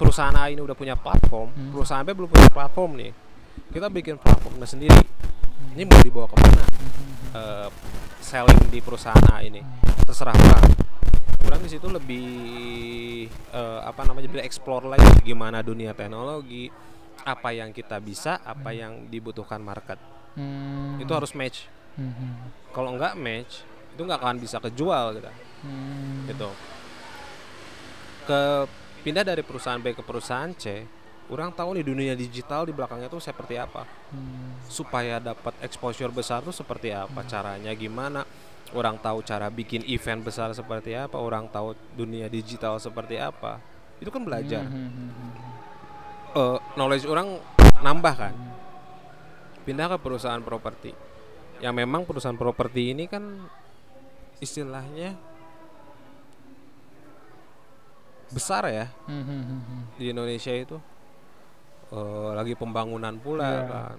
perusahaan 0.00 0.32
A 0.32 0.48
ini 0.48 0.64
udah 0.64 0.72
punya 0.72 0.96
platform 0.96 1.52
Hmm. 1.52 1.70
perusahaan 1.76 2.00
B 2.00 2.16
belum 2.16 2.30
punya 2.32 2.48
platform 2.48 2.96
nih 2.96 3.12
kita 3.70 3.86
bikin 3.86 4.16
platformnya 4.18 4.66
sendiri. 4.66 4.98
Ini 5.76 5.86
mau 5.86 6.00
dibawa 6.02 6.26
ke 6.26 6.36
mana? 6.42 6.64
Eh, 7.30 7.68
selling 8.18 8.66
di 8.72 8.82
perusahaan 8.82 9.22
A 9.30 9.44
ini. 9.46 9.62
Terserah 10.02 10.34
orang 10.34 10.66
orang 11.46 11.60
di 11.62 11.70
situ 11.70 11.86
lebih 11.86 12.26
eh, 13.30 13.80
apa 13.86 14.02
namanya 14.08 14.26
lebih 14.26 14.42
explore 14.42 14.90
lagi 14.90 15.06
gimana 15.22 15.62
dunia 15.62 15.94
teknologi 15.94 16.66
apa 17.20 17.52
yang 17.52 17.70
kita 17.70 18.00
bisa 18.00 18.40
apa 18.42 18.72
yang 18.72 19.06
dibutuhkan 19.06 19.60
market. 19.60 20.00
Hmm. 20.30 20.94
itu 21.02 21.10
harus 21.10 21.34
match 21.34 21.66
Hmm. 22.00 22.12
Hmm. 22.12 22.34
kalau 22.72 22.96
nggak 22.96 23.12
match 23.14 23.60
itu 23.92 24.00
nggak 24.00 24.18
akan 24.18 24.36
bisa 24.40 24.56
kejual 24.58 25.12
gitu 25.14 25.28
Hmm. 25.60 26.24
gitu 26.24 26.48
ke 28.24 28.40
pindah 29.02 29.20
dari 29.22 29.42
perusahaan 29.42 29.76
B 29.76 29.92
ke 29.92 30.00
perusahaan 30.00 30.48
C 30.54 30.84
orang 31.28 31.52
tahu 31.52 31.76
nih 31.76 31.84
dunia 31.84 32.14
digital 32.14 32.64
di 32.64 32.72
belakangnya 32.72 33.06
tuh 33.06 33.20
seperti 33.20 33.54
apa 33.54 33.84
Hmm. 34.10 34.56
supaya 34.64 35.20
dapat 35.20 35.54
exposure 35.60 36.10
besar 36.10 36.40
tuh 36.40 36.50
seperti 36.50 36.90
apa 36.90 37.22
caranya 37.24 37.70
gimana 37.72 38.24
orang 38.70 38.96
tahu 38.96 39.20
cara 39.20 39.46
bikin 39.46 39.82
event 39.84 40.22
besar 40.22 40.50
seperti 40.50 40.94
apa 40.94 41.14
orang 41.14 41.46
tahu 41.46 41.74
dunia 41.92 42.26
digital 42.26 42.78
seperti 42.78 43.18
apa 43.18 43.60
itu 43.98 44.08
kan 44.08 44.22
belajar 44.22 44.64
Hmm, 44.64 44.88
hmm, 44.88 44.90
hmm, 44.90 45.10
hmm. 45.12 45.48
Eh, 46.30 46.58
knowledge 46.72 47.04
orang 47.04 47.36
nambah 47.80 48.14
kan 48.14 48.34
pindah 49.60 49.90
ke 49.90 49.98
perusahaan 49.98 50.40
properti 50.40 50.94
yang 51.60 51.72
memang 51.72 52.02
perusahaan 52.02 52.34
properti 52.34 52.90
ini 52.90 53.04
kan 53.04 53.22
istilahnya 54.38 55.14
besar 58.30 58.62
ya 58.66 58.86
Hmm, 59.04 59.20
hmm, 59.20 59.42
hmm, 59.42 59.60
hmm. 59.60 59.82
di 59.96 60.04
Indonesia 60.08 60.54
itu 60.54 60.78
Eh, 61.90 62.30
lagi 62.32 62.54
pembangunan 62.54 63.10
pula 63.18 63.42
Iya. 63.42 63.66
kan 63.66 63.98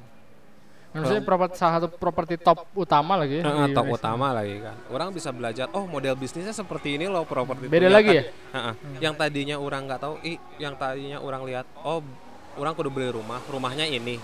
Maksudnya 0.94 1.24
properti 1.24 1.56
salah 1.56 1.74
satu 1.76 1.88
properti 1.90 2.36
top 2.38 2.68
utama 2.72 3.16
lagi 3.16 3.40
ya. 3.40 3.44
Di 3.44 3.52
top 3.70 3.84
Indonesia. 3.84 3.92
utama 3.94 4.28
lagi 4.32 4.56
kan 4.60 4.76
orang 4.88 5.08
bisa 5.12 5.30
belajar 5.30 5.68
oh 5.70 5.84
model 5.86 6.16
bisnisnya 6.16 6.52
seperti 6.54 6.96
ini 6.96 7.06
loh 7.06 7.24
properti 7.24 7.64
itu. 7.64 7.72
Beda 7.72 7.86
Yang 7.86 7.94
lagi 7.94 8.10
ya? 8.10 8.24
tadi- 8.24 8.32
Heeh, 8.50 8.74
yang 8.98 9.14
tadinya 9.14 9.56
orang 9.58 9.82
nggak 9.86 10.00
tahu 10.00 10.16
ih 10.22 10.40
yang 10.58 10.74
tadinya 10.74 11.20
orang 11.20 11.44
lihat 11.44 11.68
oh 11.84 12.00
orang 12.56 12.72
kudu 12.72 12.88
beli 12.90 13.12
rumah 13.12 13.44
rumahnya 13.46 13.84
ini 13.84 14.16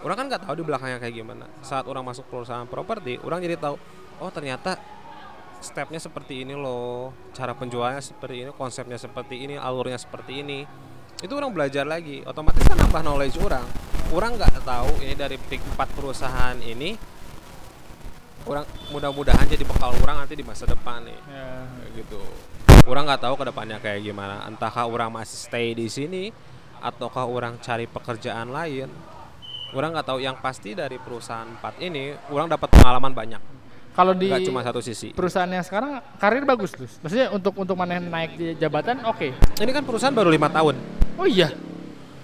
orang 0.00 0.16
kan 0.16 0.26
nggak 0.32 0.42
tahu 0.48 0.54
di 0.60 0.64
belakangnya 0.64 0.98
kayak 1.00 1.14
gimana. 1.14 1.46
Saat 1.60 1.84
orang 1.88 2.04
masuk 2.04 2.24
perusahaan 2.28 2.64
properti 2.64 3.20
orang 3.20 3.40
jadi 3.44 3.60
tahu 3.60 3.76
oh 4.20 4.30
ternyata 4.32 4.76
stepnya 5.60 6.00
seperti 6.00 6.48
ini 6.48 6.56
loh 6.56 7.12
cara 7.36 7.52
penjualnya 7.52 8.00
seperti 8.00 8.48
ini 8.48 8.50
konsepnya 8.56 8.96
seperti 8.96 9.36
ini 9.44 9.54
alurnya 9.60 10.00
seperti 10.00 10.40
ini. 10.40 10.64
Itu 11.20 11.36
orang 11.36 11.52
belajar 11.52 11.84
lagi. 11.84 12.24
Otomatis 12.24 12.64
kan 12.64 12.80
nambah 12.80 13.02
knowledge 13.04 13.36
orang. 13.44 13.64
Orang 14.10 14.40
nggak 14.40 14.64
tahu 14.64 14.90
ini 15.04 15.14
dari 15.14 15.36
pick 15.36 15.60
empat 15.76 15.92
perusahaan 15.92 16.56
ini 16.58 16.96
orang 18.48 18.64
mudah-mudahan 18.88 19.44
jadi 19.44 19.62
bekal 19.68 19.92
orang 20.00 20.24
nanti 20.24 20.32
di 20.32 20.42
masa 20.42 20.64
depan 20.64 21.04
nih. 21.04 21.20
Ya. 21.28 21.48
Gitu. 21.92 22.20
Orang 22.88 23.04
nggak 23.04 23.20
tahu 23.20 23.36
ke 23.36 23.44
depannya 23.52 23.76
kayak 23.76 24.00
gimana. 24.00 24.48
Entahkah 24.48 24.88
orang 24.88 25.12
masih 25.12 25.36
stay 25.36 25.76
di 25.76 25.92
sini 25.92 26.32
ataukah 26.80 27.28
orang 27.28 27.60
cari 27.60 27.84
pekerjaan 27.84 28.48
lain 28.48 28.88
orang 29.74 29.90
nggak 29.94 30.06
tahu 30.06 30.18
yang 30.18 30.36
pasti 30.38 30.74
dari 30.74 30.98
perusahaan 30.98 31.46
empat 31.46 31.78
ini 31.82 32.14
orang 32.30 32.50
dapat 32.50 32.68
pengalaman 32.74 33.12
banyak 33.14 33.42
Kalau 33.90 34.14
di 34.14 34.30
nggak 34.30 34.46
cuma 34.46 34.62
satu 34.62 34.78
sisi 34.78 35.10
perusahaan 35.10 35.50
yang 35.50 35.66
sekarang 35.66 35.98
karir 36.22 36.46
bagus 36.46 36.70
tuh. 36.72 36.86
Maksudnya 37.02 37.34
untuk 37.34 37.58
untuk 37.58 37.74
mana 37.74 37.98
naik 37.98 38.38
di 38.38 38.54
jabatan 38.54 39.02
oke. 39.02 39.34
ini 39.34 39.70
kan 39.74 39.82
perusahaan 39.82 40.14
baru 40.14 40.30
lima 40.30 40.46
tahun 40.46 40.78
Oh 41.18 41.26
iya. 41.26 41.50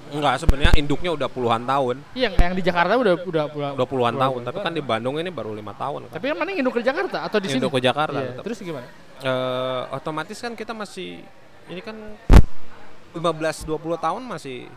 Enggak 0.06 0.38
sebenarnya 0.38 0.72
induknya 0.78 1.10
udah 1.10 1.26
puluhan 1.26 1.66
tahun 1.66 1.98
Iya 2.14 2.30
yang 2.38 2.54
di 2.54 2.62
Jakarta 2.62 2.94
udah 2.94 3.14
udah 3.26 3.44
udah, 3.50 3.70
udah 3.74 3.86
puluhan 3.90 4.14
tahun 4.14 4.40
tapi 4.46 4.58
kan 4.62 4.72
di 4.72 4.80
Bandung 4.80 5.18
ini 5.18 5.28
baru 5.34 5.50
lima 5.50 5.74
tahun 5.74 6.06
kan. 6.08 6.22
Tapi 6.22 6.26
kan 6.30 6.36
mana 6.38 6.54
induk 6.54 6.78
ke 6.78 6.82
Jakarta 6.86 7.26
atau 7.26 7.42
di 7.42 7.50
sini? 7.50 7.58
Induk 7.58 7.74
ke 7.74 7.82
Jakarta 7.82 8.14
Iya. 8.22 8.40
Terus 8.46 8.58
gimana? 8.62 8.86
Eh, 9.20 9.82
otomatis 9.90 10.38
kan 10.38 10.54
kita 10.54 10.70
masih 10.70 11.20
ini 11.66 11.82
kan 11.82 11.98
15 13.16 13.66
20 13.66 13.98
tahun 13.98 14.22
masih 14.22 14.70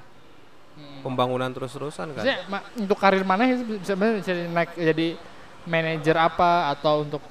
pembangunan 1.00 1.48
terus-terusan 1.50 2.12
kan. 2.12 2.24
Maksudnya 2.24 2.40
ma- 2.48 2.66
untuk 2.76 2.98
karir 3.00 3.24
mana 3.24 3.48
bisa 3.48 3.96
bisa 3.96 4.32
naik 4.52 4.76
jadi 4.76 5.08
manajer 5.64 6.16
apa 6.16 6.72
atau 6.72 7.04
untuk 7.04 7.22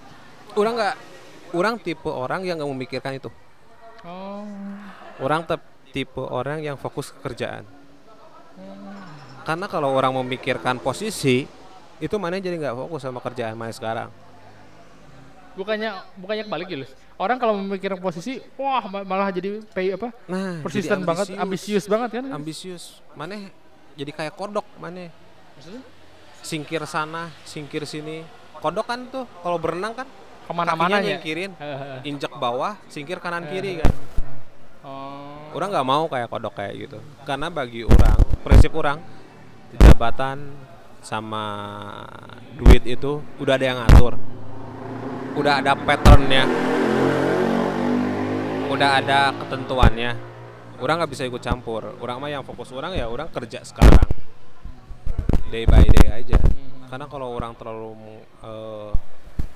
Orang 0.57 0.74
nggak 0.74 0.96
orang 1.53 1.74
tipe 1.78 2.09
orang 2.09 2.42
yang 2.42 2.59
nggak 2.59 2.70
memikirkan 2.70 3.12
itu. 3.14 3.30
oh 4.03 4.42
Orang 5.18 5.44
tep- 5.44 5.64
tipe 5.90 6.20
orang 6.20 6.61
yang 6.61 6.76
fokus 6.76 7.11
ke 7.11 7.18
kerjaan. 7.22 7.62
Karena 9.44 9.64
kalau 9.64 9.92
orang 9.92 10.12
memikirkan 10.14 10.76
posisi 10.76 11.49
itu 11.99 12.14
mana 12.20 12.36
jadi 12.36 12.55
nggak 12.55 12.76
fokus 12.76 13.01
sama 13.03 13.18
kerjaan 13.18 13.57
mana 13.57 13.72
sekarang. 13.72 14.09
Bukannya 15.59 15.90
bukannya 16.14 16.46
kebalik 16.46 16.68
gitu. 16.68 16.86
Orang 17.16 17.36
kalau 17.36 17.59
memikirkan 17.59 17.98
posisi, 17.98 18.38
wah 18.54 18.86
ma- 18.86 19.02
malah 19.02 19.28
jadi 19.28 19.59
pay 19.66 19.90
apa? 19.90 20.14
Nah, 20.24 20.62
persisten 20.62 21.02
banget, 21.02 21.34
ambisius 21.34 21.84
banget 21.84 22.11
kan? 22.14 22.24
ambisius 22.30 23.02
mana 23.12 23.50
jadi 23.92 24.14
kayak 24.14 24.32
kodok 24.32 24.62
mana 24.78 25.11
Maksudnya 25.59 25.82
singkir 26.38 26.86
sana 26.86 27.34
singkir 27.42 27.82
sini 27.82 28.22
kodok 28.56 28.86
kan 28.86 29.04
tuh 29.04 29.26
kalau 29.36 29.59
berenang 29.59 29.90
kan 29.92 30.06
ke 30.46 30.52
mana-mana 30.52 30.96
ya. 30.96 31.18
nyingkirin 31.18 31.50
Heeh. 31.52 32.06
injek 32.06 32.30
bawah 32.32 32.78
singkir 32.86 33.18
kanan 33.18 33.42
kiri 33.44 33.82
kan 33.82 33.90
Oh. 34.78 35.50
orang 35.52 35.68
nggak 35.68 35.84
mau 35.84 36.06
kayak 36.06 36.30
kodok 36.30 36.54
kayak 36.54 36.74
gitu 36.78 36.98
karena 37.22 37.50
bagi 37.50 37.82
orang 37.82 38.14
prinsip 38.40 38.70
orang 38.72 39.02
jabatan 39.76 40.54
sama 41.00 41.44
duit 42.54 42.86
itu 42.86 43.18
udah 43.36 43.54
ada 43.54 43.66
yang 43.66 43.78
ngatur 43.78 44.14
udah 45.39 45.62
ada 45.62 45.72
patternnya. 45.78 46.45
Udah 48.68 48.91
ada 48.99 49.30
ketentuannya. 49.39 50.11
Orang 50.82 50.99
nggak 50.99 51.11
bisa 51.14 51.22
ikut 51.30 51.39
campur. 51.39 51.95
Orang 52.03 52.18
mah 52.18 52.30
yang 52.30 52.43
fokus 52.43 52.74
orang 52.74 52.99
ya 52.99 53.07
orang 53.07 53.30
kerja 53.30 53.62
sekarang. 53.62 54.03
Day 55.55 55.62
by 55.64 55.86
day 55.86 56.11
aja. 56.11 56.39
Karena 56.91 57.07
kalau 57.07 57.30
orang 57.30 57.55
terlalu 57.55 57.95
eh, 58.43 58.91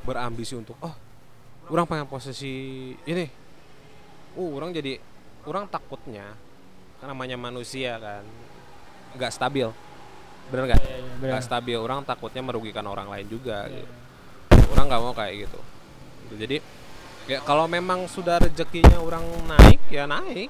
berambisi 0.07 0.55
untuk 0.55 0.79
oh 0.87 0.95
orang 1.67 1.85
pengen 1.91 2.07
posisi 2.07 2.95
ini. 3.03 3.27
Uh 4.39 4.51
orang 4.55 4.73
jadi 4.73 4.97
orang 5.45 5.69
takutnya 5.69 6.33
kan 7.03 7.11
namanya 7.11 7.35
manusia 7.35 7.99
kan 7.99 8.23
nggak 9.19 9.35
stabil. 9.35 9.67
Bener 10.49 10.63
nggak? 10.71 10.79
Iya, 10.79 10.95
iya, 10.95 11.13
benar. 11.19 11.31
nggak 11.37 11.45
stabil. 11.45 11.79
Orang 11.79 12.07
takutnya 12.07 12.43
merugikan 12.47 12.87
orang 12.87 13.11
lain 13.11 13.27
juga 13.27 13.67
gitu. 13.67 13.93
orang 14.73 14.85
nggak 14.89 15.03
mau 15.05 15.15
kayak 15.15 15.35
gitu 15.47 15.61
Gitu, 16.33 16.37
jadi 16.41 16.57
ya 17.29 17.39
kalau 17.45 17.69
memang 17.69 18.09
sudah 18.09 18.41
rezekinya 18.41 18.99
orang 18.99 19.23
naik 19.45 19.85
ya 19.93 20.09
naik. 20.09 20.49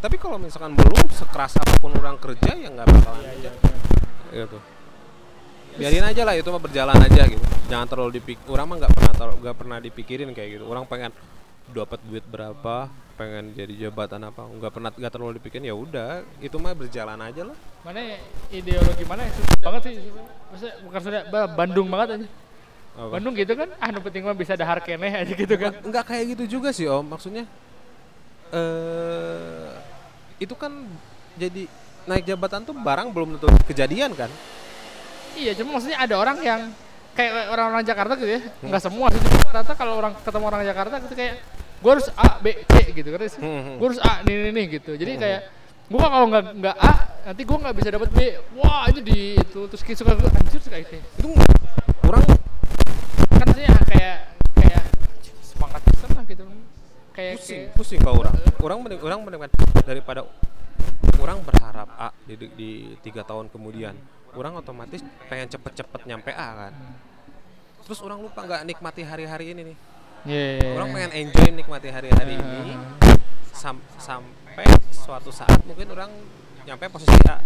Tapi 0.00 0.16
kalau 0.16 0.40
misalkan 0.40 0.72
belum 0.72 1.12
sekeras 1.12 1.60
apa 1.60 1.76
pun 1.76 1.92
orang 1.92 2.16
kerja 2.16 2.56
ya 2.56 2.72
nggak 2.72 2.88
bakalan 2.88 3.20
Iya, 3.20 3.36
kerja 3.36 3.50
gitu. 4.32 4.58
Biarin 5.76 6.04
aja 6.08 6.22
lah 6.24 6.34
itu 6.34 6.48
mah 6.48 6.62
berjalan 6.64 6.96
aja 6.96 7.22
gitu. 7.28 7.44
Jangan 7.68 7.86
terlalu 7.86 8.16
dipik 8.16 8.40
orang 8.48 8.64
mah 8.64 8.76
nggak 8.80 8.94
pernah 8.96 9.12
terlalu- 9.12 9.38
nggak 9.44 9.56
pernah 9.60 9.78
dipikirin 9.78 10.28
kayak 10.32 10.48
gitu. 10.56 10.64
Orang 10.64 10.88
pengen 10.88 11.12
dapat 11.70 12.00
duit 12.08 12.24
berapa 12.26 12.88
pengen 13.14 13.52
jadi 13.52 13.86
jabatan 13.86 14.24
apa 14.24 14.42
nggak 14.48 14.72
pernah 14.72 14.90
nggak 14.96 15.12
terlalu 15.12 15.32
dipikirin 15.36 15.68
ya 15.68 15.76
udah. 15.76 16.24
Itu 16.40 16.56
mah 16.56 16.72
berjalan 16.72 17.20
aja 17.20 17.42
lah. 17.44 17.56
Mana 17.84 18.16
ideologi 18.48 19.04
mana 19.04 19.28
yang 19.28 19.34
susah 19.36 19.58
banget 19.60 19.82
sih? 19.84 19.94
Maksudnya 20.48 20.74
bukan 20.80 21.00
sudah 21.04 21.20
ba- 21.28 21.52
Bandung 21.52 21.92
banget 21.92 22.08
aja. 22.16 22.26
Apa? 22.90 23.16
Bandung 23.16 23.32
gitu 23.32 23.54
kan, 23.54 23.70
ah 23.76 23.88
nu 23.88 24.00
penting 24.00 24.22
mah 24.22 24.34
bisa 24.34 24.54
dahar 24.54 24.78
keneh 24.78 25.12
aja 25.14 25.32
gitu 25.32 25.54
kan. 25.54 25.70
Nggak- 25.72 25.84
nggak 25.86 26.04
kayak 26.04 26.24
gitu 26.34 26.58
juga 26.58 26.68
sih 26.70 26.84
om 26.84 27.06
maksudnya 27.06 27.46
eh 28.50 29.70
itu 30.38 30.54
kan 30.54 30.72
jadi 31.36 31.70
naik 32.02 32.24
jabatan 32.24 32.64
tuh 32.64 32.74
barang 32.74 33.08
belum 33.10 33.36
tentu 33.36 33.46
kejadian 33.64 34.12
kan 34.12 34.30
Iya, 35.30 35.54
cuma 35.54 35.78
maksudnya 35.78 35.94
ada 35.96 36.18
orang 36.18 36.42
yang 36.42 36.60
kayak 37.14 37.54
orang-orang 37.54 37.86
Jakarta 37.86 38.18
gitu 38.18 38.34
ya, 38.34 38.42
nggak 38.66 38.82
semua 38.82 39.14
sih. 39.14 39.22
Cuma 39.22 39.54
Rata 39.54 39.78
kalau 39.78 39.94
orang 39.94 40.10
ketemu 40.18 40.44
orang 40.44 40.62
Jakarta 40.66 40.94
gitu 40.98 41.14
kayak 41.14 41.34
gue 41.78 41.90
harus 41.90 42.06
A, 42.18 42.42
B, 42.42 42.46
C 42.66 42.74
gitu 42.90 43.08
kan. 43.14 43.20
Hmm, 43.38 43.78
Gue 43.78 43.86
harus 43.94 44.02
A, 44.02 44.26
nih, 44.26 44.50
nih, 44.50 44.52
nih 44.52 44.64
gitu. 44.82 44.98
Jadi 44.98 45.16
kayak 45.16 45.40
gue 45.86 46.00
kalau 46.02 46.26
nggak 46.26 46.44
nggak 46.58 46.76
A, 46.76 46.92
nanti 47.30 47.42
gue 47.46 47.56
nggak 47.62 47.74
bisa 47.78 47.88
dapat 47.94 48.08
B. 48.10 48.18
Wah 48.58 48.90
itu 48.90 49.00
di 49.00 49.38
itu 49.38 49.60
terus 49.70 49.82
kayak 49.86 49.98
suka 50.02 50.12
anjir 50.18 50.60
suka 50.60 50.76
itu. 50.82 50.98
itu 50.98 51.28
kurang 52.02 52.26
maksudnya 53.50 53.74
kayak 53.84 54.16
kayak 54.54 54.84
semangat 55.42 55.80
pisan 55.84 56.10
lah 56.12 56.24
gitu. 56.24 56.44
Kayak 57.10 57.32
pusing 57.36 57.60
kayak 57.60 57.74
pusing 57.74 57.98
kalau 57.98 58.16
orang 58.20 58.34
orang 58.56 58.78
mending 58.80 59.00
orang 59.02 59.18
mending 59.20 59.42
daripada 59.82 60.20
orang 61.18 61.38
berharap 61.42 61.88
A 61.92 62.08
di, 62.24 62.34
di, 62.34 62.46
di 62.54 62.70
tiga 63.00 63.20
tahun 63.20 63.50
kemudian 63.50 63.92
orang 64.32 64.56
otomatis 64.56 65.02
pengen 65.26 65.50
cepet-cepet 65.50 66.06
nyampe 66.06 66.30
A 66.30 66.48
kan 66.56 66.72
terus 67.82 67.98
orang 68.00 68.22
lupa 68.22 68.40
nggak 68.40 68.62
nikmati 68.64 69.02
hari-hari 69.02 69.50
ini 69.50 69.62
nih 69.66 69.76
Iya, 70.20 70.36
iya, 70.36 70.52
iya. 70.60 70.70
orang 70.76 70.88
pengen 70.92 71.10
enjoy 71.18 71.48
nikmati 71.50 71.88
hari-hari 71.88 72.36
ini 72.36 72.76
sam- 73.50 73.82
sampai 73.96 74.64
suatu 74.90 75.28
saat 75.28 75.58
mungkin 75.64 75.90
orang 75.90 76.12
nyampe 76.62 76.86
posisi 76.88 77.18
A 77.26 77.40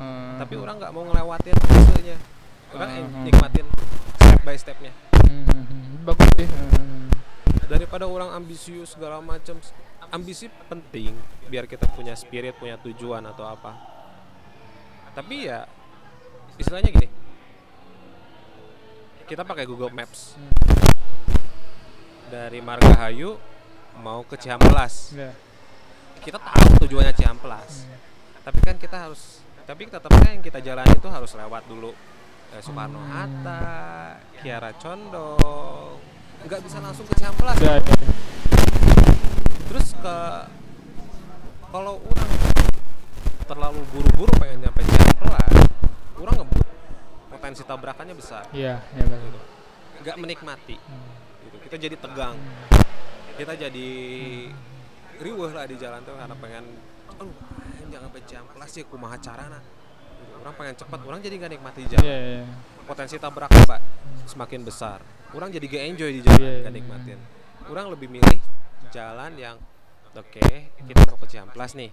Hmm. 0.00 0.40
tapi 0.40 0.56
orang 0.56 0.80
nggak 0.80 0.96
mau 0.96 1.04
ngelewatin 1.04 1.52
fasenya 1.60 2.16
orang 2.72 2.88
Hmm. 3.04 3.20
nikmatin 3.20 3.66
step 4.16 4.40
by 4.40 4.56
stepnya 4.56 4.92
Hmm, 5.30 5.46
hmm, 5.46 5.64
hmm. 5.70 6.02
bagus 6.02 6.30
sih. 6.34 6.48
Hmm. 6.50 7.06
daripada 7.70 8.02
orang 8.10 8.34
ambisius 8.34 8.98
segala 8.98 9.22
macam 9.22 9.54
ambisi 10.10 10.50
penting 10.66 11.14
biar 11.46 11.70
kita 11.70 11.86
punya 11.94 12.18
spirit 12.18 12.58
punya 12.58 12.74
tujuan 12.82 13.22
atau 13.30 13.46
apa 13.46 13.78
tapi 15.14 15.46
ya 15.46 15.70
istilahnya 16.58 16.90
gini 16.90 17.08
kita 19.30 19.46
pakai 19.46 19.62
Google 19.70 19.94
Maps 19.94 20.34
dari 22.26 22.58
Margahayu 22.58 23.38
mau 24.02 24.26
ke 24.26 24.34
Cihampelas 24.34 25.14
Iya. 25.14 25.30
kita 26.26 26.42
tahu 26.42 26.86
tujuannya 26.86 27.14
Ciamplas 27.14 27.86
tapi 28.42 28.58
kan 28.66 28.74
kita 28.82 28.98
harus 28.98 29.46
tapi 29.62 29.86
tetap 29.86 30.10
kan 30.10 30.34
yang 30.34 30.42
kita 30.42 30.58
jalani 30.58 30.98
itu 30.98 31.06
harus 31.06 31.30
lewat 31.38 31.62
dulu 31.70 31.94
Soekarno 32.58 32.98
Hatta 33.06 33.62
Kiara 34.42 34.74
Condong. 34.74 36.02
Nggak 36.42 36.60
bisa 36.66 36.82
langsung 36.82 37.06
ke 37.06 37.14
Ciamplas. 37.14 37.54
Udah, 37.62 37.78
udah. 37.78 37.98
terus 39.70 39.94
ke 39.94 40.16
kalau 41.70 42.02
orang 42.02 42.30
terlalu 43.46 43.80
buru-buru 43.94 44.32
pengen 44.42 44.66
nyampe 44.66 44.82
Ciamplas 44.82 45.54
orang 46.18 46.34
ngebut 46.42 46.66
potensi 47.30 47.62
tabrakannya 47.62 48.14
besar. 48.18 48.50
Iya, 48.50 48.82
iya 48.98 49.04
nggak 50.00 50.16
menikmati. 50.18 50.76
Gitu. 51.46 51.56
kita 51.70 51.76
jadi 51.78 51.96
tegang. 52.02 52.34
Kita 53.38 53.54
jadi 53.54 53.88
riuh 55.22 55.50
lah 55.54 55.64
di 55.70 55.76
jalan 55.78 56.00
tuh 56.02 56.16
karena 56.18 56.36
pengen 56.40 56.64
aduh 57.14 57.36
jangan 57.90 58.10
sampai 58.10 58.22
Ciamplas 58.26 58.70
sih 58.74 58.82
kumaha 58.90 59.16
carana. 59.22 59.60
Orang 60.40 60.52
pengen 60.54 60.74
cepat 60.74 61.00
orang 61.02 61.20
jadi 61.20 61.34
nggak 61.36 61.52
nikmati 61.52 61.80
jalan 61.86 62.02
Iya, 62.02 62.18
iya. 62.18 62.44
potensi 62.82 63.16
tabrakan 63.16 63.60
pak 63.64 63.80
semakin 64.24 64.60
besar 64.62 64.98
orang 65.30 65.48
jadi 65.48 65.64
gak 65.64 65.84
enjoy 65.88 66.10
di 66.10 66.20
jalan 66.20 66.38
Iya, 66.38 66.50
iya. 66.50 66.62
gak 66.62 66.74
nikmatin 66.74 67.18
orang 67.66 67.86
lebih 67.88 68.08
milih 68.08 68.38
jalan 68.88 69.32
yang 69.34 69.56
oke 70.10 70.48
kita 70.80 71.00
mau 71.04 71.16
ke 71.16 71.26
Ciamplas 71.28 71.72
nih 71.72 71.90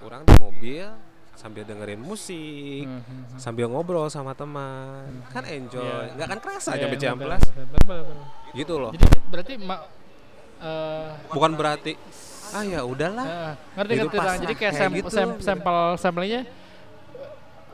orang 0.00 0.24
di 0.24 0.34
mobil 0.34 0.86
sambil 1.32 1.62
dengerin 1.62 1.96
musik 1.98 2.84
Hmm, 2.84 3.00
hmm, 3.00 3.22
hmm. 3.26 3.38
sambil 3.38 3.66
ngobrol 3.66 4.04
sama 4.06 4.32
teman 4.32 5.22
kan 5.28 5.44
enjoy 5.44 5.80
Iya. 5.80 6.12
nggak 6.14 6.26
akan 6.26 6.40
kerasa 6.40 6.70
Iya, 6.70 6.80
nyampe 6.80 6.90
betul, 6.90 7.04
Ciamplas 7.04 7.42
gitu 8.52 8.74
loh 8.76 8.90
Jadi 8.92 9.06
berarti 9.26 9.52
ma- 9.58 9.84
eh, 10.58 11.08
bukan 11.28 11.52
berarti 11.52 11.92
ah 12.52 12.60
ya 12.62 12.80
udahlah 12.82 13.24
eh, 13.24 13.52
ngerti 13.74 13.92
ngerti 13.96 14.12
pasrah, 14.14 14.36
Jadi 14.38 14.54
kayak, 14.54 14.72
kayak 14.72 14.80
sam- 14.82 14.94
gitu. 14.94 15.08
sam- 15.08 15.40
sampel 15.40 15.78
sampelnya 15.96 16.40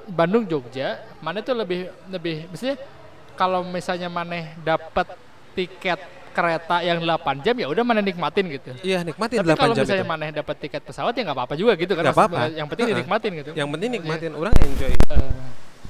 Bandung 0.08 0.44
Jogja, 0.44 0.88
mana 1.20 1.40
tuh 1.40 1.52
lebih 1.52 1.80
lebih 2.08 2.48
maksudnya 2.48 2.80
kalau 3.34 3.60
misalnya 3.62 4.08
maneh 4.08 4.56
dapat 4.58 5.04
tiket 5.52 6.00
kereta 6.28 6.80
yang 6.80 6.98
8 6.98 7.42
jam 7.42 7.52
ya 7.52 7.66
udah 7.66 7.82
mana 7.82 7.98
nikmatin 7.98 8.46
gitu. 8.48 8.70
iya 8.80 9.02
nikmatin 9.02 9.38
Tapi 9.38 9.48
8 9.48 9.58
kalau 9.58 9.74
jam 9.74 9.82
misalnya 9.82 10.02
itu 10.02 10.08
maneh 10.08 10.28
dapat 10.30 10.56
tiket 10.56 10.82
pesawat 10.82 11.10
ya 11.12 11.22
nggak 11.22 11.36
apa-apa 11.36 11.54
juga 11.54 11.72
gitu 11.74 11.92
kan. 11.92 12.04
Apa-apa. 12.06 12.46
Yang 12.48 12.66
penting 12.68 12.84
Heeh. 12.84 12.96
dinikmatin 12.96 13.30
gitu. 13.36 13.50
yang 13.52 13.68
penting 13.68 13.90
nikmatin 13.92 14.30
Iya. 14.30 14.38
orang 14.38 14.54
enjoy 14.56 14.92
Eh, 14.94 15.32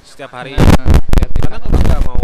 setiap 0.03 0.31
hari 0.33 0.51
nah, 0.51 0.65
lihat- 0.65 1.33
karena 1.39 1.57
orang 1.59 1.83
nggak 1.85 2.01
mau 2.03 2.19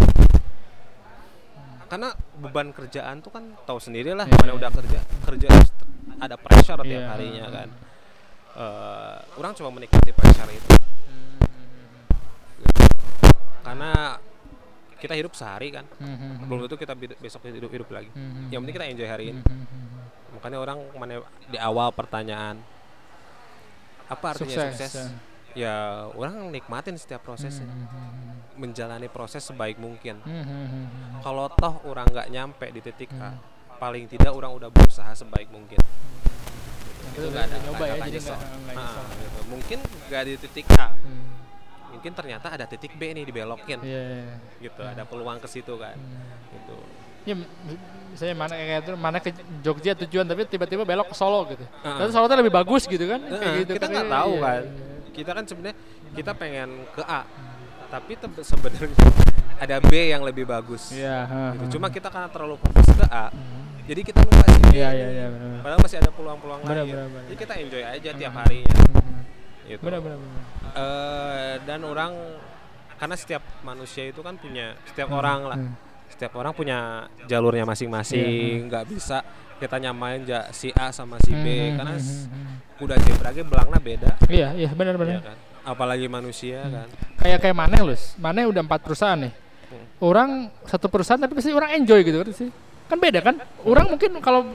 karena 1.85 2.09
beban 2.35 2.67
kerjaan 2.71 3.15
tuh 3.21 3.29
kan 3.29 3.43
tahu 3.63 3.77
sendiri 3.77 4.11
lah 4.11 4.25
Iya, 4.25 4.35
mana 4.35 4.53
udah 4.53 4.69
kerja 4.73 4.99
kerja 5.23 5.47
ada 6.17 6.35
pressure 6.35 6.81
tiap 6.81 6.89
Iya. 6.97 7.07
harinya 7.07 7.45
kan 7.51 7.69
Eh, 8.55 9.17
orang 9.35 9.51
cuma 9.51 9.67
menikmati 9.69 10.09
pressure 10.09 10.47
itu. 10.49 10.67
Karena 13.65 14.21
kita 14.95 15.13
hidup 15.13 15.33
sehari 15.33 15.69
kan 15.69 15.83
Hmm, 15.97 16.07
hmm, 16.07 16.17
hmm. 16.37 16.45
belum 16.45 16.59
tentu 16.63 16.77
kita 16.77 16.93
besok 17.17 17.41
hidup 17.45 17.67
hidup 17.67 17.89
lagi 17.89 18.09
Hmm, 18.09 18.47
yang 18.47 18.61
penting 18.61 18.75
kita 18.75 18.87
enjoy 18.87 19.07
hari 19.07 19.25
ini 19.27 19.41
hmm, 19.41 19.51
hmm, 19.51 19.65
hmm. 19.65 20.33
makanya 20.33 20.57
orang 20.59 20.77
mana 20.93 21.13
di 21.43 21.57
awal 21.57 21.89
pertanyaan 21.89 22.61
apa 24.05 24.25
artinya 24.29 24.69
sukses, 24.69 24.93
ya. 24.93 25.05
ya 25.55 25.75
orang 26.11 26.47
nikmatin 26.47 26.93
setiap 26.93 27.21
prosesnya 27.21 27.65
Hmm, 27.65 27.83
hmm, 27.83 27.89
hmm. 27.89 28.33
menjalani 28.55 29.07
proses 29.07 29.41
sebaik 29.41 29.75
mungkin 29.77 30.21
Hmm, 30.21 30.31
hmm, 30.39 30.45
hmm, 30.45 30.85
hmm. 30.85 31.19
kalau 31.21 31.49
toh 31.51 31.81
orang 31.83 32.05
nggak 32.05 32.29
nyampe 32.29 32.69
di 32.69 32.79
titik 32.79 33.09
A 33.17 33.33
paling 33.75 34.05
tidak 34.05 34.31
orang 34.31 34.53
udah 34.53 34.69
berusaha 34.69 35.11
sebaik 35.11 35.49
mungkin 35.49 35.75
itu 37.11 37.27
nggak 37.27 37.43
ada 37.45 37.57
nyoba 37.61 37.83
ya 37.85 37.95
jadi 38.05 38.17
nggak 38.21 38.39
Ah, 38.71 38.75
nyesel. 38.77 39.03
gitu. 39.17 39.39
mungkin 39.47 39.77
nggak 40.07 40.21
di 40.23 40.33
titik 40.39 40.67
A 40.75 40.87
Hmm. 40.93 41.23
Mungkin 41.95 42.11
ternyata 42.11 42.47
ada 42.49 42.65
titik 42.65 42.93
B 42.93 43.09
nih 43.09 43.23
dibelokin 43.23 43.79
Iya, 43.79 44.01
iya, 44.03 44.19
iya. 44.21 44.35
gitu 44.61 44.81
ada 44.81 45.03
peluang 45.03 45.39
ke 45.39 45.47
situ 45.47 45.73
kan 45.75 45.95
Hmm. 45.95 46.51
gitu 46.51 46.77
Ya, 47.25 47.33
misalnya 48.05 48.37
mana 48.37 48.53
kayak 48.53 48.85
itu 48.85 48.91
mana 48.93 49.17
ke 49.17 49.33
Jogja 49.59 49.97
tujuan 49.97 50.29
tapi 50.29 50.45
tiba-tiba 50.45 50.85
belok 50.85 51.09
ke 51.09 51.17
Solo 51.17 51.41
gitu. 51.49 51.65
Terus 51.81 52.13
Solo 52.13 52.29
tuh 52.29 52.37
lebih 52.37 52.53
bagus 52.53 52.85
gitu 52.85 53.01
kan? 53.01 53.17
Heeh, 53.17 53.41
Kayak 53.41 53.57
gitu 53.65 53.71
kita 53.73 53.81
kan. 53.81 53.93
nggak 53.97 54.05
Iya, 54.05 54.13
tahu 54.13 54.29
iya, 54.31 54.43
kan 54.45 54.61
iya. 54.61 55.09
kita 55.09 55.31
kan 55.33 55.43
sebenarnya 55.43 55.75
kita 56.13 56.31
pengen 56.37 56.69
ke 56.93 57.01
A 57.01 57.21
tapi 57.85 58.11
sebenarnya 58.39 58.89
ada 59.57 59.75
B 59.79 59.93
yang 60.05 60.21
lebih 60.21 60.45
bagus 60.45 60.93
Iya, 60.93 61.25
heeh, 61.25 61.51
gitu. 61.65 61.81
cuma 61.81 61.89
kita 61.89 62.13
karena 62.13 62.29
terlalu 62.29 62.61
fokus 62.61 62.87
ke 62.93 63.05
A 63.07 63.25
jadi 63.85 64.01
kita 64.03 64.19
lupa 64.21 64.45
si 64.45 64.59
B 64.61 64.67
Iya, 64.75 64.89
iya, 64.91 65.07
iya, 65.09 65.25
benar. 65.27 65.59
padahal 65.61 65.81
masih 65.81 65.97
ada 65.97 66.11
peluang-peluang 66.11 66.61
lain 66.61 66.69
benar, 66.77 66.85
benar. 67.09 67.23
jadi 67.25 67.37
kita 67.39 67.53
enjoy 67.57 67.81
aja 67.81 68.09
tiap 68.13 68.33
harinya 68.37 68.75
gitu 69.67 69.81
Benar, 69.81 69.99
benar, 69.99 70.17
benar. 70.17 70.41
Eh, 70.71 71.53
dan 71.63 71.79
orang 71.81 72.11
karena 72.95 73.15
setiap 73.15 73.43
manusia 73.61 74.05
itu 74.05 74.19
kan 74.19 74.35
punya 74.35 74.77
setiap 74.85 75.09
orang 75.09 75.39
lah 75.43 75.57
hmm. 75.57 75.73
setiap 76.07 76.31
orang 76.35 76.51
punya 76.51 76.79
jalurnya 77.25 77.61
Iya, 77.61 77.69
masing-masing 77.69 78.67
nggak 78.67 78.85
bisa 78.87 79.19
kita 79.55 79.79
nyamain 79.79 80.23
ja, 80.23 80.47
si 80.49 80.67
A 80.71 80.91
sama 80.91 81.15
si 81.17 81.31
B 81.31 81.45
Hmm, 81.45 81.75
karena 81.77 81.93
hmm, 81.93 82.03
s- 82.03 82.25
hmm, 82.25 82.35
hmm. 82.35 82.55
kuda 82.75 82.95
zebra 82.97 83.29
ge 83.31 83.43
belangnya 83.43 83.79
beda 83.79 84.11
Iya, 84.27 84.49
iya, 84.53 84.69
benar, 84.71 84.93
ya 84.93 84.99
benar. 84.99 85.19
kan 85.23 85.37
apalagi 85.65 86.05
manusia 86.05 86.61
Hmm. 86.61 86.73
kan 86.75 86.87
Kayak 87.15 87.39
kayak 87.41 87.57
Maneh 87.57 87.81
Lus. 87.81 88.13
Maneh 88.15 88.45
udah 88.45 88.61
empat 88.61 88.79
perusahaan 88.79 89.17
nih. 89.17 89.33
Hmm. 89.65 89.85
Orang 89.97 90.29
satu 90.61 90.85
perusahaan 90.85 91.17
tapi 91.17 91.33
pasti 91.33 91.49
orang 91.49 91.73
enjoy 91.73 92.05
gitu 92.05 92.21
kan 92.21 92.29
sih. 92.29 92.49
Kan 92.85 93.01
beda 93.01 93.17
kan? 93.17 93.35
Orang 93.61 93.89
mungkin 93.89 94.13
kalau 94.19 94.45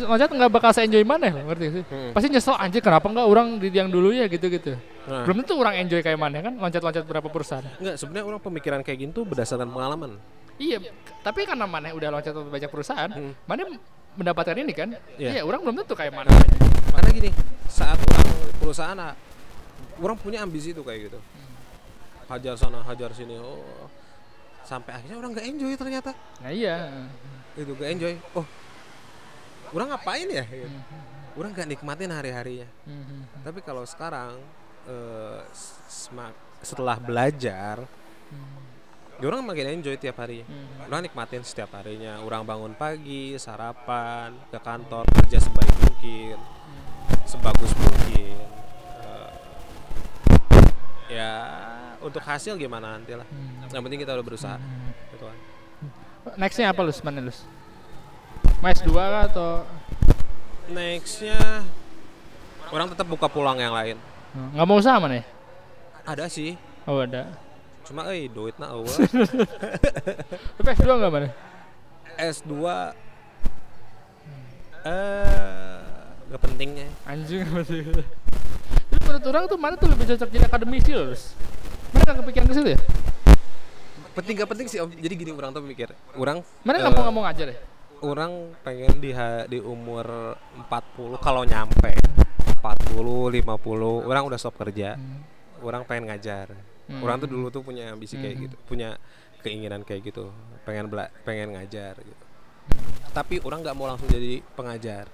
loncat 0.00 0.30
nggak 0.30 0.46
bakal 0.48 0.70
se 0.70 0.86
enjoy 0.86 1.02
Maneh 1.02 1.30
loh, 1.30 1.42
ngerti 1.44 1.66
sih? 1.72 1.82
Hmm. 1.84 2.10
Pasti 2.14 2.30
nyesel 2.30 2.54
anjir 2.54 2.78
kenapa 2.78 3.02
nggak 3.04 3.26
orang 3.26 3.58
di 3.58 3.66
yang 3.68 3.90
dulu 3.90 4.10
ya 4.10 4.24
gitu-gitu. 4.24 4.78
Nah, 5.04 5.26
Belum 5.26 5.42
tentu 5.42 5.58
orang 5.58 5.74
enjoy 5.76 5.98
kayak 5.98 6.14
Maneh 6.14 6.38
kan 6.40 6.54
loncat-loncat 6.54 7.02
berapa 7.02 7.26
perusahaan. 7.26 7.66
enggak 7.76 7.98
sebenarnya 7.98 8.26
orang 8.28 8.40
pemikiran 8.40 8.80
kayak 8.80 8.98
gini 9.00 9.10
tuh 9.10 9.24
berdasarkan 9.24 9.66
pengalaman 9.66 10.22
Iya, 10.54 10.76
tapi 11.20 11.42
karena 11.42 11.64
Maneh 11.64 11.90
udah 11.90 12.08
loncat 12.10 12.30
banyak 12.30 12.68
perusahaan, 12.68 13.10
Hmm. 13.10 13.32
Maneh 13.44 13.64
mendapatkan 14.12 14.54
ini 14.54 14.70
kan? 14.70 14.94
Iya. 15.16 15.38
Iya, 15.38 15.42
orang 15.42 15.60
belum 15.60 15.74
tentu 15.80 15.94
kayak 15.94 16.12
Maneh. 16.12 16.30
karena 16.90 17.10
gini 17.10 17.30
saat 17.66 17.96
orang 17.96 18.26
perusahaan 18.56 18.98
ah, 19.00 19.14
orang 19.98 20.14
punya 20.14 20.42
ambisi 20.42 20.70
tuh 20.70 20.82
kayak 20.82 21.06
gitu 21.06 21.18
hajar 22.26 22.54
sana 22.54 22.82
hajar 22.82 23.10
sini 23.10 23.34
oh 23.34 23.86
sampai 24.70 24.94
akhirnya 24.94 25.18
orang 25.18 25.30
nggak 25.32 25.46
enjoy 25.48 25.72
ternyata 25.74 26.14
Nah 26.38 26.50
iya. 26.50 26.76
itu 27.52 27.74
gak 27.74 27.90
enjoy 27.90 28.14
oh 28.32 28.46
orang 29.70 29.90
ngapain 29.90 30.28
ya 30.28 30.46
gitu. 30.46 30.70
orang 31.34 31.50
nggak 31.50 31.68
nikmatin 31.68 32.10
hari 32.10 32.30
harinya 32.30 32.68
Hmm, 32.82 33.26
tapi 33.42 33.58
kalau 33.60 33.82
sekarang 33.82 34.38
sema- 35.84 36.34
setelah 36.60 36.96
belajar 36.96 37.82
ya 39.12 39.24
orang 39.26 39.42
makin 39.44 39.76
enjoy 39.76 39.94
tiap 39.96 40.16
hari 40.16 40.40
Hmm. 40.40 40.86
orang 40.86 41.04
nikmatin 41.04 41.42
setiap 41.42 41.74
harinya 41.74 42.22
orang 42.22 42.42
bangun 42.42 42.72
pagi 42.72 43.34
sarapan 43.36 44.32
ke 44.48 44.58
kantor 44.58 45.04
kerja 45.12 45.38
sebaik 45.40 45.74
mungkin 45.80 46.38
sebagus 47.24 47.72
mungkin 47.74 48.38
ya 51.10 51.30
untuk 51.98 52.22
hasil 52.22 52.54
gimana 52.54 52.94
nanti 52.94 53.12
lah 53.12 53.26
yang 53.66 53.82
penting 53.82 53.98
kita 53.98 54.14
udah 54.14 54.24
berusaha 54.24 54.56
gitu 55.10 55.26
kan 55.26 55.38
Nextnya 56.36 56.68
apa 56.68 56.84
Lus? 56.84 57.00
Mana 57.00 57.18
Lus? 57.18 57.48
Mas 58.60 58.78
2 58.78 58.92
kah 58.92 59.24
atau 59.26 59.50
nextnya 60.68 61.64
orang 62.68 62.86
tetap 62.86 63.08
buka 63.08 63.26
pulang 63.26 63.56
yang 63.56 63.72
lain 63.72 63.96
nggak 64.54 64.62
mau 64.62 64.78
usaha 64.78 64.94
mana 64.96 65.18
ya? 65.18 65.24
ada 66.06 66.30
sih 66.30 66.54
Oh 66.86 67.02
ada. 67.02 67.26
cuma 67.82 68.06
eh 68.08 68.24
duit 68.26 68.54
na 68.56 68.70
eueuh. 68.70 68.86
Tapi 70.56 70.68
S2 70.72 70.86
nggak 70.86 71.10
mana? 71.10 71.28
S2 72.16 72.54
eh 74.80 75.78
gak 76.30 76.40
pentingnya 76.40 76.86
Anjing 77.04 77.42
apa 77.42 77.60
sih? 77.66 77.82
Tapi 77.84 78.04
menurut 79.10 79.26
orang 79.26 79.44
tuh 79.50 79.58
mana 79.58 79.74
tuh 79.74 79.88
lebih 79.90 80.06
cocok 80.14 80.28
jadi 80.30 80.44
akademisi 80.46 80.90
loh 80.94 81.10
Lus? 81.10 81.34
Mana 81.90 82.14
kepikiran 82.14 82.46
ke 82.46 82.54
situ 82.54 82.70
ya? 82.78 82.80
penting 84.10 84.34
gak 84.42 84.50
penting 84.50 84.66
sih 84.66 84.78
om 84.82 84.90
jadi 84.90 85.14
gini 85.14 85.30
orang 85.30 85.54
tuh 85.54 85.62
mikir 85.62 85.90
orang 86.18 86.42
Mana 86.66 86.76
eh, 86.78 86.82
nggak 86.82 87.14
mau 87.14 87.22
ngajar 87.26 87.46
ya? 87.54 87.58
orang 88.02 88.52
pengen 88.66 88.98
di 88.98 89.10
di 89.46 89.58
umur 89.62 90.34
40 90.66 91.14
kalau 91.22 91.42
nyampe 91.46 91.94
40 92.58 92.90
50 92.90 94.10
orang 94.10 94.22
udah 94.26 94.38
stop 94.38 94.58
kerja 94.58 94.98
orang 95.62 95.82
pengen 95.86 96.10
ngajar 96.10 96.54
Hmm. 96.90 97.06
orang 97.06 97.22
tuh 97.22 97.30
dulu 97.30 97.54
tuh 97.54 97.62
punya 97.62 97.94
ambisi 97.94 98.18
kayak 98.18 98.34
Hmm. 98.34 98.44
gitu 98.50 98.56
punya 98.66 98.98
keinginan 99.46 99.86
kayak 99.86 100.10
gitu 100.10 100.34
pengen 100.66 100.90
bela 100.90 101.06
pengen 101.22 101.54
ngajar 101.54 101.94
gitu 102.02 102.24
tapi 103.14 103.38
orang 103.46 103.62
nggak 103.62 103.78
mau 103.78 103.86
langsung 103.86 104.10
jadi 104.10 104.42
pengajar 104.58 105.06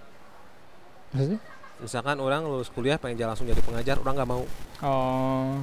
Maksudnya? 1.13 1.37
Misalkan 1.79 2.17
orang 2.17 2.43
lulus 2.43 2.69
kuliah 2.69 2.97
pengen 2.97 3.17
jalan 3.17 3.33
langsung 3.33 3.45
jadi 3.45 3.61
pengajar 3.61 3.97
orang 3.99 4.15
nggak 4.15 4.31
mau 4.31 4.45
Oh. 4.81 5.61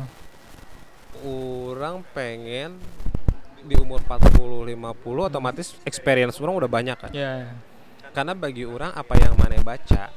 orang 1.24 2.02
pengen 2.12 2.78
di 3.64 3.76
umur 3.76 4.02
40 4.02 4.34
50 4.68 4.76
otomatis 5.24 5.78
experience 5.84 6.36
orang 6.38 6.58
udah 6.58 6.68
banyak 6.68 6.98
kan 6.98 7.12
Ya. 7.12 7.54
karena 8.12 8.34
bagi 8.34 8.64
orang 8.64 8.92
apa 8.92 9.14
yang 9.16 9.34
mana 9.34 9.56
baca 9.60 10.12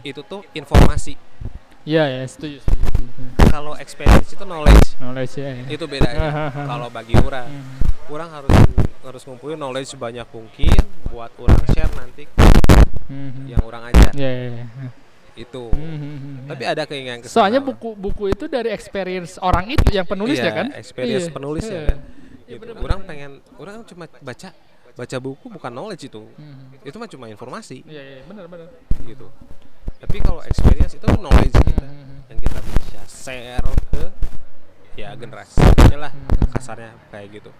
itu 0.00 0.20
tuh 0.22 0.46
informasi 0.52 1.18
Iya 1.82 2.04
ya, 2.06 2.22
setuju. 2.22 2.60
setuju. 2.60 2.84
setuju. 2.84 3.22
kalau 3.48 3.72
experience 3.74 4.28
itu 4.28 4.44
knowledge 4.44 4.88
Knowledge 4.98 5.34
ya. 5.34 5.50
ya. 5.50 5.64
itu 5.66 5.84
bedanya 5.84 6.28
kalau 6.70 6.88
bagi 6.88 7.16
orang 7.16 7.48
Hmm. 7.48 8.12
orang 8.12 8.28
harus 8.30 8.52
harus 9.00 9.22
ngumpulin 9.24 9.56
knowledge 9.56 9.88
sebanyak 9.88 10.28
mungkin 10.28 10.76
buat 11.08 11.32
orang 11.36 11.60
share 11.68 11.92
nanti 11.94 12.24
Hmm. 13.08 13.48
yang 13.48 13.64
orang 13.64 13.88
ajar 13.88 14.12
Ya, 14.12 14.28
ya, 14.28 14.48
ya. 14.54 14.66
Itu 15.38 15.70
Hmm. 15.70 16.44
tapi 16.46 16.62
ada 16.64 16.82
keinginan 16.82 17.22
ke 17.22 17.26
sana 17.26 17.46
Soalnya 17.46 17.60
buku-buku 17.62 18.28
itu 18.28 18.44
dari 18.46 18.68
experience 18.68 19.38
orang 19.38 19.68
itu 19.68 19.88
yang 19.88 20.04
penulisnya 20.04 20.50
Iya, 20.50 20.58
kan? 20.58 20.66
experience 20.74 21.26
Iya. 21.26 21.32
penulisnya 21.32 21.80
Iya. 21.80 21.88
kan 21.88 21.98
gitu. 22.48 22.72
orang 22.76 23.00
pengen 23.04 23.30
orang 23.54 23.84
cuma 23.84 24.04
baca 24.08 24.48
baca 24.92 25.16
buku 25.16 25.46
bukan 25.46 25.70
knowledge 25.70 26.04
itu 26.04 26.22
Hmm. 26.34 26.74
itu 26.82 26.96
mah 26.96 27.06
cuma 27.06 27.26
informasi 27.26 27.86
Iya, 27.86 28.02
iya, 28.02 28.22
benar 28.24 28.44
benar. 28.46 28.66
gitu 29.00 29.30
tapi 29.98 30.16
kalau 30.18 30.42
experience 30.42 30.92
itu 30.92 31.06
knowledge 31.06 31.54
kita 31.54 31.86
Hmm. 31.86 32.26
yang 32.26 32.38
kita 32.38 32.58
bisa 32.58 33.00
share 33.06 33.62
ke 33.88 34.02
ya 34.96 35.14
generasi 35.14 35.62
lah 35.94 36.10
Hmm. 36.10 36.50
kasarnya 36.50 36.90
kayak 37.08 37.38
gitu 37.38 37.50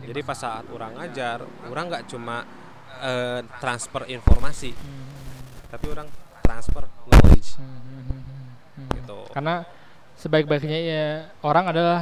jadi 0.00 0.20
pas 0.22 0.38
saat 0.38 0.64
orang 0.70 0.94
ngajar 0.94 1.42
orang 1.66 1.84
nggak 1.86 2.04
cuma 2.06 2.46
eh, 2.96 3.44
transfer 3.60 4.08
informasi 4.08 4.72
tapi 5.66 5.86
orang 5.90 6.08
transfer 6.46 6.86
knowledge 7.04 7.58
gitu 8.94 9.16
Karena 9.30 9.66
sebaik-baiknya 10.14 10.78
ya 10.80 11.06
orang 11.42 11.64
adalah 11.66 12.00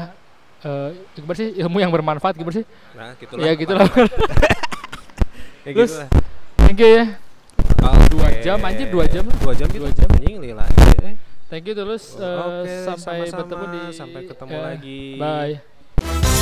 eh 0.61 0.90
gimana 1.12 1.34
sih 1.34 1.49
ilmu 1.59 1.76
yang 1.76 1.88
bermanfaat 1.88 2.36
gimana 2.36 2.55
sih? 2.55 2.66
nah 2.92 3.12
gitu 3.16 3.34
Ya 3.36 3.53
gitu 3.53 3.72
lah. 3.72 3.84
ya 5.64 5.70
Terus, 5.70 5.92
gitu 5.92 6.01
lah 6.01 6.11
Thank 6.57 6.78
you 6.78 6.90
ya. 6.90 7.05
dua 8.09 8.26
Oke. 8.26 8.40
jam, 8.40 8.59
anjir, 8.61 8.88
dua 8.88 9.05
jam 9.05 9.24
dua 9.28 9.53
jam 9.53 9.66
gitu 9.66 9.80
Dua 9.80 9.92
jam. 9.92 10.09
anjing 10.11 10.36
lila 10.40 10.64
eh. 11.01 11.16
Thank 11.49 11.64
you 11.64 11.74
terus 11.74 12.16
eh, 12.16 12.24
Oke, 12.24 12.72
sampai 12.84 13.16
sama-sama. 13.24 13.38
bertemu 13.45 13.64
di 13.66 13.80
sampai 13.92 14.20
ketemu 14.24 14.53
eh, 14.53 14.62
lagi 14.62 15.01
Bye. 15.16 16.34